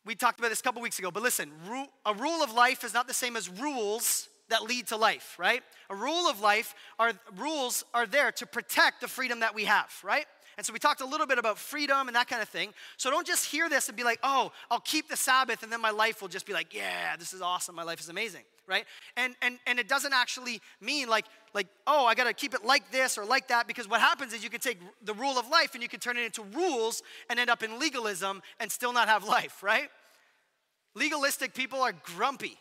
we 0.05 0.15
talked 0.15 0.39
about 0.39 0.49
this 0.49 0.61
a 0.61 0.63
couple 0.63 0.81
weeks 0.81 0.97
ago, 0.97 1.11
but 1.11 1.21
listen, 1.21 1.51
a 2.05 2.13
rule 2.13 2.41
of 2.41 2.53
life 2.53 2.85
is 2.85 2.93
not 2.93 3.05
the 3.05 3.13
same 3.13 3.35
as 3.35 3.49
rules 3.49 4.29
that 4.49 4.63
lead 4.63 4.87
to 4.87 4.97
life, 4.97 5.35
right? 5.39 5.63
A 5.89 5.95
rule 5.95 6.27
of 6.27 6.41
life 6.41 6.75
are 6.97 7.13
rules 7.37 7.83
are 7.93 8.05
there 8.05 8.31
to 8.33 8.45
protect 8.45 9.01
the 9.01 9.07
freedom 9.07 9.39
that 9.39 9.55
we 9.55 9.65
have, 9.65 9.91
right? 10.03 10.25
And 10.59 10.65
so 10.65 10.73
we 10.73 10.79
talked 10.79 10.99
a 10.99 11.05
little 11.05 11.25
bit 11.25 11.37
about 11.37 11.57
freedom 11.57 12.07
and 12.07 12.15
that 12.17 12.27
kind 12.27 12.41
of 12.41 12.49
thing. 12.49 12.73
So 12.97 13.09
don't 13.09 13.25
just 13.25 13.45
hear 13.45 13.69
this 13.69 13.87
and 13.87 13.95
be 13.95 14.03
like, 14.03 14.19
oh, 14.23 14.51
I'll 14.69 14.81
keep 14.81 15.07
the 15.07 15.15
Sabbath 15.15 15.63
and 15.63 15.71
then 15.71 15.79
my 15.79 15.89
life 15.89 16.21
will 16.21 16.27
just 16.27 16.45
be 16.45 16.51
like, 16.51 16.75
yeah, 16.75 17.15
this 17.15 17.31
is 17.31 17.41
awesome. 17.41 17.75
My 17.75 17.83
life 17.83 18.01
is 18.01 18.09
amazing, 18.09 18.43
right? 18.67 18.83
And 19.15 19.35
and 19.41 19.57
and 19.65 19.79
it 19.79 19.87
doesn't 19.87 20.11
actually 20.11 20.59
mean 20.81 21.07
like 21.07 21.25
like 21.53 21.67
oh, 21.87 22.05
I 22.05 22.13
got 22.13 22.25
to 22.25 22.33
keep 22.33 22.53
it 22.53 22.65
like 22.65 22.91
this 22.91 23.17
or 23.17 23.23
like 23.23 23.47
that 23.47 23.67
because 23.67 23.87
what 23.87 24.01
happens 24.01 24.33
is 24.33 24.43
you 24.43 24.49
can 24.49 24.59
take 24.59 24.79
the 25.01 25.13
rule 25.13 25.39
of 25.39 25.47
life 25.47 25.75
and 25.75 25.81
you 25.81 25.87
can 25.87 26.01
turn 26.01 26.17
it 26.17 26.25
into 26.25 26.43
rules 26.43 27.03
and 27.29 27.39
end 27.39 27.49
up 27.49 27.63
in 27.63 27.79
legalism 27.79 28.41
and 28.59 28.69
still 28.69 28.91
not 28.91 29.07
have 29.07 29.23
life, 29.23 29.63
right? 29.63 29.89
Legalistic 30.93 31.53
people 31.53 31.81
are 31.81 31.93
grumpy. 31.93 32.57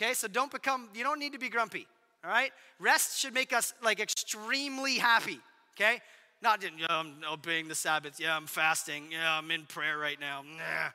Okay? 0.00 0.14
So 0.14 0.28
don't 0.28 0.50
become 0.50 0.88
you 0.94 1.04
don't 1.04 1.18
need 1.18 1.32
to 1.32 1.38
be 1.38 1.48
grumpy. 1.48 1.86
All 2.24 2.30
right? 2.30 2.52
Rest 2.78 3.18
should 3.18 3.34
make 3.34 3.52
us 3.52 3.74
like 3.82 4.00
extremely 4.00 4.96
happy. 4.96 5.40
Okay? 5.76 6.00
Not, 6.42 6.62
yeah, 6.62 6.86
I'm 6.88 7.16
obeying 7.30 7.68
the 7.68 7.74
Sabbath. 7.74 8.18
Yeah, 8.18 8.34
I'm 8.34 8.46
fasting. 8.46 9.08
Yeah, 9.12 9.38
I'm 9.38 9.50
in 9.50 9.66
prayer 9.66 9.98
right 9.98 10.18
now. 10.18 10.42
Nah. 10.42 10.90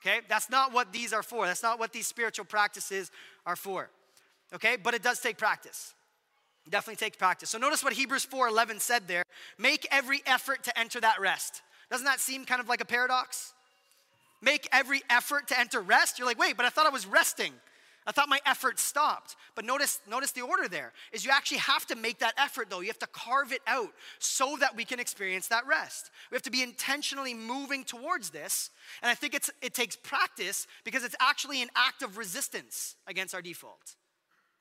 Okay? 0.00 0.20
That's 0.28 0.48
not 0.48 0.72
what 0.72 0.92
these 0.92 1.12
are 1.12 1.22
for. 1.24 1.46
That's 1.46 1.62
not 1.62 1.78
what 1.78 1.92
these 1.92 2.06
spiritual 2.06 2.44
practices 2.44 3.10
are 3.44 3.56
for. 3.56 3.90
Okay? 4.54 4.76
But 4.76 4.94
it 4.94 5.02
does 5.02 5.18
take 5.18 5.38
practice. 5.38 5.94
It 6.66 6.70
definitely 6.70 6.96
takes 6.96 7.16
practice. 7.16 7.50
So 7.50 7.58
notice 7.58 7.82
what 7.82 7.92
Hebrews 7.92 8.26
4:11 8.26 8.80
said 8.80 9.08
there. 9.08 9.24
Make 9.58 9.86
every 9.90 10.22
effort 10.26 10.64
to 10.64 10.78
enter 10.78 11.00
that 11.00 11.20
rest. 11.20 11.62
Doesn't 11.90 12.06
that 12.06 12.20
seem 12.20 12.44
kind 12.44 12.60
of 12.60 12.68
like 12.68 12.80
a 12.80 12.84
paradox? 12.84 13.54
Make 14.42 14.68
every 14.72 15.02
effort 15.08 15.48
to 15.48 15.58
enter 15.58 15.80
rest. 15.80 16.18
You're 16.18 16.26
like, 16.26 16.38
wait, 16.38 16.56
but 16.56 16.66
I 16.66 16.68
thought 16.68 16.86
I 16.86 16.90
was 16.90 17.06
resting. 17.06 17.52
I 18.06 18.12
thought 18.12 18.28
my 18.28 18.40
effort 18.46 18.78
stopped. 18.78 19.34
But 19.54 19.64
notice, 19.64 20.00
notice 20.08 20.30
the 20.30 20.42
order 20.42 20.68
there 20.68 20.92
is 21.12 21.24
you 21.24 21.32
actually 21.32 21.58
have 21.58 21.86
to 21.86 21.96
make 21.96 22.20
that 22.20 22.34
effort 22.38 22.70
though. 22.70 22.80
You 22.80 22.86
have 22.86 22.98
to 23.00 23.08
carve 23.08 23.52
it 23.52 23.62
out 23.66 23.90
so 24.18 24.56
that 24.60 24.76
we 24.76 24.84
can 24.84 25.00
experience 25.00 25.48
that 25.48 25.66
rest. 25.66 26.10
We 26.30 26.36
have 26.36 26.42
to 26.42 26.50
be 26.50 26.62
intentionally 26.62 27.34
moving 27.34 27.84
towards 27.84 28.30
this. 28.30 28.70
And 29.02 29.10
I 29.10 29.14
think 29.14 29.34
it's, 29.34 29.50
it 29.60 29.74
takes 29.74 29.96
practice 29.96 30.66
because 30.84 31.04
it's 31.04 31.16
actually 31.20 31.62
an 31.62 31.68
act 31.74 32.02
of 32.02 32.16
resistance 32.16 32.94
against 33.08 33.34
our 33.34 33.42
default. 33.42 33.96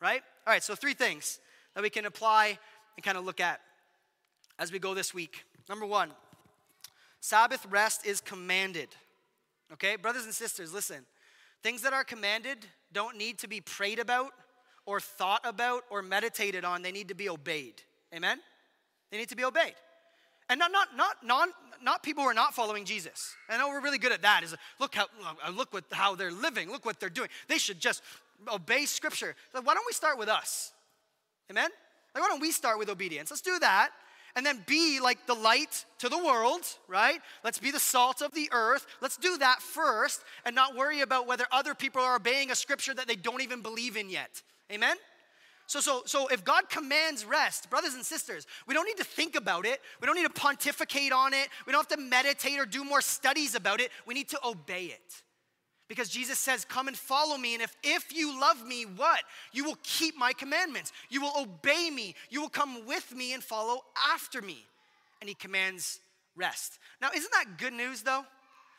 Right? 0.01 0.21
All 0.47 0.53
right, 0.53 0.63
so 0.63 0.75
three 0.75 0.93
things 0.93 1.39
that 1.75 1.83
we 1.83 1.89
can 1.89 2.05
apply 2.05 2.57
and 2.97 3.03
kind 3.03 3.17
of 3.17 3.25
look 3.25 3.39
at 3.39 3.61
as 4.57 4.71
we 4.71 4.79
go 4.79 4.93
this 4.93 5.13
week. 5.13 5.45
Number 5.69 5.85
one, 5.85 6.11
Sabbath 7.19 7.65
rest 7.69 8.05
is 8.05 8.21
commanded. 8.21 8.89
Okay, 9.73 9.95
brothers 9.95 10.25
and 10.25 10.33
sisters, 10.33 10.73
listen. 10.73 11.05
Things 11.63 11.81
that 11.81 11.93
are 11.93 12.03
commanded 12.03 12.59
don't 12.95 13.17
need 13.17 13.37
to 13.39 13.47
be 13.47 13.61
prayed 13.61 13.99
about 13.99 14.31
or 14.87 14.99
thought 14.99 15.41
about 15.43 15.83
or 15.91 16.01
meditated 16.01 16.65
on. 16.65 16.81
They 16.81 16.91
need 16.91 17.09
to 17.09 17.15
be 17.15 17.29
obeyed. 17.29 17.81
Amen? 18.15 18.39
They 19.11 19.17
need 19.17 19.29
to 19.29 19.35
be 19.35 19.43
obeyed. 19.43 19.75
And 20.49 20.59
not, 20.59 20.71
not, 20.71 20.95
not, 20.95 21.17
non, 21.23 21.49
not 21.83 22.03
people 22.03 22.23
who 22.23 22.29
are 22.29 22.33
not 22.33 22.53
following 22.53 22.85
Jesus. 22.85 23.35
I 23.49 23.57
know 23.57 23.67
we're 23.69 23.81
really 23.81 23.97
good 23.97 24.11
at 24.11 24.21
that. 24.21 24.43
Is 24.43 24.55
look 24.79 24.95
how 24.95 25.05
uh, 25.45 25.51
look 25.51 25.73
what, 25.73 25.85
how 25.91 26.15
they're 26.15 26.31
living. 26.31 26.71
Look 26.71 26.85
what 26.85 26.99
they're 26.99 27.09
doing. 27.09 27.29
They 27.47 27.57
should 27.57 27.79
just 27.79 28.01
obey 28.51 28.85
Scripture. 28.85 29.35
Like, 29.53 29.65
why 29.65 29.73
don't 29.73 29.85
we 29.87 29.93
start 29.93 30.17
with 30.17 30.29
us? 30.29 30.71
Amen. 31.51 31.69
Like, 32.13 32.23
why 32.23 32.29
don't 32.29 32.41
we 32.41 32.51
start 32.51 32.79
with 32.79 32.89
obedience? 32.89 33.31
Let's 33.31 33.41
do 33.41 33.59
that 33.59 33.89
and 34.35 34.45
then 34.45 34.63
be 34.67 34.99
like 34.99 35.25
the 35.27 35.33
light 35.33 35.85
to 35.99 36.09
the 36.09 36.17
world, 36.17 36.61
right? 36.87 37.19
Let's 37.43 37.59
be 37.59 37.71
the 37.71 37.79
salt 37.79 38.21
of 38.21 38.33
the 38.33 38.49
earth. 38.51 38.85
Let's 39.01 39.17
do 39.17 39.37
that 39.37 39.61
first 39.61 40.21
and 40.45 40.55
not 40.55 40.75
worry 40.75 41.01
about 41.01 41.27
whether 41.27 41.45
other 41.51 41.73
people 41.73 42.01
are 42.01 42.15
obeying 42.15 42.51
a 42.51 42.55
scripture 42.55 42.93
that 42.93 43.07
they 43.07 43.15
don't 43.15 43.41
even 43.41 43.61
believe 43.61 43.95
in 43.95 44.09
yet. 44.09 44.41
Amen? 44.71 44.97
So, 45.67 45.79
so, 45.79 46.03
so 46.05 46.27
if 46.27 46.43
God 46.43 46.69
commands 46.69 47.25
rest, 47.25 47.69
brothers 47.69 47.95
and 47.95 48.05
sisters, 48.05 48.45
we 48.67 48.73
don't 48.73 48.85
need 48.85 48.97
to 48.97 49.03
think 49.03 49.35
about 49.35 49.65
it. 49.65 49.81
We 49.99 50.05
don't 50.05 50.15
need 50.15 50.23
to 50.23 50.29
pontificate 50.29 51.11
on 51.11 51.33
it. 51.33 51.47
We 51.65 51.71
don't 51.71 51.89
have 51.89 51.97
to 51.97 52.03
meditate 52.03 52.59
or 52.59 52.65
do 52.65 52.83
more 52.83 53.01
studies 53.01 53.55
about 53.55 53.79
it. 53.79 53.89
We 54.05 54.13
need 54.13 54.29
to 54.29 54.39
obey 54.45 54.85
it. 54.85 55.23
Because 55.87 56.09
Jesus 56.09 56.39
says, 56.39 56.65
Come 56.65 56.87
and 56.87 56.97
follow 56.97 57.37
me. 57.37 57.53
And 57.53 57.63
if, 57.63 57.75
if 57.83 58.15
you 58.15 58.39
love 58.39 58.65
me, 58.65 58.85
what? 58.85 59.21
You 59.53 59.63
will 59.63 59.77
keep 59.83 60.17
my 60.17 60.33
commandments. 60.33 60.91
You 61.09 61.21
will 61.21 61.33
obey 61.37 61.89
me. 61.89 62.15
You 62.29 62.41
will 62.41 62.49
come 62.49 62.85
with 62.85 63.15
me 63.15 63.33
and 63.33 63.43
follow 63.43 63.81
after 64.11 64.41
me. 64.41 64.65
And 65.21 65.29
he 65.29 65.35
commands 65.35 65.99
rest. 66.35 66.79
Now, 67.01 67.09
isn't 67.15 67.31
that 67.31 67.57
good 67.57 67.73
news 67.73 68.01
though? 68.01 68.25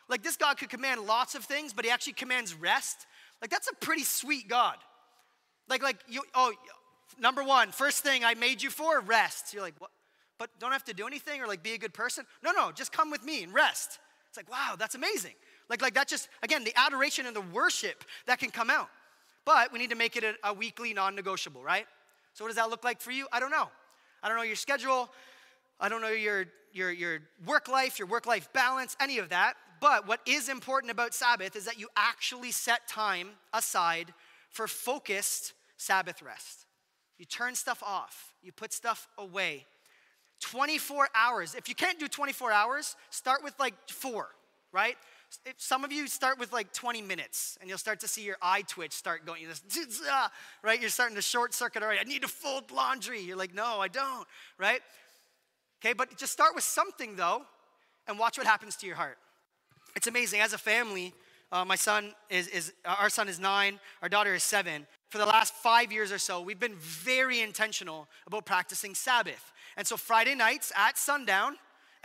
Like 0.09 0.23
this 0.23 0.37
God 0.37 0.59
could 0.59 0.71
command 0.71 1.03
lots 1.03 1.35
of 1.35 1.45
things, 1.45 1.73
but 1.73 1.85
he 1.85 1.91
actually 1.91 2.13
commands 2.15 2.55
rest. 2.55 3.07
Like 3.41 3.51
that's 3.51 3.69
a 3.69 3.75
pretty 3.75 4.05
sweet 4.05 4.49
God. 4.49 4.77
Like, 5.69 5.83
like 5.83 5.97
you, 6.09 6.23
oh, 6.35 6.53
number 7.19 7.43
one, 7.43 7.73
first 7.73 8.03
thing 8.03 8.25
I 8.25 8.35
made 8.35 8.63
you 8.63 8.71
for, 8.71 9.01
rest. 9.01 9.53
You're 9.53 9.63
like, 9.63 9.75
what? 9.79 9.91
But 10.39 10.51
don't 10.59 10.73
have 10.73 10.85
to 10.85 10.95
do 10.95 11.07
anything 11.07 11.41
or 11.41 11.47
like 11.47 11.63
be 11.63 11.73
a 11.73 11.79
good 11.79 11.95
person? 11.95 12.25
No, 12.43 12.53
no, 12.53 12.71
just 12.73 12.93
come 12.93 13.11
with 13.11 13.25
me 13.25 13.43
and 13.43 13.53
rest. 13.55 13.99
It's 14.29 14.37
like, 14.37 14.51
wow, 14.51 14.77
that's 14.79 14.95
amazing. 14.95 15.33
Like, 15.69 15.83
like 15.83 15.95
that 15.95 16.09
just, 16.09 16.29
again, 16.43 16.65
the 16.65 16.73
adoration 16.77 17.27
and 17.27 17.35
the 17.35 17.41
worship 17.41 18.05
that 18.27 18.39
can 18.39 18.51
come 18.51 18.71
out. 18.71 18.89
But 19.45 19.73
we 19.73 19.79
need 19.79 19.91
to 19.91 19.97
make 19.97 20.17
it 20.17 20.25
a, 20.25 20.35
a 20.45 20.53
weekly 20.53 20.93
non 20.95 21.15
negotiable, 21.15 21.63
right? 21.63 21.87
So, 22.35 22.45
what 22.45 22.49
does 22.49 22.57
that 22.57 22.71
look 22.71 22.85
like 22.85 23.01
for 23.01 23.11
you? 23.11 23.27
I 23.33 23.41
don't 23.41 23.51
know. 23.51 23.69
I 24.23 24.29
don't 24.29 24.37
know 24.37 24.43
your 24.43 24.57
schedule. 24.57 25.11
I 25.79 25.89
don't 25.89 26.01
know 26.01 26.09
your, 26.09 26.47
your, 26.73 26.91
your 26.91 27.21
work 27.45 27.69
life, 27.69 27.99
your 27.99 28.09
work 28.09 28.27
life 28.27 28.53
balance, 28.53 28.97
any 29.01 29.19
of 29.19 29.29
that. 29.29 29.55
But 29.81 30.09
what 30.09 30.21
is 30.27 30.49
important 30.49 30.91
about 30.91 31.15
Sabbath 31.15 31.55
is 31.55 31.67
that 31.67 31.79
you 31.79 31.89
actually 31.97 32.51
set 32.51 32.89
time 32.89 33.31
aside 33.53 34.13
for 34.51 34.67
focused 34.67 35.53
Sabbath 35.77 36.23
rest. 36.23 36.67
You 37.19 37.25
turn 37.25 37.55
stuff 37.55 37.83
off, 37.83 38.35
you 38.43 38.53
put 38.53 38.73
stuff 38.73 39.09
away. 39.19 39.67
24 40.41 41.09
hours. 41.15 41.55
If 41.55 41.69
you 41.69 41.75
can't 41.75 41.99
do 41.99 42.09
24 42.09 42.53
hours, 42.53 42.97
start 43.11 43.43
with 43.43 43.55
like 43.59 43.75
four, 43.89 44.29
right? 44.73 44.97
Some 45.57 45.85
of 45.85 45.93
you 45.93 46.07
start 46.07 46.39
with 46.39 46.53
like 46.53 46.73
20 46.73 47.03
minutes 47.03 47.57
and 47.61 47.69
you'll 47.69 47.79
start 47.79 48.01
to 48.01 48.09
see 48.09 48.23
your 48.23 48.37
eye 48.43 48.63
twitch 48.63 48.93
start 48.93 49.25
going, 49.25 49.43
right? 50.63 50.81
You're 50.81 50.91
starting 50.91 51.17
to 51.17 51.23
short 51.23 51.55
circuit 51.55 51.83
already. 51.83 52.01
I 52.01 52.05
need 52.05 52.23
to 52.23 52.29
fold 52.29 52.71
laundry. 52.71 53.21
You're 53.21 53.37
like, 53.37 53.55
no, 53.55 53.81
I 53.81 53.89
don't, 53.89 54.27
right? 54.59 54.81
Okay, 55.81 55.93
but 55.93 56.17
just 56.17 56.33
start 56.33 56.55
with 56.55 56.65
something 56.65 57.17
though 57.17 57.43
and 58.09 58.19
watch 58.19 58.39
what 58.39 58.47
happens 58.47 58.77
to 58.77 58.87
your 58.87 58.97
heart. 58.97 59.19
It's 59.95 60.07
amazing. 60.07 60.41
As 60.41 60.53
a 60.53 60.59
family, 60.59 61.15
uh, 61.53 61.65
my 61.65 61.77
son 61.77 62.13
is, 62.29 62.49
is, 62.49 62.73
our 62.85 63.09
son 63.09 63.29
is 63.29 63.39
nine, 63.39 63.79
our 64.03 64.09
daughter 64.09 64.35
is 64.35 64.43
seven. 64.43 64.87
For 65.09 65.19
the 65.19 65.27
last 65.27 65.55
five 65.55 65.93
years 65.93 66.11
or 66.11 66.19
so, 66.19 66.41
we've 66.41 66.59
been 66.59 66.75
very 66.77 67.41
intentional 67.41 68.09
about 68.27 68.45
practicing 68.45 68.95
Sabbath. 68.95 69.53
And 69.77 69.87
so 69.87 69.97
Friday 69.97 70.35
nights 70.35 70.73
at 70.77 70.99
sundown, 70.99 71.57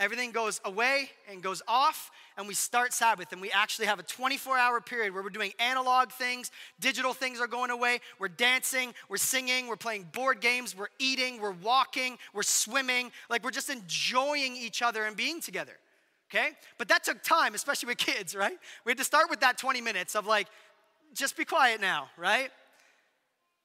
everything 0.02 0.32
goes 0.32 0.60
away 0.64 1.10
and 1.30 1.42
goes 1.42 1.62
off, 1.68 2.10
and 2.36 2.48
we 2.48 2.54
start 2.54 2.92
Sabbath. 2.92 3.32
And 3.32 3.40
we 3.40 3.50
actually 3.50 3.86
have 3.86 3.98
a 3.98 4.02
24 4.02 4.58
hour 4.58 4.80
period 4.80 5.14
where 5.14 5.22
we're 5.22 5.30
doing 5.30 5.52
analog 5.58 6.10
things, 6.10 6.50
digital 6.80 7.12
things 7.12 7.40
are 7.40 7.46
going 7.46 7.70
away. 7.70 8.00
We're 8.18 8.28
dancing, 8.28 8.94
we're 9.08 9.16
singing, 9.16 9.68
we're 9.68 9.76
playing 9.76 10.08
board 10.12 10.40
games, 10.40 10.76
we're 10.76 10.88
eating, 10.98 11.40
we're 11.40 11.52
walking, 11.52 12.18
we're 12.34 12.42
swimming. 12.42 13.12
Like 13.30 13.44
we're 13.44 13.52
just 13.52 13.70
enjoying 13.70 14.56
each 14.56 14.82
other 14.82 15.04
and 15.04 15.16
being 15.16 15.40
together. 15.40 15.74
Okay? 16.30 16.50
But 16.78 16.88
that 16.88 17.04
took 17.04 17.22
time, 17.22 17.54
especially 17.54 17.88
with 17.88 17.98
kids, 17.98 18.34
right? 18.36 18.58
We 18.84 18.90
had 18.90 18.98
to 18.98 19.04
start 19.04 19.30
with 19.30 19.40
that 19.40 19.56
20 19.56 19.80
minutes 19.80 20.16
of 20.16 20.26
like, 20.26 20.48
just 21.14 21.36
be 21.36 21.44
quiet 21.44 21.80
now, 21.80 22.08
right? 22.16 22.50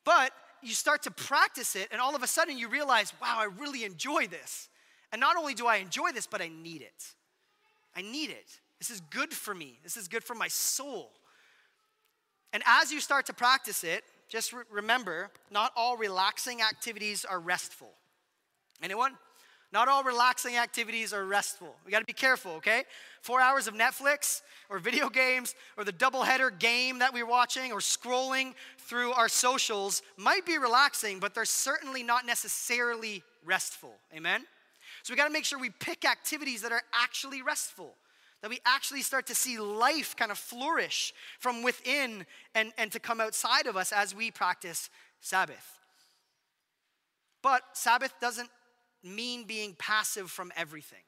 But 0.04 0.32
you 0.62 0.74
start 0.74 1.04
to 1.04 1.12
practice 1.12 1.76
it, 1.76 1.88
and 1.92 2.02
all 2.02 2.16
of 2.16 2.24
a 2.24 2.28
sudden 2.28 2.58
you 2.58 2.68
realize, 2.68 3.14
wow, 3.22 3.38
I 3.40 3.46
really 3.46 3.84
enjoy 3.84 4.28
this. 4.28 4.70
And 5.12 5.20
not 5.20 5.38
only 5.38 5.54
do 5.54 5.68
I 5.68 5.78
enjoy 5.78 6.12
this, 6.12 6.28
but 6.28 6.42
I 6.42 6.50
need 6.50 6.82
it. 6.82 7.14
I 7.96 8.02
need 8.02 8.30
it. 8.30 8.60
This 8.80 8.90
is 8.90 9.02
good 9.10 9.34
for 9.34 9.56
me. 9.56 9.80
This 9.84 9.98
is 9.98 10.08
good 10.08 10.24
for 10.24 10.36
my 10.36 10.48
soul. 10.48 11.12
And 12.54 12.64
as 12.66 12.92
you 12.92 13.00
start 13.00 13.26
to 13.28 13.34
practice 13.34 13.84
it, 13.84 14.04
just 14.30 14.54
re- 14.54 14.64
remember 14.72 15.32
not 15.52 15.72
all 15.76 15.98
relaxing 15.98 16.62
activities 16.62 17.26
are 17.26 17.40
restful. 17.40 17.92
Anyone? 18.84 19.14
Not 19.74 19.90
all 19.90 20.04
relaxing 20.04 20.56
activities 20.56 21.12
are 21.12 21.26
restful. 21.26 21.76
We 21.86 21.92
got 21.92 22.00
to 22.00 22.06
be 22.06 22.14
careful, 22.14 22.54
okay? 22.54 22.84
Four 23.22 23.42
hours 23.42 23.68
of 23.68 23.74
Netflix 23.74 24.42
or 24.70 24.80
video 24.80 25.10
games 25.10 25.56
or 25.78 25.84
the 25.84 25.92
doubleheader 25.92 26.58
game 26.58 27.00
that 27.00 27.14
we're 27.14 27.26
watching 27.26 27.74
or 27.74 27.80
scrolling 27.80 28.54
through 28.78 29.12
our 29.12 29.28
socials 29.28 30.02
might 30.16 30.46
be 30.46 30.58
relaxing, 30.58 31.20
but 31.20 31.36
they're 31.36 31.44
certainly 31.44 32.02
not 32.02 32.26
necessarily 32.26 33.24
restful. 33.44 33.94
Amen? 34.16 34.46
So 35.08 35.14
we 35.14 35.16
got 35.16 35.28
to 35.28 35.32
make 35.32 35.46
sure 35.46 35.58
we 35.58 35.70
pick 35.70 36.04
activities 36.04 36.64
that 36.64 36.74
are 36.74 36.82
actually 36.94 37.42
restful, 37.42 37.94
that 38.42 38.50
we 38.50 38.60
actually 38.66 39.04
start 39.04 39.26
to 39.28 39.36
see 39.36 39.58
life 39.58 40.18
kind 40.18 40.32
of 40.32 40.38
flourish 40.38 41.14
from 41.40 41.64
within 41.64 42.26
and, 42.54 42.74
and 42.78 42.92
to 42.92 43.00
come 43.00 43.22
outside 43.22 43.68
of 43.68 43.78
us 43.78 43.94
as 43.94 44.14
we 44.14 44.32
practice 44.32 44.90
Sabbath. 45.22 45.80
But 47.42 47.62
Sabbath 47.72 48.16
doesn't 48.20 48.50
mean 49.02 49.46
being 49.46 49.78
passive 49.80 50.30
from 50.30 50.52
everything. 50.58 51.04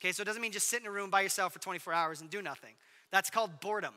Okay, 0.00 0.12
so 0.12 0.22
it 0.22 0.24
doesn't 0.24 0.40
mean 0.40 0.52
just 0.52 0.70
sit 0.70 0.80
in 0.80 0.86
a 0.86 0.90
room 0.90 1.10
by 1.10 1.20
yourself 1.20 1.52
for 1.52 1.58
24 1.58 1.92
hours 1.92 2.22
and 2.22 2.30
do 2.30 2.40
nothing. 2.40 2.72
That's 3.10 3.28
called 3.28 3.60
boredom. 3.60 3.92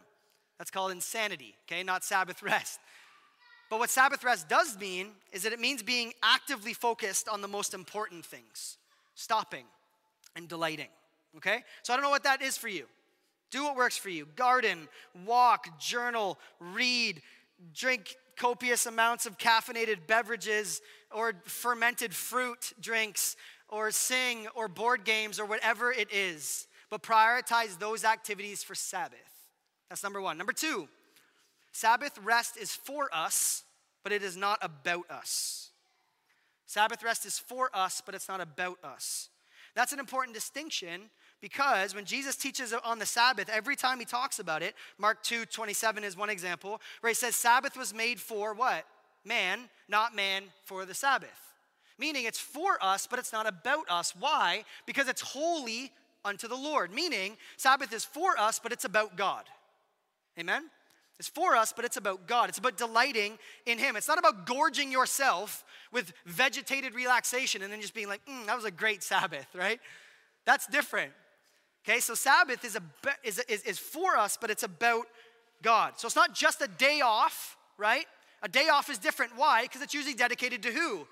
That's 0.57 0.71
called 0.71 0.91
insanity, 0.91 1.55
okay, 1.65 1.83
not 1.83 2.03
Sabbath 2.03 2.43
rest. 2.43 2.81
But 3.69 3.79
what 3.79 3.89
Sabbath 3.89 4.25
rest 4.25 4.49
does 4.49 4.77
mean 4.77 5.11
is 5.31 5.43
that 5.43 5.53
it 5.53 5.61
means 5.61 5.83
being 5.83 6.11
actively 6.21 6.73
focused 6.73 7.29
on 7.29 7.41
the 7.41 7.47
most 7.47 7.73
important 7.73 8.25
things, 8.25 8.75
stopping 9.15 9.65
and 10.35 10.47
delighting, 10.47 10.89
okay? 11.37 11.63
So 11.83 11.93
I 11.93 11.95
don't 11.95 12.03
know 12.03 12.09
what 12.09 12.23
that 12.23 12.41
is 12.41 12.57
for 12.57 12.67
you. 12.67 12.85
Do 13.51 13.63
what 13.63 13.75
works 13.75 13.97
for 13.97 14.09
you. 14.09 14.27
Garden, 14.35 14.87
walk, 15.25 15.79
journal, 15.79 16.37
read, 16.59 17.21
drink 17.73 18.15
copious 18.35 18.85
amounts 18.85 19.25
of 19.25 19.37
caffeinated 19.37 20.07
beverages 20.07 20.81
or 21.11 21.33
fermented 21.45 22.13
fruit 22.13 22.73
drinks 22.81 23.35
or 23.69 23.91
sing 23.91 24.47
or 24.55 24.67
board 24.67 25.05
games 25.05 25.39
or 25.39 25.45
whatever 25.45 25.91
it 25.91 26.11
is. 26.11 26.67
But 26.89 27.01
prioritize 27.01 27.79
those 27.79 28.03
activities 28.03 28.63
for 28.63 28.75
Sabbath. 28.75 29.19
That's 29.89 30.03
number 30.03 30.21
one. 30.21 30.37
Number 30.37 30.53
two, 30.53 30.87
Sabbath 31.71 32.17
rest 32.23 32.57
is 32.57 32.73
for 32.73 33.09
us, 33.13 33.63
but 34.03 34.11
it 34.11 34.23
is 34.23 34.37
not 34.37 34.59
about 34.61 35.09
us. 35.09 35.71
Sabbath 36.65 37.03
rest 37.03 37.25
is 37.25 37.37
for 37.37 37.69
us, 37.73 38.01
but 38.05 38.15
it's 38.15 38.27
not 38.27 38.41
about 38.41 38.77
us. 38.83 39.29
That's 39.75 39.93
an 39.93 39.99
important 39.99 40.33
distinction 40.33 41.09
because 41.41 41.93
when 41.93 42.05
Jesus 42.05 42.35
teaches 42.35 42.73
on 42.73 42.97
the 42.97 43.05
Sabbath, 43.05 43.49
every 43.49 43.75
time 43.75 43.99
he 43.99 44.05
talks 44.05 44.39
about 44.39 44.63
it, 44.63 44.73
Mark 44.97 45.21
2 45.23 45.45
27 45.45 46.03
is 46.03 46.17
one 46.17 46.29
example, 46.29 46.81
where 47.01 47.09
he 47.09 47.15
says, 47.15 47.35
Sabbath 47.35 47.77
was 47.77 47.93
made 47.93 48.19
for 48.19 48.53
what? 48.53 48.85
Man, 49.25 49.69
not 49.89 50.15
man 50.15 50.43
for 50.63 50.85
the 50.85 50.93
Sabbath. 50.93 51.53
Meaning 51.97 52.25
it's 52.25 52.39
for 52.39 52.77
us, 52.81 53.07
but 53.07 53.19
it's 53.19 53.33
not 53.33 53.47
about 53.47 53.89
us. 53.89 54.13
Why? 54.17 54.65
Because 54.85 55.07
it's 55.07 55.21
holy 55.21 55.91
unto 56.23 56.47
the 56.47 56.55
Lord. 56.55 56.93
Meaning, 56.93 57.37
Sabbath 57.57 57.93
is 57.93 58.03
for 58.03 58.37
us, 58.37 58.59
but 58.59 58.71
it's 58.71 58.85
about 58.85 59.15
God. 59.15 59.45
Amen? 60.37 60.63
It's 61.17 61.29
for 61.29 61.55
us, 61.55 61.71
but 61.73 61.85
it's 61.85 61.97
about 61.97 62.27
God. 62.27 62.49
It's 62.49 62.57
about 62.57 62.77
delighting 62.77 63.37
in 63.65 63.77
Him. 63.77 63.95
It's 63.95 64.07
not 64.07 64.19
about 64.19 64.45
gorging 64.45 64.91
yourself 64.91 65.63
with 65.91 66.11
vegetated 66.25 66.93
relaxation 66.93 67.61
and 67.61 67.71
then 67.71 67.79
just 67.79 67.93
being 67.93 68.07
like, 68.07 68.25
mm, 68.25 68.45
that 68.47 68.55
was 68.55 68.65
a 68.65 68.71
great 68.71 69.01
Sabbath, 69.01 69.47
right? 69.55 69.79
That's 70.45 70.67
different. 70.67 71.11
Okay, 71.87 71.99
so 71.99 72.15
Sabbath 72.15 72.65
is, 72.65 72.75
a, 72.75 72.81
is, 73.23 73.39
is, 73.47 73.61
is 73.63 73.79
for 73.79 74.17
us, 74.17 74.37
but 74.39 74.49
it's 74.49 74.63
about 74.63 75.05
God. 75.61 75.93
So 75.97 76.07
it's 76.07 76.15
not 76.15 76.33
just 76.33 76.61
a 76.61 76.67
day 76.67 77.01
off, 77.01 77.55
right? 77.77 78.05
A 78.41 78.49
day 78.49 78.67
off 78.69 78.89
is 78.89 78.97
different. 78.97 79.33
Why? 79.35 79.63
Because 79.63 79.81
it's 79.81 79.93
usually 79.93 80.15
dedicated 80.15 80.63
to 80.63 80.71
who? 80.71 81.07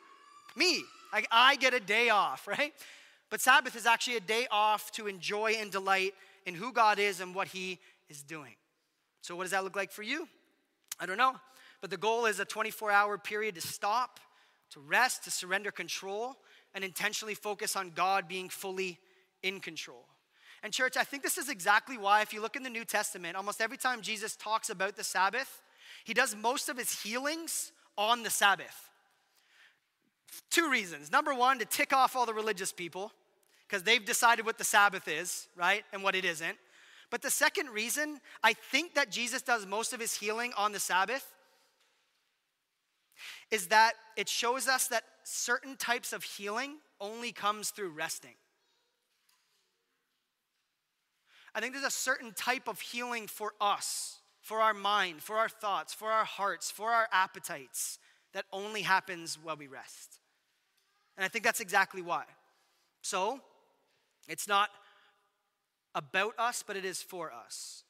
Me. 0.55 0.83
I, 1.13 1.23
I 1.31 1.55
get 1.55 1.73
a 1.73 1.79
day 1.79 2.09
off, 2.09 2.47
right? 2.47 2.73
But 3.29 3.39
Sabbath 3.39 3.75
is 3.75 3.85
actually 3.85 4.17
a 4.17 4.21
day 4.21 4.47
off 4.51 4.91
to 4.93 5.07
enjoy 5.07 5.53
and 5.59 5.71
delight 5.71 6.13
in 6.45 6.55
who 6.55 6.73
God 6.73 6.99
is 6.99 7.21
and 7.21 7.33
what 7.33 7.47
He 7.47 7.79
is 8.09 8.21
doing. 8.21 8.55
So, 9.23 9.37
what 9.37 9.43
does 9.43 9.51
that 9.51 9.63
look 9.63 9.77
like 9.77 9.91
for 9.91 10.03
you? 10.03 10.27
I 10.99 11.05
don't 11.05 11.17
know. 11.17 11.35
But 11.79 11.89
the 11.89 11.97
goal 11.97 12.25
is 12.25 12.41
a 12.41 12.45
24 12.45 12.91
hour 12.91 13.17
period 13.17 13.55
to 13.55 13.61
stop, 13.61 14.19
to 14.71 14.81
rest, 14.81 15.23
to 15.23 15.31
surrender 15.31 15.71
control, 15.71 16.35
and 16.75 16.83
intentionally 16.83 17.33
focus 17.33 17.77
on 17.77 17.91
God 17.91 18.27
being 18.27 18.49
fully 18.49 18.99
in 19.41 19.61
control. 19.61 20.05
And, 20.61 20.73
church, 20.73 20.97
I 20.97 21.05
think 21.05 21.23
this 21.23 21.37
is 21.37 21.47
exactly 21.47 21.97
why, 21.97 22.21
if 22.21 22.33
you 22.33 22.41
look 22.41 22.57
in 22.57 22.63
the 22.63 22.69
New 22.69 22.83
Testament, 22.83 23.37
almost 23.37 23.61
every 23.61 23.77
time 23.77 24.01
Jesus 24.01 24.35
talks 24.35 24.69
about 24.69 24.97
the 24.97 25.03
Sabbath, 25.05 25.61
he 26.03 26.13
does 26.13 26.35
most 26.35 26.67
of 26.67 26.77
his 26.77 27.01
healings 27.01 27.71
on 27.97 28.23
the 28.23 28.29
Sabbath. 28.29 28.89
Two 30.49 30.69
reasons. 30.69 31.11
Number 31.11 31.33
one, 31.33 31.59
to 31.59 31.65
tick 31.65 31.93
off 31.93 32.15
all 32.17 32.25
the 32.25 32.33
religious 32.33 32.73
people, 32.73 33.13
because 33.67 33.83
they've 33.83 34.03
decided 34.03 34.45
what 34.45 34.57
the 34.57 34.65
Sabbath 34.65 35.07
is, 35.07 35.47
right, 35.55 35.85
and 35.93 36.03
what 36.03 36.13
it 36.13 36.25
isn't. 36.25 36.57
But 37.13 37.21
the 37.21 37.29
second 37.29 37.69
reason, 37.69 38.19
I 38.43 38.53
think 38.53 38.95
that 38.95 39.11
Jesus 39.11 39.43
does 39.43 39.67
most 39.67 39.93
of 39.93 39.99
his 39.99 40.15
healing 40.15 40.51
on 40.57 40.71
the 40.71 40.79
Sabbath, 40.79 41.23
is 43.51 43.67
that 43.67 43.93
it 44.17 44.27
shows 44.27 44.67
us 44.67 44.87
that 44.87 45.03
certain 45.23 45.75
types 45.75 46.11
of 46.11 46.23
healing 46.23 46.77
only 46.99 47.31
comes 47.31 47.69
through 47.69 47.91
resting. 47.91 48.33
I 51.53 51.59
think 51.59 51.73
there's 51.73 51.85
a 51.85 51.91
certain 51.91 52.33
type 52.33 52.67
of 52.67 52.81
healing 52.81 53.27
for 53.27 53.51
us, 53.61 54.17
for 54.41 54.59
our 54.59 54.73
mind, 54.73 55.21
for 55.21 55.37
our 55.37 55.49
thoughts, 55.49 55.93
for 55.93 56.09
our 56.09 56.25
hearts, 56.25 56.71
for 56.71 56.89
our 56.89 57.07
appetites 57.11 57.99
that 58.33 58.45
only 58.51 58.81
happens 58.81 59.37
while 59.39 59.55
we 59.55 59.67
rest. 59.67 60.17
And 61.15 61.23
I 61.23 61.27
think 61.27 61.45
that's 61.45 61.59
exactly 61.59 62.01
why. 62.01 62.23
So, 63.03 63.39
it's 64.27 64.47
not 64.47 64.71
about 65.95 66.33
us, 66.37 66.63
but 66.65 66.75
it 66.75 66.85
is 66.85 67.01
for 67.01 67.31
us. 67.31 67.83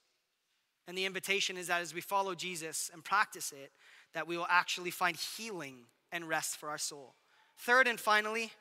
And 0.87 0.97
the 0.97 1.05
invitation 1.05 1.57
is 1.57 1.67
that 1.67 1.81
as 1.81 1.93
we 1.93 2.01
follow 2.01 2.35
Jesus 2.35 2.89
and 2.93 3.03
practice 3.03 3.51
it, 3.51 3.71
that 4.13 4.27
we 4.27 4.37
will 4.37 4.47
actually 4.49 4.91
find 4.91 5.15
healing 5.15 5.85
and 6.11 6.27
rest 6.27 6.57
for 6.57 6.69
our 6.69 6.77
soul. 6.77 7.15
Third 7.57 7.87
and 7.87 7.99
finally, 7.99 8.51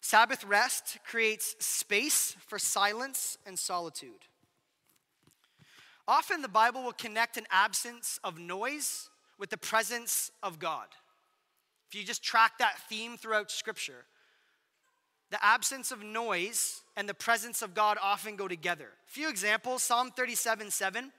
Sabbath 0.00 0.44
rest 0.44 0.98
creates 1.06 1.56
space 1.58 2.36
for 2.46 2.58
silence 2.58 3.36
and 3.46 3.58
solitude. 3.58 4.26
Often 6.06 6.42
the 6.42 6.48
Bible 6.48 6.82
will 6.82 6.92
connect 6.92 7.36
an 7.36 7.46
absence 7.50 8.18
of 8.24 8.38
noise 8.38 9.10
with 9.38 9.50
the 9.50 9.58
presence 9.58 10.30
of 10.42 10.58
God. 10.58 10.86
If 11.90 11.98
you 11.98 12.04
just 12.04 12.22
track 12.22 12.58
that 12.58 12.78
theme 12.88 13.16
throughout 13.16 13.50
Scripture, 13.50 14.04
the 15.30 15.44
absence 15.44 15.90
of 15.90 16.02
noise 16.02 16.82
and 16.98 17.08
the 17.08 17.14
presence 17.14 17.62
of 17.62 17.74
God 17.74 17.96
often 18.02 18.34
go 18.34 18.48
together. 18.48 18.88
A 19.06 19.10
few 19.10 19.28
examples 19.28 19.84
Psalm 19.84 20.10
37 20.10 20.72
7. 20.72 21.12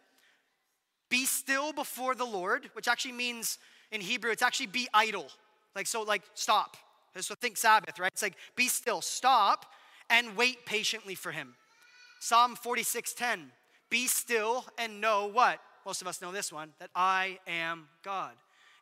Be 1.10 1.26
still 1.26 1.72
before 1.72 2.14
the 2.14 2.26
Lord, 2.26 2.70
which 2.74 2.88
actually 2.88 3.14
means 3.14 3.58
in 3.92 4.02
Hebrew, 4.02 4.30
it's 4.30 4.44
actually 4.44 4.68
be 4.68 4.88
idle. 4.94 5.28
Like, 5.76 5.88
so, 5.88 6.04
like, 6.04 6.22
stop. 6.36 6.78
So 7.20 7.34
think 7.34 7.58
Sabbath, 7.58 7.98
right? 7.98 8.12
It's 8.12 8.22
like 8.22 8.36
be 8.56 8.68
still, 8.68 9.02
stop, 9.02 9.66
and 10.10 10.38
wait 10.38 10.66
patiently 10.66 11.16
for 11.16 11.32
him. 11.32 11.56
Psalm 12.20 12.56
46:10. 12.56 13.52
Be 13.90 14.06
still 14.06 14.66
and 14.78 15.02
know 15.02 15.26
what? 15.26 15.60
Most 15.86 16.02
of 16.02 16.08
us 16.08 16.22
know 16.22 16.32
this 16.32 16.52
one, 16.52 16.74
that 16.80 16.92
I 16.94 17.40
am 17.48 17.88
God. 18.04 18.34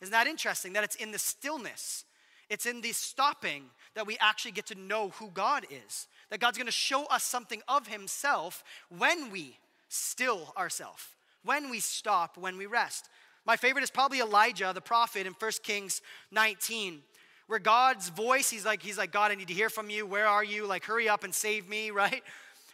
Isn't 0.02 0.12
that 0.12 0.28
interesting? 0.28 0.74
That 0.74 0.84
it's 0.84 0.96
in 0.96 1.12
the 1.12 1.20
stillness, 1.20 2.04
it's 2.50 2.66
in 2.66 2.82
the 2.82 2.92
stopping 2.92 3.70
that 3.96 4.06
we 4.06 4.18
actually 4.20 4.52
get 4.52 4.66
to 4.68 4.76
know 4.76 5.10
who 5.10 5.30
God 5.30 5.66
is. 5.70 6.08
That 6.30 6.40
God's 6.40 6.58
gonna 6.58 6.72
show 6.72 7.06
us 7.06 7.24
something 7.24 7.62
of 7.68 7.88
Himself 7.88 8.64
when 8.90 9.32
we 9.32 9.58
still 9.90 10.54
ourselves, 10.58 11.08
when 11.44 11.70
we 11.70 11.80
stop, 11.80 12.38
when 12.38 12.58
we 12.58 12.66
rest. 12.66 13.10
My 13.46 13.56
favorite 13.56 13.84
is 13.84 13.92
probably 13.92 14.20
Elijah, 14.20 14.72
the 14.74 14.82
prophet, 14.82 15.26
in 15.26 15.34
1 15.34 15.52
Kings 15.64 16.02
19 16.32 17.02
where 17.48 17.60
God's 17.60 18.10
voice, 18.10 18.50
he's 18.50 18.66
like, 18.66 18.84
he's 18.84 18.98
like, 18.98 19.12
God, 19.12 19.32
I 19.32 19.36
need 19.36 19.48
to 19.48 19.54
hear 19.54 19.70
from 19.70 19.90
you. 19.90 20.06
Where 20.06 20.28
are 20.28 20.44
you? 20.44 20.66
Like, 20.66 20.84
hurry 20.84 21.10
up 21.10 21.24
and 21.24 21.34
save 21.34 21.68
me, 21.68 21.92
right? 21.92 22.22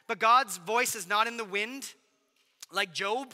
But 0.08 0.20
God's 0.20 0.58
voice 0.58 0.96
is 0.96 1.08
not 1.08 1.28
in 1.28 1.38
the 1.38 1.46
wind 1.46 1.94
like 2.72 2.94
Job. 2.94 3.34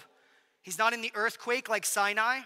He's 0.62 0.78
not 0.78 0.94
in 0.94 1.02
the 1.02 1.12
earthquake 1.16 1.70
like 1.70 1.86
Sinai. 1.86 2.42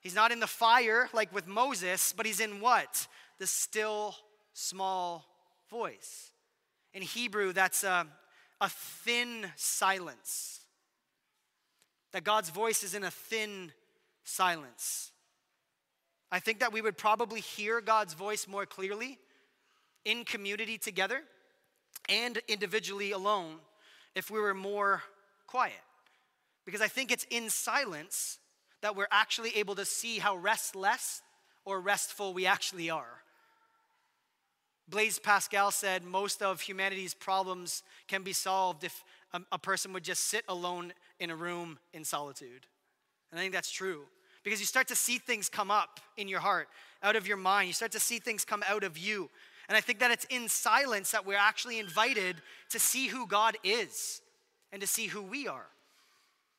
He's 0.00 0.14
not 0.14 0.32
in 0.32 0.40
the 0.40 0.46
fire 0.46 1.08
like 1.12 1.32
with 1.32 1.46
Moses, 1.46 2.12
but 2.16 2.26
he's 2.26 2.40
in 2.40 2.60
what? 2.60 3.06
The 3.38 3.46
still 3.46 4.16
small 4.54 5.26
voice. 5.70 6.30
In 6.94 7.02
Hebrew, 7.02 7.52
that's 7.52 7.82
a, 7.82 8.06
a 8.60 8.68
thin 8.68 9.46
silence. 9.56 10.60
That 12.12 12.24
God's 12.24 12.50
voice 12.50 12.84
is 12.84 12.94
in 12.94 13.02
a 13.02 13.10
thin 13.10 13.72
silence. 14.22 15.10
I 16.30 16.38
think 16.38 16.60
that 16.60 16.72
we 16.72 16.80
would 16.80 16.96
probably 16.96 17.40
hear 17.40 17.80
God's 17.80 18.14
voice 18.14 18.46
more 18.46 18.64
clearly 18.64 19.18
in 20.04 20.24
community 20.24 20.78
together 20.78 21.20
and 22.08 22.38
individually 22.48 23.10
alone 23.10 23.56
if 24.14 24.30
we 24.30 24.38
were 24.38 24.54
more 24.54 25.02
quiet. 25.46 25.74
Because 26.64 26.80
I 26.80 26.88
think 26.88 27.10
it's 27.10 27.26
in 27.30 27.50
silence 27.50 28.38
that 28.80 28.96
we're 28.96 29.08
actually 29.10 29.56
able 29.56 29.74
to 29.74 29.84
see 29.84 30.18
how 30.18 30.36
restless 30.36 31.22
or 31.64 31.80
restful 31.80 32.34
we 32.34 32.46
actually 32.46 32.90
are. 32.90 33.23
Blaise 34.88 35.18
Pascal 35.18 35.70
said 35.70 36.04
most 36.04 36.42
of 36.42 36.60
humanity's 36.60 37.14
problems 37.14 37.82
can 38.06 38.22
be 38.22 38.32
solved 38.32 38.84
if 38.84 39.04
a, 39.32 39.40
a, 39.52 39.58
person 39.58 39.92
would 39.92 40.04
just 40.04 40.26
sit 40.26 40.44
alone 40.48 40.92
in 41.18 41.30
a 41.30 41.36
room 41.36 41.78
in 41.92 42.04
solitude. 42.04 42.66
And 43.30 43.40
I 43.40 43.42
think 43.42 43.54
that's 43.54 43.70
true 43.70 44.02
because 44.42 44.60
you 44.60 44.66
start 44.66 44.88
to 44.88 44.96
see 44.96 45.18
things 45.18 45.48
come 45.48 45.70
up 45.70 46.00
in 46.16 46.28
your 46.28 46.40
heart, 46.40 46.68
out 47.02 47.16
of 47.16 47.26
your 47.26 47.38
mind. 47.38 47.68
You 47.68 47.72
start 47.72 47.92
to 47.92 48.00
see 48.00 48.18
things 48.18 48.44
come 48.44 48.62
out 48.68 48.84
of 48.84 48.98
you. 48.98 49.30
And 49.68 49.76
I 49.76 49.80
think 49.80 50.00
that 50.00 50.10
it's 50.10 50.26
in 50.26 50.48
silence 50.48 51.12
that 51.12 51.24
we're 51.24 51.38
actually 51.38 51.78
invited 51.78 52.36
to 52.70 52.78
see 52.78 53.08
who 53.08 53.26
God 53.26 53.56
is 53.64 54.20
and 54.70 54.80
to 54.82 54.86
see 54.86 55.06
who 55.06 55.22
we 55.22 55.48
are. 55.48 55.66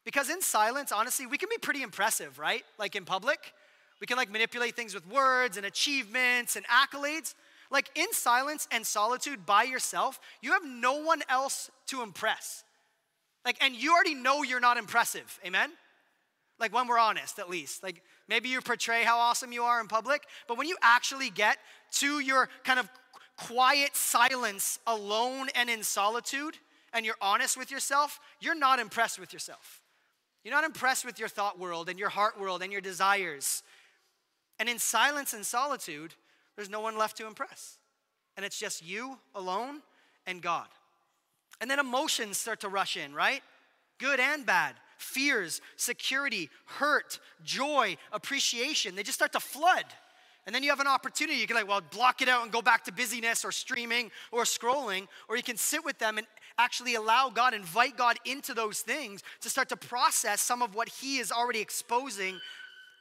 Because 0.03 0.29
in 0.29 0.41
silence, 0.41 0.91
honestly, 0.91 1.27
we 1.27 1.37
can 1.37 1.49
be 1.49 1.57
pretty 1.57 1.83
impressive, 1.83 2.39
right? 2.39 2.63
Like 2.79 2.95
in 2.95 3.05
public, 3.05 3.53
we 4.01 4.07
can 4.07 4.17
like 4.17 4.31
manipulate 4.31 4.75
things 4.75 4.93
with 4.93 5.07
words 5.07 5.57
and 5.57 5.65
achievements 5.65 6.55
and 6.55 6.65
accolades. 6.67 7.35
Like 7.75 7.91
in 7.93 8.13
silence 8.13 8.69
and 8.71 8.87
solitude 8.87 9.45
by 9.45 9.63
yourself, 9.63 10.21
you 10.41 10.53
have 10.53 10.63
no 10.65 11.01
one 11.03 11.23
else 11.27 11.69
to 11.87 12.03
impress. 12.03 12.63
Like, 13.43 13.57
and 13.59 13.75
you 13.75 13.93
already 13.93 14.15
know 14.15 14.43
you're 14.43 14.61
not 14.61 14.77
impressive. 14.77 15.37
Amen? 15.45 15.71
Like 16.57 16.73
when 16.73 16.87
we're 16.87 16.97
honest, 16.97 17.37
at 17.37 17.49
least. 17.49 17.83
Like 17.83 18.01
maybe 18.29 18.47
you 18.47 18.61
portray 18.61 19.03
how 19.03 19.17
awesome 19.17 19.51
you 19.51 19.63
are 19.63 19.81
in 19.81 19.89
public, 19.89 20.23
but 20.47 20.57
when 20.57 20.69
you 20.69 20.77
actually 20.81 21.29
get 21.29 21.57
to 21.95 22.21
your 22.21 22.47
kind 22.63 22.79
of 22.79 22.87
quiet 23.35 23.93
silence 23.93 24.79
alone 24.87 25.49
and 25.53 25.69
in 25.69 25.83
solitude, 25.83 26.55
and 26.93 27.05
you're 27.05 27.15
honest 27.21 27.57
with 27.57 27.71
yourself, 27.71 28.21
you're 28.39 28.55
not 28.55 28.79
impressed 28.79 29.19
with 29.19 29.33
yourself. 29.33 29.81
You're 30.45 30.53
not 30.53 30.63
impressed 30.63 31.03
with 31.03 31.19
your 31.19 31.27
thought 31.27 31.59
world 31.59 31.89
and 31.89 31.99
your 31.99 32.07
heart 32.07 32.39
world 32.39 32.63
and 32.63 32.71
your 32.71 32.79
desires. 32.79 33.63
And 34.59 34.69
in 34.69 34.79
silence 34.79 35.33
and 35.33 35.45
solitude, 35.45 36.13
there's 36.55 36.69
no 36.69 36.79
one 36.79 36.97
left 36.97 37.17
to 37.17 37.27
impress. 37.27 37.77
And 38.37 38.45
it's 38.45 38.59
just 38.59 38.85
you 38.85 39.17
alone 39.33 39.81
and 40.25 40.41
God. 40.41 40.67
And 41.61 41.69
then 41.69 41.79
emotions 41.79 42.37
start 42.37 42.61
to 42.61 42.69
rush 42.69 42.97
in, 42.97 43.13
right? 43.13 43.41
Good 43.97 44.19
and 44.19 44.45
bad. 44.45 44.75
Fears, 44.97 45.61
security, 45.77 46.49
hurt, 46.65 47.19
joy, 47.43 47.97
appreciation, 48.11 48.95
they 48.95 49.03
just 49.03 49.17
start 49.17 49.33
to 49.33 49.39
flood. 49.39 49.85
And 50.45 50.53
then 50.53 50.61
you 50.61 50.69
have 50.69 50.79
an 50.79 50.87
opportunity. 50.87 51.39
You 51.39 51.47
can 51.47 51.55
like, 51.55 51.67
well, 51.67 51.81
block 51.81 52.21
it 52.21 52.29
out 52.29 52.43
and 52.43 52.51
go 52.51 52.61
back 52.61 52.83
to 52.85 52.93
busyness 52.93 53.43
or 53.43 53.51
streaming 53.51 54.11
or 54.31 54.43
scrolling, 54.43 55.07
or 55.27 55.37
you 55.37 55.43
can 55.43 55.57
sit 55.57 55.83
with 55.83 55.97
them 55.97 56.17
and 56.17 56.27
actually 56.57 56.95
allow 56.95 57.29
God, 57.29 57.53
invite 57.53 57.97
God 57.97 58.17
into 58.25 58.53
those 58.53 58.81
things 58.81 59.23
to 59.41 59.49
start 59.49 59.69
to 59.69 59.75
process 59.75 60.41
some 60.41 60.61
of 60.61 60.75
what 60.75 60.87
He 60.87 61.17
is 61.17 61.31
already 61.31 61.61
exposing 61.61 62.39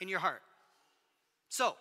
in 0.00 0.08
your 0.08 0.20
heart. 0.20 0.42
So, 1.50 1.76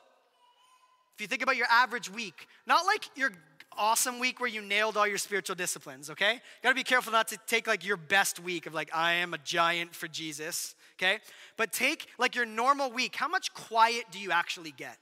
if 1.16 1.22
you 1.22 1.28
think 1.28 1.41
about 1.41 1.57
your 1.57 1.68
average 1.70 2.09
week, 2.09 2.47
not 2.66 2.86
like 2.86 3.05
your 3.16 3.32
awesome 3.78 4.20
week 4.20 4.39
where 4.39 4.49
you 4.49 4.61
nailed 4.61 4.97
all 4.97 5.07
your 5.07 5.18
spiritual 5.18 5.55
disciplines, 5.55 6.09
okay? 6.09 6.34
You 6.34 6.39
Gotta 6.64 6.76
be 6.76 6.84
careful 6.84 7.11
not 7.11 7.28
to 7.30 7.38
take 7.47 7.68
like 7.68 7.86
your 7.86 7.97
best 7.97 8.39
week 8.39 8.66
of 8.66 8.74
like, 8.74 8.89
I 8.93 9.14
am 9.14 9.34
a 9.34 9.38
giant 9.39 9.95
for 9.95 10.07
Jesus, 10.07 10.76
okay? 10.97 11.20
But 11.57 11.72
take 11.72 12.07
like 12.18 12.36
your 12.36 12.45
normal 12.45 12.91
week. 12.91 13.16
How 13.16 13.28
much 13.28 13.53
quiet 13.53 14.05
do 14.11 14.20
you 14.20 14.32
actually 14.32 14.72
get? 14.72 14.97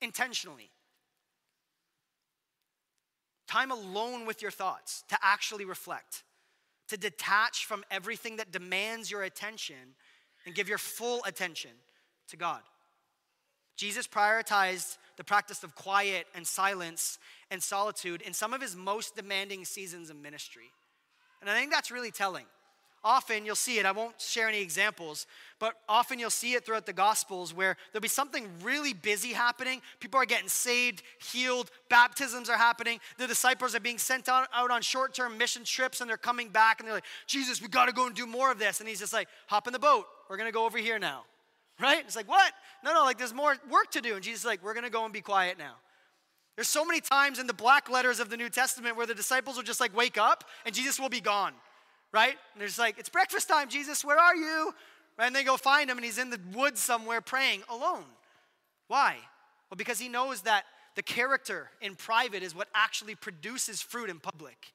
Intentionally. 0.00 0.70
Time 3.46 3.70
alone 3.70 4.26
with 4.26 4.42
your 4.42 4.50
thoughts 4.52 5.04
to 5.08 5.18
actually 5.22 5.64
reflect, 5.64 6.22
to 6.88 6.96
detach 6.96 7.66
from 7.66 7.84
everything 7.90 8.36
that 8.36 8.52
demands 8.52 9.10
your 9.10 9.22
attention 9.22 9.94
and 10.46 10.54
give 10.54 10.68
your 10.68 10.78
full 10.78 11.20
attention 11.24 11.72
to 12.28 12.36
God. 12.36 12.60
Jesus 13.80 14.06
prioritized 14.06 14.98
the 15.16 15.24
practice 15.24 15.64
of 15.64 15.74
quiet 15.74 16.26
and 16.34 16.46
silence 16.46 17.18
and 17.50 17.62
solitude 17.62 18.20
in 18.20 18.34
some 18.34 18.52
of 18.52 18.60
his 18.60 18.76
most 18.76 19.16
demanding 19.16 19.64
seasons 19.64 20.10
of 20.10 20.16
ministry. 20.16 20.70
And 21.40 21.48
I 21.48 21.58
think 21.58 21.72
that's 21.72 21.90
really 21.90 22.10
telling. 22.10 22.44
Often 23.02 23.46
you'll 23.46 23.56
see 23.56 23.78
it, 23.78 23.86
I 23.86 23.92
won't 23.92 24.20
share 24.20 24.50
any 24.50 24.60
examples, 24.60 25.26
but 25.58 25.76
often 25.88 26.18
you'll 26.18 26.28
see 26.28 26.52
it 26.52 26.66
throughout 26.66 26.84
the 26.84 26.92
Gospels 26.92 27.54
where 27.54 27.78
there'll 27.90 28.02
be 28.02 28.08
something 28.08 28.46
really 28.62 28.92
busy 28.92 29.32
happening. 29.32 29.80
People 29.98 30.20
are 30.20 30.26
getting 30.26 30.50
saved, 30.50 31.02
healed, 31.32 31.70
baptisms 31.88 32.50
are 32.50 32.58
happening. 32.58 33.00
The 33.16 33.26
disciples 33.26 33.74
are 33.74 33.80
being 33.80 33.96
sent 33.96 34.28
out, 34.28 34.48
out 34.52 34.70
on 34.70 34.82
short 34.82 35.14
term 35.14 35.38
mission 35.38 35.64
trips 35.64 36.02
and 36.02 36.10
they're 36.10 36.18
coming 36.18 36.50
back 36.50 36.80
and 36.80 36.86
they're 36.86 36.96
like, 36.96 37.06
Jesus, 37.26 37.62
we 37.62 37.68
gotta 37.68 37.92
go 37.92 38.06
and 38.06 38.14
do 38.14 38.26
more 38.26 38.52
of 38.52 38.58
this. 38.58 38.80
And 38.80 38.86
he's 38.86 39.00
just 39.00 39.14
like, 39.14 39.28
hop 39.46 39.66
in 39.66 39.72
the 39.72 39.78
boat, 39.78 40.04
we're 40.28 40.36
gonna 40.36 40.52
go 40.52 40.66
over 40.66 40.76
here 40.76 40.98
now. 40.98 41.24
Right? 41.80 42.00
It's 42.00 42.16
like, 42.16 42.28
what? 42.28 42.52
No, 42.84 42.92
no, 42.92 43.04
like 43.04 43.18
there's 43.18 43.32
more 43.32 43.56
work 43.70 43.90
to 43.92 44.00
do. 44.00 44.14
And 44.14 44.22
Jesus 44.22 44.40
is 44.40 44.46
like, 44.46 44.62
we're 44.62 44.74
gonna 44.74 44.90
go 44.90 45.04
and 45.04 45.12
be 45.12 45.22
quiet 45.22 45.58
now. 45.58 45.74
There's 46.56 46.68
so 46.68 46.84
many 46.84 47.00
times 47.00 47.38
in 47.38 47.46
the 47.46 47.54
black 47.54 47.88
letters 47.88 48.20
of 48.20 48.28
the 48.28 48.36
New 48.36 48.50
Testament 48.50 48.96
where 48.96 49.06
the 49.06 49.14
disciples 49.14 49.56
will 49.56 49.62
just 49.62 49.80
like 49.80 49.96
wake 49.96 50.18
up 50.18 50.44
and 50.66 50.74
Jesus 50.74 51.00
will 51.00 51.08
be 51.08 51.20
gone 51.20 51.54
right? 52.12 52.34
And 52.52 52.60
there's 52.60 52.78
like, 52.78 52.98
it's 52.98 53.08
breakfast 53.08 53.48
time, 53.48 53.68
Jesus, 53.68 54.04
where 54.04 54.18
are 54.18 54.34
you? 54.34 54.72
Right? 55.18 55.26
And 55.26 55.36
they 55.36 55.44
go 55.44 55.56
find 55.56 55.90
him 55.90 55.96
and 55.98 56.04
he's 56.04 56.18
in 56.18 56.30
the 56.30 56.40
woods 56.54 56.80
somewhere 56.80 57.20
praying 57.20 57.62
alone. 57.68 58.04
Why? 58.88 59.16
Well, 59.70 59.76
because 59.76 59.98
he 59.98 60.08
knows 60.08 60.42
that 60.42 60.64
the 60.96 61.02
character 61.02 61.70
in 61.80 61.94
private 61.94 62.42
is 62.42 62.54
what 62.54 62.68
actually 62.74 63.14
produces 63.14 63.80
fruit 63.80 64.10
in 64.10 64.18
public. 64.18 64.72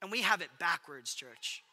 And 0.00 0.10
we 0.10 0.22
have 0.22 0.40
it 0.40 0.48
backwards, 0.58 1.14
church. 1.14 1.64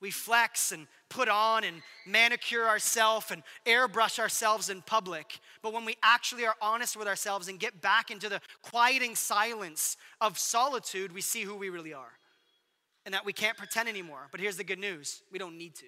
We 0.00 0.10
flex 0.10 0.72
and 0.72 0.86
put 1.08 1.28
on 1.28 1.64
and 1.64 1.82
manicure 2.06 2.68
ourselves 2.68 3.30
and 3.30 3.42
airbrush 3.64 4.18
ourselves 4.18 4.68
in 4.68 4.82
public. 4.82 5.38
But 5.62 5.72
when 5.72 5.84
we 5.84 5.96
actually 6.02 6.44
are 6.44 6.56
honest 6.60 6.96
with 6.96 7.08
ourselves 7.08 7.48
and 7.48 7.58
get 7.58 7.80
back 7.80 8.10
into 8.10 8.28
the 8.28 8.40
quieting 8.62 9.14
silence 9.14 9.96
of 10.20 10.38
solitude, 10.38 11.12
we 11.12 11.22
see 11.22 11.42
who 11.42 11.56
we 11.56 11.70
really 11.70 11.94
are 11.94 12.12
and 13.06 13.14
that 13.14 13.24
we 13.24 13.32
can't 13.32 13.56
pretend 13.56 13.88
anymore. 13.88 14.28
But 14.32 14.40
here's 14.40 14.56
the 14.56 14.64
good 14.64 14.80
news 14.80 15.22
we 15.32 15.38
don't 15.38 15.56
need 15.56 15.76
to. 15.76 15.86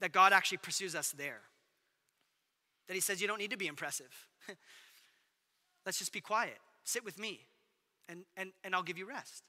That 0.00 0.12
God 0.12 0.32
actually 0.32 0.58
pursues 0.58 0.94
us 0.94 1.12
there. 1.12 1.40
That 2.88 2.94
He 2.94 3.00
says, 3.00 3.22
You 3.22 3.28
don't 3.28 3.38
need 3.38 3.52
to 3.52 3.56
be 3.56 3.68
impressive. 3.68 4.10
Let's 5.86 5.98
just 5.98 6.12
be 6.12 6.20
quiet. 6.20 6.58
Sit 6.84 7.04
with 7.04 7.18
me, 7.18 7.46
and, 8.08 8.24
and, 8.36 8.50
and 8.64 8.74
I'll 8.74 8.82
give 8.82 8.98
you 8.98 9.08
rest. 9.08 9.44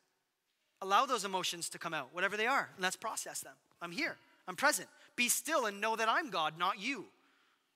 Allow 0.82 1.06
those 1.06 1.26
emotions 1.26 1.70
to 1.70 1.80
come 1.80 1.94
out, 1.94 2.10
whatever 2.14 2.38
they 2.38 2.48
are, 2.48 2.70
and 2.76 2.84
let's 2.84 2.96
process 2.96 3.42
them. 3.42 3.54
I'm 3.82 3.92
here, 3.92 4.16
I'm 4.48 4.56
present. 4.56 4.88
Be 5.16 5.28
still 5.28 5.66
and 5.66 5.82
know 5.82 5.96
that 5.96 6.08
I'm 6.08 6.30
God, 6.30 6.58
not 6.58 6.80
you, 6.80 7.06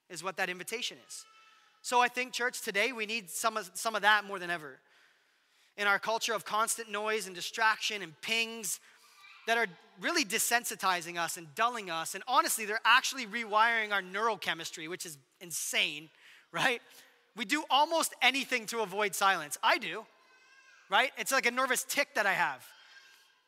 is 0.10 0.24
what 0.24 0.38
that 0.38 0.50
invitation 0.50 0.98
is. 1.08 1.26
So 1.82 2.00
I 2.00 2.08
think, 2.08 2.32
church, 2.32 2.62
today 2.62 2.94
we 2.94 3.06
need 3.06 3.30
some 3.30 3.58
of, 3.58 3.70
some 3.74 3.96
of 3.96 4.04
that 4.04 4.24
more 4.24 4.40
than 4.40 4.50
ever 4.50 4.80
in 5.76 5.88
our 5.88 6.00
culture 6.00 6.34
of 6.34 6.46
constant 6.46 6.90
noise 6.90 7.26
and 7.26 7.36
distraction 7.36 8.02
and 8.02 8.14
pings 8.22 8.80
that 9.48 9.58
are 9.58 9.68
really 10.00 10.24
desensitizing 10.24 11.18
us 11.18 11.36
and 11.36 11.54
dulling 11.56 11.90
us. 11.90 12.16
And 12.16 12.24
honestly, 12.28 12.66
they're 12.66 12.80
actually 12.86 13.26
rewiring 13.26 13.92
our 13.92 14.02
neurochemistry, 14.02 14.88
which 14.88 15.06
is 15.06 15.18
insane, 15.42 16.10
right? 16.52 16.82
We 17.36 17.46
do 17.46 17.64
almost 17.70 18.14
anything 18.22 18.66
to 18.68 18.80
avoid 18.80 19.16
silence. 19.16 19.58
I 19.62 19.78
do, 19.78 20.06
right? 20.90 21.12
It's 21.18 21.32
like 21.32 21.46
a 21.46 21.52
nervous 21.52 21.84
tic 21.84 22.16
that 22.16 22.26
I 22.26 22.34
have, 22.34 22.66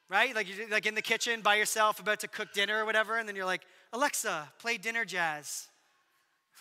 right? 0.10 0.36
Like 0.36 0.48
you're 0.48 0.70
like 0.70 0.86
in 0.86 0.96
the 0.96 1.02
kitchen 1.02 1.42
by 1.42 1.56
yourself, 1.56 2.00
about 2.00 2.20
to 2.22 2.28
cook 2.28 2.54
dinner 2.54 2.82
or 2.82 2.86
whatever, 2.86 3.18
and 3.18 3.28
then 3.28 3.36
you're 3.36 3.46
like, 3.46 3.62
Alexa, 3.94 4.50
play 4.60 4.78
dinner 4.78 5.06
jazz, 5.06 5.68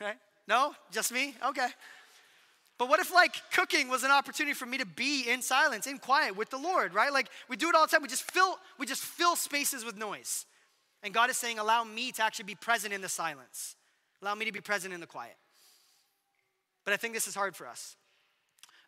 right? 0.00 0.16
No, 0.46 0.74
just 0.90 1.12
me? 1.12 1.34
Okay. 1.46 1.68
But 2.76 2.88
what 2.88 3.00
if 3.00 3.12
like 3.12 3.36
cooking 3.52 3.88
was 3.88 4.02
an 4.02 4.10
opportunity 4.10 4.54
for 4.54 4.66
me 4.66 4.78
to 4.78 4.86
be 4.86 5.28
in 5.28 5.42
silence, 5.42 5.86
in 5.86 5.98
quiet 5.98 6.36
with 6.36 6.50
the 6.50 6.58
Lord, 6.58 6.92
right? 6.92 7.12
Like 7.12 7.28
we 7.48 7.56
do 7.56 7.68
it 7.68 7.74
all 7.74 7.86
the 7.86 7.90
time. 7.90 8.02
We 8.02 8.08
just 8.08 8.30
fill 8.30 8.58
we 8.78 8.86
just 8.86 9.02
fill 9.02 9.36
spaces 9.36 9.84
with 9.84 9.96
noise. 9.96 10.46
And 11.02 11.12
God 11.12 11.28
is 11.28 11.36
saying, 11.36 11.58
allow 11.58 11.84
me 11.84 12.12
to 12.12 12.22
actually 12.22 12.46
be 12.46 12.54
present 12.54 12.94
in 12.94 13.02
the 13.02 13.10
silence. 13.10 13.76
Allow 14.22 14.34
me 14.36 14.46
to 14.46 14.52
be 14.52 14.62
present 14.62 14.94
in 14.94 15.00
the 15.00 15.06
quiet. 15.06 15.36
But 16.84 16.94
I 16.94 16.96
think 16.96 17.12
this 17.12 17.28
is 17.28 17.34
hard 17.34 17.54
for 17.54 17.66
us. 17.66 17.96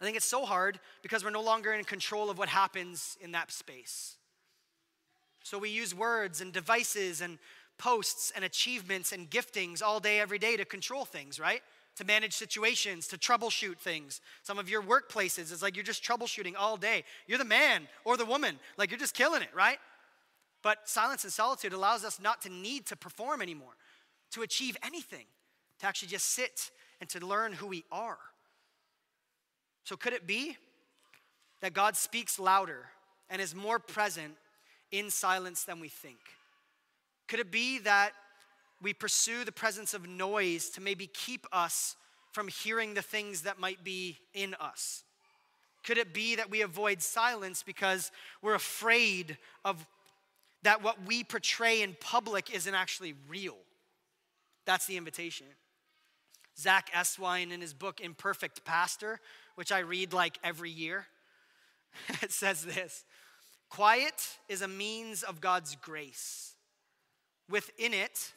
I 0.00 0.04
think 0.04 0.16
it's 0.16 0.26
so 0.26 0.44
hard 0.44 0.80
because 1.02 1.24
we're 1.24 1.30
no 1.30 1.42
longer 1.42 1.72
in 1.72 1.84
control 1.84 2.30
of 2.30 2.38
what 2.38 2.48
happens 2.48 3.16
in 3.20 3.32
that 3.32 3.52
space. 3.52 4.15
So 5.46 5.58
we 5.58 5.70
use 5.70 5.94
words 5.94 6.40
and 6.40 6.52
devices 6.52 7.20
and 7.20 7.38
posts 7.78 8.32
and 8.34 8.44
achievements 8.44 9.12
and 9.12 9.30
giftings 9.30 9.80
all 9.80 10.00
day, 10.00 10.18
every 10.18 10.40
day 10.40 10.56
to 10.56 10.64
control 10.64 11.04
things, 11.04 11.38
right? 11.38 11.62
to 11.96 12.04
manage 12.04 12.34
situations, 12.34 13.06
to 13.06 13.16
troubleshoot 13.16 13.78
things. 13.78 14.20
Some 14.42 14.58
of 14.58 14.68
your 14.68 14.82
workplaces, 14.82 15.50
it's 15.50 15.62
like 15.62 15.76
you're 15.76 15.82
just 15.82 16.04
troubleshooting 16.04 16.52
all 16.54 16.76
day. 16.76 17.04
You're 17.26 17.38
the 17.38 17.44
man 17.46 17.88
or 18.04 18.18
the 18.18 18.26
woman, 18.26 18.58
like 18.76 18.90
you're 18.90 19.00
just 19.00 19.14
killing 19.14 19.40
it, 19.40 19.48
right? 19.54 19.78
But 20.62 20.90
silence 20.90 21.24
and 21.24 21.32
solitude 21.32 21.72
allows 21.72 22.04
us 22.04 22.20
not 22.20 22.42
to 22.42 22.50
need 22.50 22.84
to 22.88 22.96
perform 22.96 23.40
anymore, 23.40 23.78
to 24.32 24.42
achieve 24.42 24.76
anything, 24.84 25.24
to 25.80 25.86
actually 25.86 26.08
just 26.08 26.26
sit 26.26 26.70
and 27.00 27.08
to 27.08 27.26
learn 27.26 27.54
who 27.54 27.66
we 27.66 27.82
are. 27.90 28.18
So, 29.84 29.96
could 29.96 30.12
it 30.12 30.26
be 30.26 30.58
that 31.62 31.72
God 31.72 31.96
speaks 31.96 32.38
louder 32.38 32.90
and 33.30 33.40
is 33.40 33.54
more 33.54 33.78
present 33.78 34.34
in 34.90 35.10
silence 35.10 35.64
than 35.64 35.80
we 35.80 35.88
think? 35.88 36.18
Could 37.28 37.40
it 37.40 37.50
be 37.50 37.78
that 37.80 38.12
we 38.80 38.92
pursue 38.92 39.44
the 39.44 39.52
presence 39.52 39.94
of 39.94 40.08
noise 40.08 40.68
to 40.70 40.80
maybe 40.80 41.06
keep 41.06 41.46
us 41.52 41.96
from 42.32 42.48
hearing 42.48 42.94
the 42.94 43.02
things 43.02 43.42
that 43.42 43.58
might 43.58 43.82
be 43.82 44.18
in 44.34 44.54
us? 44.60 45.02
Could 45.84 45.98
it 45.98 46.12
be 46.12 46.36
that 46.36 46.50
we 46.50 46.62
avoid 46.62 47.00
silence 47.00 47.62
because 47.62 48.10
we're 48.42 48.54
afraid 48.54 49.38
of 49.64 49.86
that 50.62 50.82
what 50.82 51.06
we 51.06 51.22
portray 51.22 51.82
in 51.82 51.96
public 52.00 52.52
isn't 52.52 52.74
actually 52.74 53.14
real? 53.28 53.56
That's 54.64 54.86
the 54.86 54.96
invitation. 54.96 55.46
Zach 56.58 56.90
Eswine, 56.92 57.52
in 57.52 57.60
his 57.60 57.74
book 57.74 58.00
Imperfect 58.00 58.64
Pastor, 58.64 59.20
which 59.54 59.70
I 59.70 59.80
read 59.80 60.12
like 60.12 60.38
every 60.42 60.70
year, 60.70 61.06
it 62.22 62.32
says 62.32 62.64
this 62.64 63.04
Quiet 63.68 64.38
is 64.48 64.62
a 64.62 64.68
means 64.68 65.22
of 65.22 65.40
God's 65.40 65.76
grace. 65.76 66.52
Within 67.48 67.94
it, 67.94 68.32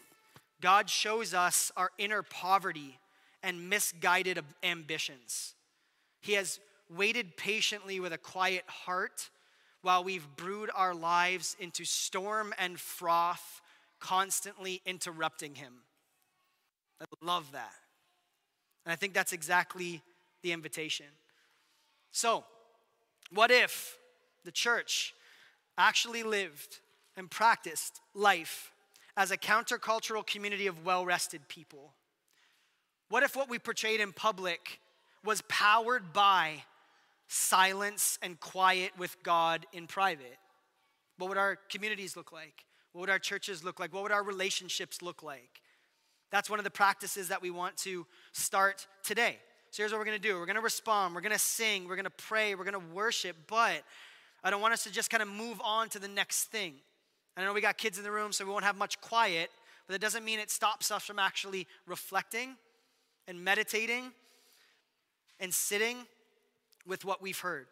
God 0.61 0.89
shows 0.89 1.33
us 1.33 1.71
our 1.77 1.91
inner 1.97 2.23
poverty 2.23 2.99
and 3.41 3.69
misguided 3.69 4.39
ambitions. 4.63 5.55
He 6.21 6.33
has 6.33 6.59
waited 6.89 7.37
patiently 7.37 7.99
with 7.99 8.13
a 8.13 8.17
quiet 8.17 8.65
heart 8.67 9.29
while 9.81 10.03
we've 10.03 10.27
brewed 10.35 10.69
our 10.75 10.93
lives 10.93 11.55
into 11.59 11.85
storm 11.85 12.53
and 12.57 12.79
froth, 12.79 13.61
constantly 13.99 14.81
interrupting 14.85 15.55
him. 15.55 15.73
I 17.01 17.05
love 17.21 17.51
that. 17.53 17.73
And 18.85 18.91
I 18.91 18.95
think 18.95 19.13
that's 19.13 19.31
exactly 19.31 20.01
the 20.41 20.51
invitation. 20.51 21.05
So, 22.11 22.43
what 23.31 23.51
if 23.51 23.97
the 24.43 24.51
church 24.51 25.13
actually 25.79 26.23
lived 26.23 26.79
and 27.17 27.31
practiced 27.31 28.01
life 28.13 28.71
as 29.17 29.31
a 29.31 29.37
countercultural 29.37 30.25
community 30.25 30.67
of 30.67 30.85
well 30.85 31.05
rested 31.05 31.47
people? 31.47 31.93
What 33.09 33.23
if 33.23 33.35
what 33.35 33.49
we 33.49 33.57
portrayed 33.57 33.99
in 33.99 34.13
public 34.13 34.79
was 35.25 35.41
powered 35.47 36.13
by 36.13 36.63
silence 37.27 38.19
and 38.21 38.39
quiet 38.39 38.91
with 38.97 39.15
God 39.23 39.65
in 39.73 39.87
private? 39.87 40.37
What 41.17 41.29
would 41.29 41.37
our 41.37 41.57
communities 41.69 42.15
look 42.15 42.31
like? 42.31 42.65
What 42.91 43.01
would 43.01 43.09
our 43.09 43.19
churches 43.19 43.63
look 43.63 43.79
like? 43.79 43.93
What 43.93 44.03
would 44.03 44.11
our 44.11 44.23
relationships 44.23 45.01
look 45.01 45.23
like? 45.23 45.61
That's 46.31 46.49
one 46.49 46.59
of 46.59 46.65
the 46.65 46.71
practices 46.71 47.29
that 47.29 47.41
we 47.41 47.49
want 47.49 47.77
to 47.77 48.05
start 48.31 48.87
today. 49.03 49.37
So 49.71 49.83
here's 49.83 49.91
what 49.91 49.99
we're 49.99 50.05
gonna 50.05 50.19
do 50.19 50.37
we're 50.37 50.45
gonna 50.45 50.61
respond, 50.61 51.13
we're 51.15 51.21
gonna 51.21 51.37
sing, 51.37 51.87
we're 51.87 51.95
gonna 51.95 52.09
pray, 52.09 52.55
we're 52.55 52.63
gonna 52.63 52.79
worship, 52.79 53.35
but 53.47 53.83
I 54.43 54.49
don't 54.49 54.61
want 54.61 54.73
us 54.73 54.83
to 54.83 54.91
just 54.91 55.09
kind 55.09 55.21
of 55.21 55.27
move 55.27 55.59
on 55.63 55.89
to 55.89 55.99
the 55.99 56.07
next 56.07 56.45
thing. 56.45 56.75
I 57.35 57.43
know 57.43 57.53
we 57.53 57.61
got 57.61 57.77
kids 57.77 57.97
in 57.97 58.03
the 58.03 58.11
room, 58.11 58.31
so 58.31 58.45
we 58.45 58.51
won't 58.51 58.65
have 58.65 58.77
much 58.77 58.99
quiet, 59.01 59.49
but 59.87 59.93
that 59.93 60.01
doesn't 60.01 60.25
mean 60.25 60.39
it 60.39 60.51
stops 60.51 60.91
us 60.91 61.03
from 61.03 61.19
actually 61.19 61.67
reflecting 61.85 62.55
and 63.27 63.43
meditating 63.43 64.11
and 65.39 65.53
sitting 65.53 65.97
with 66.85 67.05
what 67.05 67.21
we've 67.21 67.39
heard. 67.39 67.67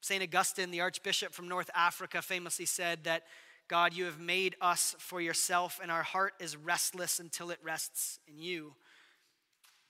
St. 0.00 0.22
Augustine, 0.22 0.70
the 0.70 0.80
Archbishop 0.80 1.32
from 1.32 1.48
North 1.48 1.70
Africa, 1.74 2.22
famously 2.22 2.64
said 2.64 3.04
that 3.04 3.24
God, 3.68 3.94
you 3.94 4.04
have 4.04 4.18
made 4.18 4.56
us 4.60 4.96
for 4.98 5.20
yourself, 5.20 5.78
and 5.82 5.90
our 5.90 6.02
heart 6.02 6.34
is 6.40 6.56
restless 6.56 7.20
until 7.20 7.50
it 7.50 7.58
rests 7.62 8.18
in 8.26 8.38
you. 8.38 8.74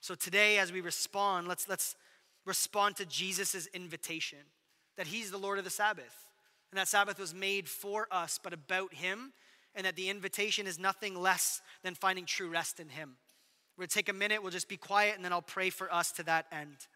So 0.01 0.15
today, 0.15 0.59
as 0.59 0.73
we 0.73 0.81
respond, 0.81 1.49
let's, 1.49 1.69
let's 1.69 1.97
respond 2.45 2.97
to 2.97 3.07
Jesus' 3.07 3.67
invitation 3.73 4.39
that 5.01 5.07
He's 5.07 5.31
the 5.31 5.39
Lord 5.39 5.57
of 5.57 5.65
the 5.65 5.71
Sabbath. 5.71 6.27
And 6.71 6.79
that 6.79 6.87
Sabbath 6.87 7.19
was 7.19 7.33
made 7.33 7.67
for 7.67 8.07
us, 8.11 8.39
but 8.43 8.53
about 8.53 8.93
Him, 8.93 9.33
and 9.75 9.87
that 9.87 9.97
the 9.97 10.11
invitation 10.11 10.67
is 10.67 10.79
nothing 10.79 11.19
less 11.19 11.63
than 11.83 11.95
finding 11.95 12.27
true 12.27 12.51
rest 12.51 12.81
in 12.81 12.91
Him. 12.91 13.17
We're 13.79 13.85
gonna 13.85 13.89
take 13.89 14.11
a 14.11 14.13
minute, 14.13 14.43
we'll 14.43 14.53
just 14.53 14.69
be 14.69 14.77
quiet, 14.77 15.17
and 15.17 15.25
then 15.25 15.33
I'll 15.33 15.41
pray 15.41 15.71
for 15.71 15.91
us 15.91 16.13
to 16.13 16.23
that 16.25 16.49
end. 16.53 16.87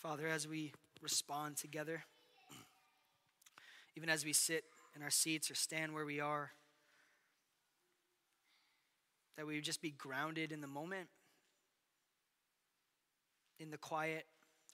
Father, 0.00 0.26
as 0.26 0.48
we 0.48 0.72
respond 1.02 1.58
together, 1.58 2.04
even 3.94 4.08
as 4.08 4.24
we 4.24 4.32
sit 4.32 4.64
in 4.96 5.02
our 5.02 5.10
seats 5.10 5.50
or 5.50 5.54
stand 5.54 5.92
where 5.92 6.06
we 6.06 6.20
are, 6.20 6.52
that 9.36 9.46
we 9.46 9.56
would 9.56 9.64
just 9.64 9.82
be 9.82 9.90
grounded 9.90 10.52
in 10.52 10.62
the 10.62 10.66
moment, 10.66 11.08
in 13.58 13.70
the 13.70 13.76
quiet 13.76 14.24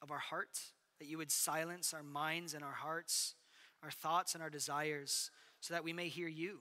of 0.01 0.13
our 0.13 0.19
hearts, 0.19 0.71
that 1.01 1.09
you 1.09 1.19
would 1.19 1.33
silence 1.33 1.93
our 1.93 2.05
minds 2.05 2.55
and 2.55 2.63
our 2.63 2.71
hearts, 2.71 3.35
our 3.83 3.91
thoughts 3.91 4.35
and 4.35 4.45
our 4.45 4.51
desires, 4.51 5.33
so 5.61 5.75
that 5.75 5.83
we 5.83 5.93
may 5.93 6.07
hear 6.07 6.29
you. 6.29 6.61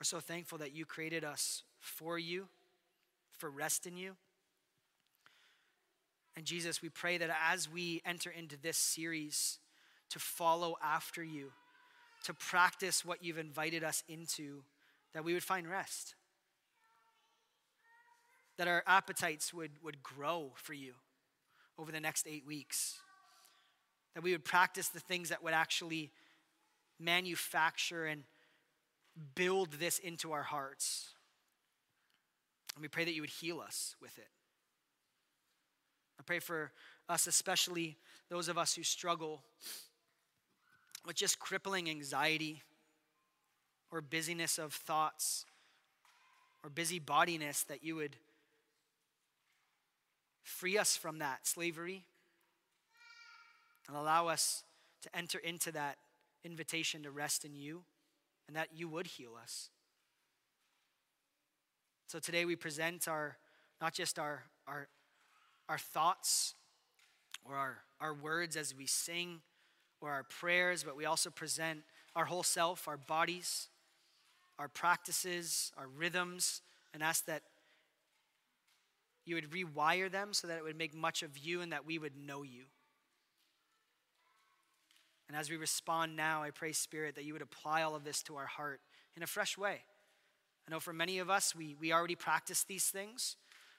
We're 0.00 0.04
so 0.04 0.18
thankful 0.18 0.58
that 0.58 0.74
you 0.74 0.84
created 0.84 1.22
us 1.22 1.62
for 1.78 2.18
you, 2.18 2.48
for 3.30 3.48
rest 3.50 3.86
in 3.86 3.96
you. 3.96 4.16
And 6.36 6.44
Jesus, 6.44 6.82
we 6.82 6.90
pray 6.90 7.16
that 7.16 7.30
as 7.50 7.70
we 7.70 8.02
enter 8.04 8.30
into 8.30 8.56
this 8.60 8.76
series 8.76 9.58
to 10.10 10.18
follow 10.18 10.76
after 10.82 11.24
you, 11.24 11.50
to 12.24 12.34
practice 12.34 13.04
what 13.04 13.24
you've 13.24 13.38
invited 13.38 13.82
us 13.82 14.04
into, 14.08 14.62
that 15.14 15.24
we 15.24 15.32
would 15.32 15.42
find 15.42 15.68
rest. 15.68 16.14
That 18.58 18.68
our 18.68 18.82
appetites 18.86 19.54
would, 19.54 19.70
would 19.82 20.02
grow 20.02 20.52
for 20.56 20.74
you 20.74 20.92
over 21.78 21.90
the 21.90 22.00
next 22.00 22.26
eight 22.28 22.46
weeks. 22.46 22.98
That 24.14 24.22
we 24.22 24.32
would 24.32 24.44
practice 24.44 24.88
the 24.88 25.00
things 25.00 25.30
that 25.30 25.42
would 25.42 25.54
actually 25.54 26.10
manufacture 26.98 28.04
and 28.06 28.24
build 29.34 29.72
this 29.72 29.98
into 29.98 30.32
our 30.32 30.42
hearts. 30.42 31.10
And 32.74 32.82
we 32.82 32.88
pray 32.88 33.04
that 33.04 33.14
you 33.14 33.22
would 33.22 33.30
heal 33.30 33.60
us 33.60 33.96
with 34.02 34.18
it. 34.18 34.28
I 36.18 36.22
pray 36.24 36.38
for 36.38 36.72
us, 37.08 37.26
especially 37.26 37.96
those 38.28 38.48
of 38.48 38.58
us 38.58 38.74
who 38.74 38.82
struggle 38.82 39.42
with 41.04 41.16
just 41.16 41.38
crippling 41.38 41.88
anxiety 41.88 42.62
or 43.90 44.00
busyness 44.00 44.58
of 44.58 44.72
thoughts 44.72 45.44
or 46.64 46.70
busybodiness, 46.70 47.66
that 47.66 47.84
you 47.84 47.94
would 47.96 48.16
free 50.42 50.78
us 50.78 50.96
from 50.96 51.18
that 51.18 51.46
slavery 51.46 52.04
and 53.86 53.96
allow 53.96 54.28
us 54.28 54.64
to 55.02 55.16
enter 55.16 55.38
into 55.38 55.70
that 55.72 55.96
invitation 56.44 57.02
to 57.02 57.10
rest 57.10 57.44
in 57.44 57.54
you 57.54 57.82
and 58.48 58.56
that 58.56 58.68
you 58.74 58.88
would 58.88 59.06
heal 59.06 59.32
us. 59.40 59.70
So 62.08 62.18
today 62.18 62.44
we 62.44 62.56
present 62.56 63.08
our 63.08 63.36
not 63.80 63.92
just 63.92 64.18
our, 64.18 64.44
our 64.66 64.88
our 65.68 65.78
thoughts 65.78 66.54
or 67.44 67.54
our, 67.54 67.78
our 68.00 68.14
words 68.14 68.56
as 68.56 68.74
we 68.74 68.86
sing 68.86 69.40
or 70.00 70.10
our 70.10 70.22
prayers, 70.22 70.84
but 70.84 70.96
we 70.96 71.04
also 71.04 71.30
present 71.30 71.80
our 72.14 72.24
whole 72.24 72.42
self, 72.42 72.88
our 72.88 72.96
bodies, 72.96 73.68
our 74.58 74.68
practices, 74.68 75.72
our 75.76 75.86
rhythms, 75.86 76.62
and 76.94 77.02
ask 77.02 77.26
that 77.26 77.42
you 79.24 79.34
would 79.34 79.50
rewire 79.50 80.10
them 80.10 80.32
so 80.32 80.46
that 80.46 80.56
it 80.56 80.64
would 80.64 80.78
make 80.78 80.94
much 80.94 81.22
of 81.22 81.36
you 81.36 81.60
and 81.60 81.72
that 81.72 81.84
we 81.84 81.98
would 81.98 82.16
know 82.16 82.42
you. 82.42 82.62
And 85.28 85.36
as 85.36 85.50
we 85.50 85.56
respond 85.56 86.14
now, 86.14 86.42
I 86.42 86.50
pray, 86.50 86.72
Spirit, 86.72 87.16
that 87.16 87.24
you 87.24 87.32
would 87.32 87.42
apply 87.42 87.82
all 87.82 87.96
of 87.96 88.04
this 88.04 88.22
to 88.24 88.36
our 88.36 88.46
heart 88.46 88.80
in 89.16 89.24
a 89.24 89.26
fresh 89.26 89.58
way. 89.58 89.80
I 90.66 90.70
know 90.70 90.80
for 90.80 90.92
many 90.92 91.18
of 91.18 91.28
us, 91.28 91.54
we, 91.54 91.74
we 91.78 91.92
already 91.92 92.14
practice 92.14 92.64
these 92.64 92.86
things, 92.86 93.36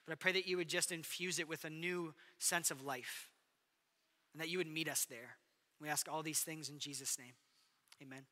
but 0.07 0.13
I 0.13 0.15
pray 0.15 0.31
that 0.31 0.47
you 0.47 0.55
would 0.55 0.69
just 0.69 0.91
infuse 0.91 1.37
it 1.37 1.49
with 1.49 1.65
a 1.65 1.69
new 1.69 2.13
sense 2.39 2.71
of 2.71 2.81
life 2.81 3.29
and 4.33 4.41
that 4.41 4.47
you 4.49 4.57
would 4.57 4.67
meet 4.67 4.87
us 4.87 5.05
there. 5.05 5.35
We 5.81 5.89
ask 5.89 6.07
all 6.09 6.23
these 6.23 6.39
things 6.39 6.69
in 6.69 6.79
Jesus' 6.79 7.19
name. 7.19 7.33
Amen. 8.01 8.23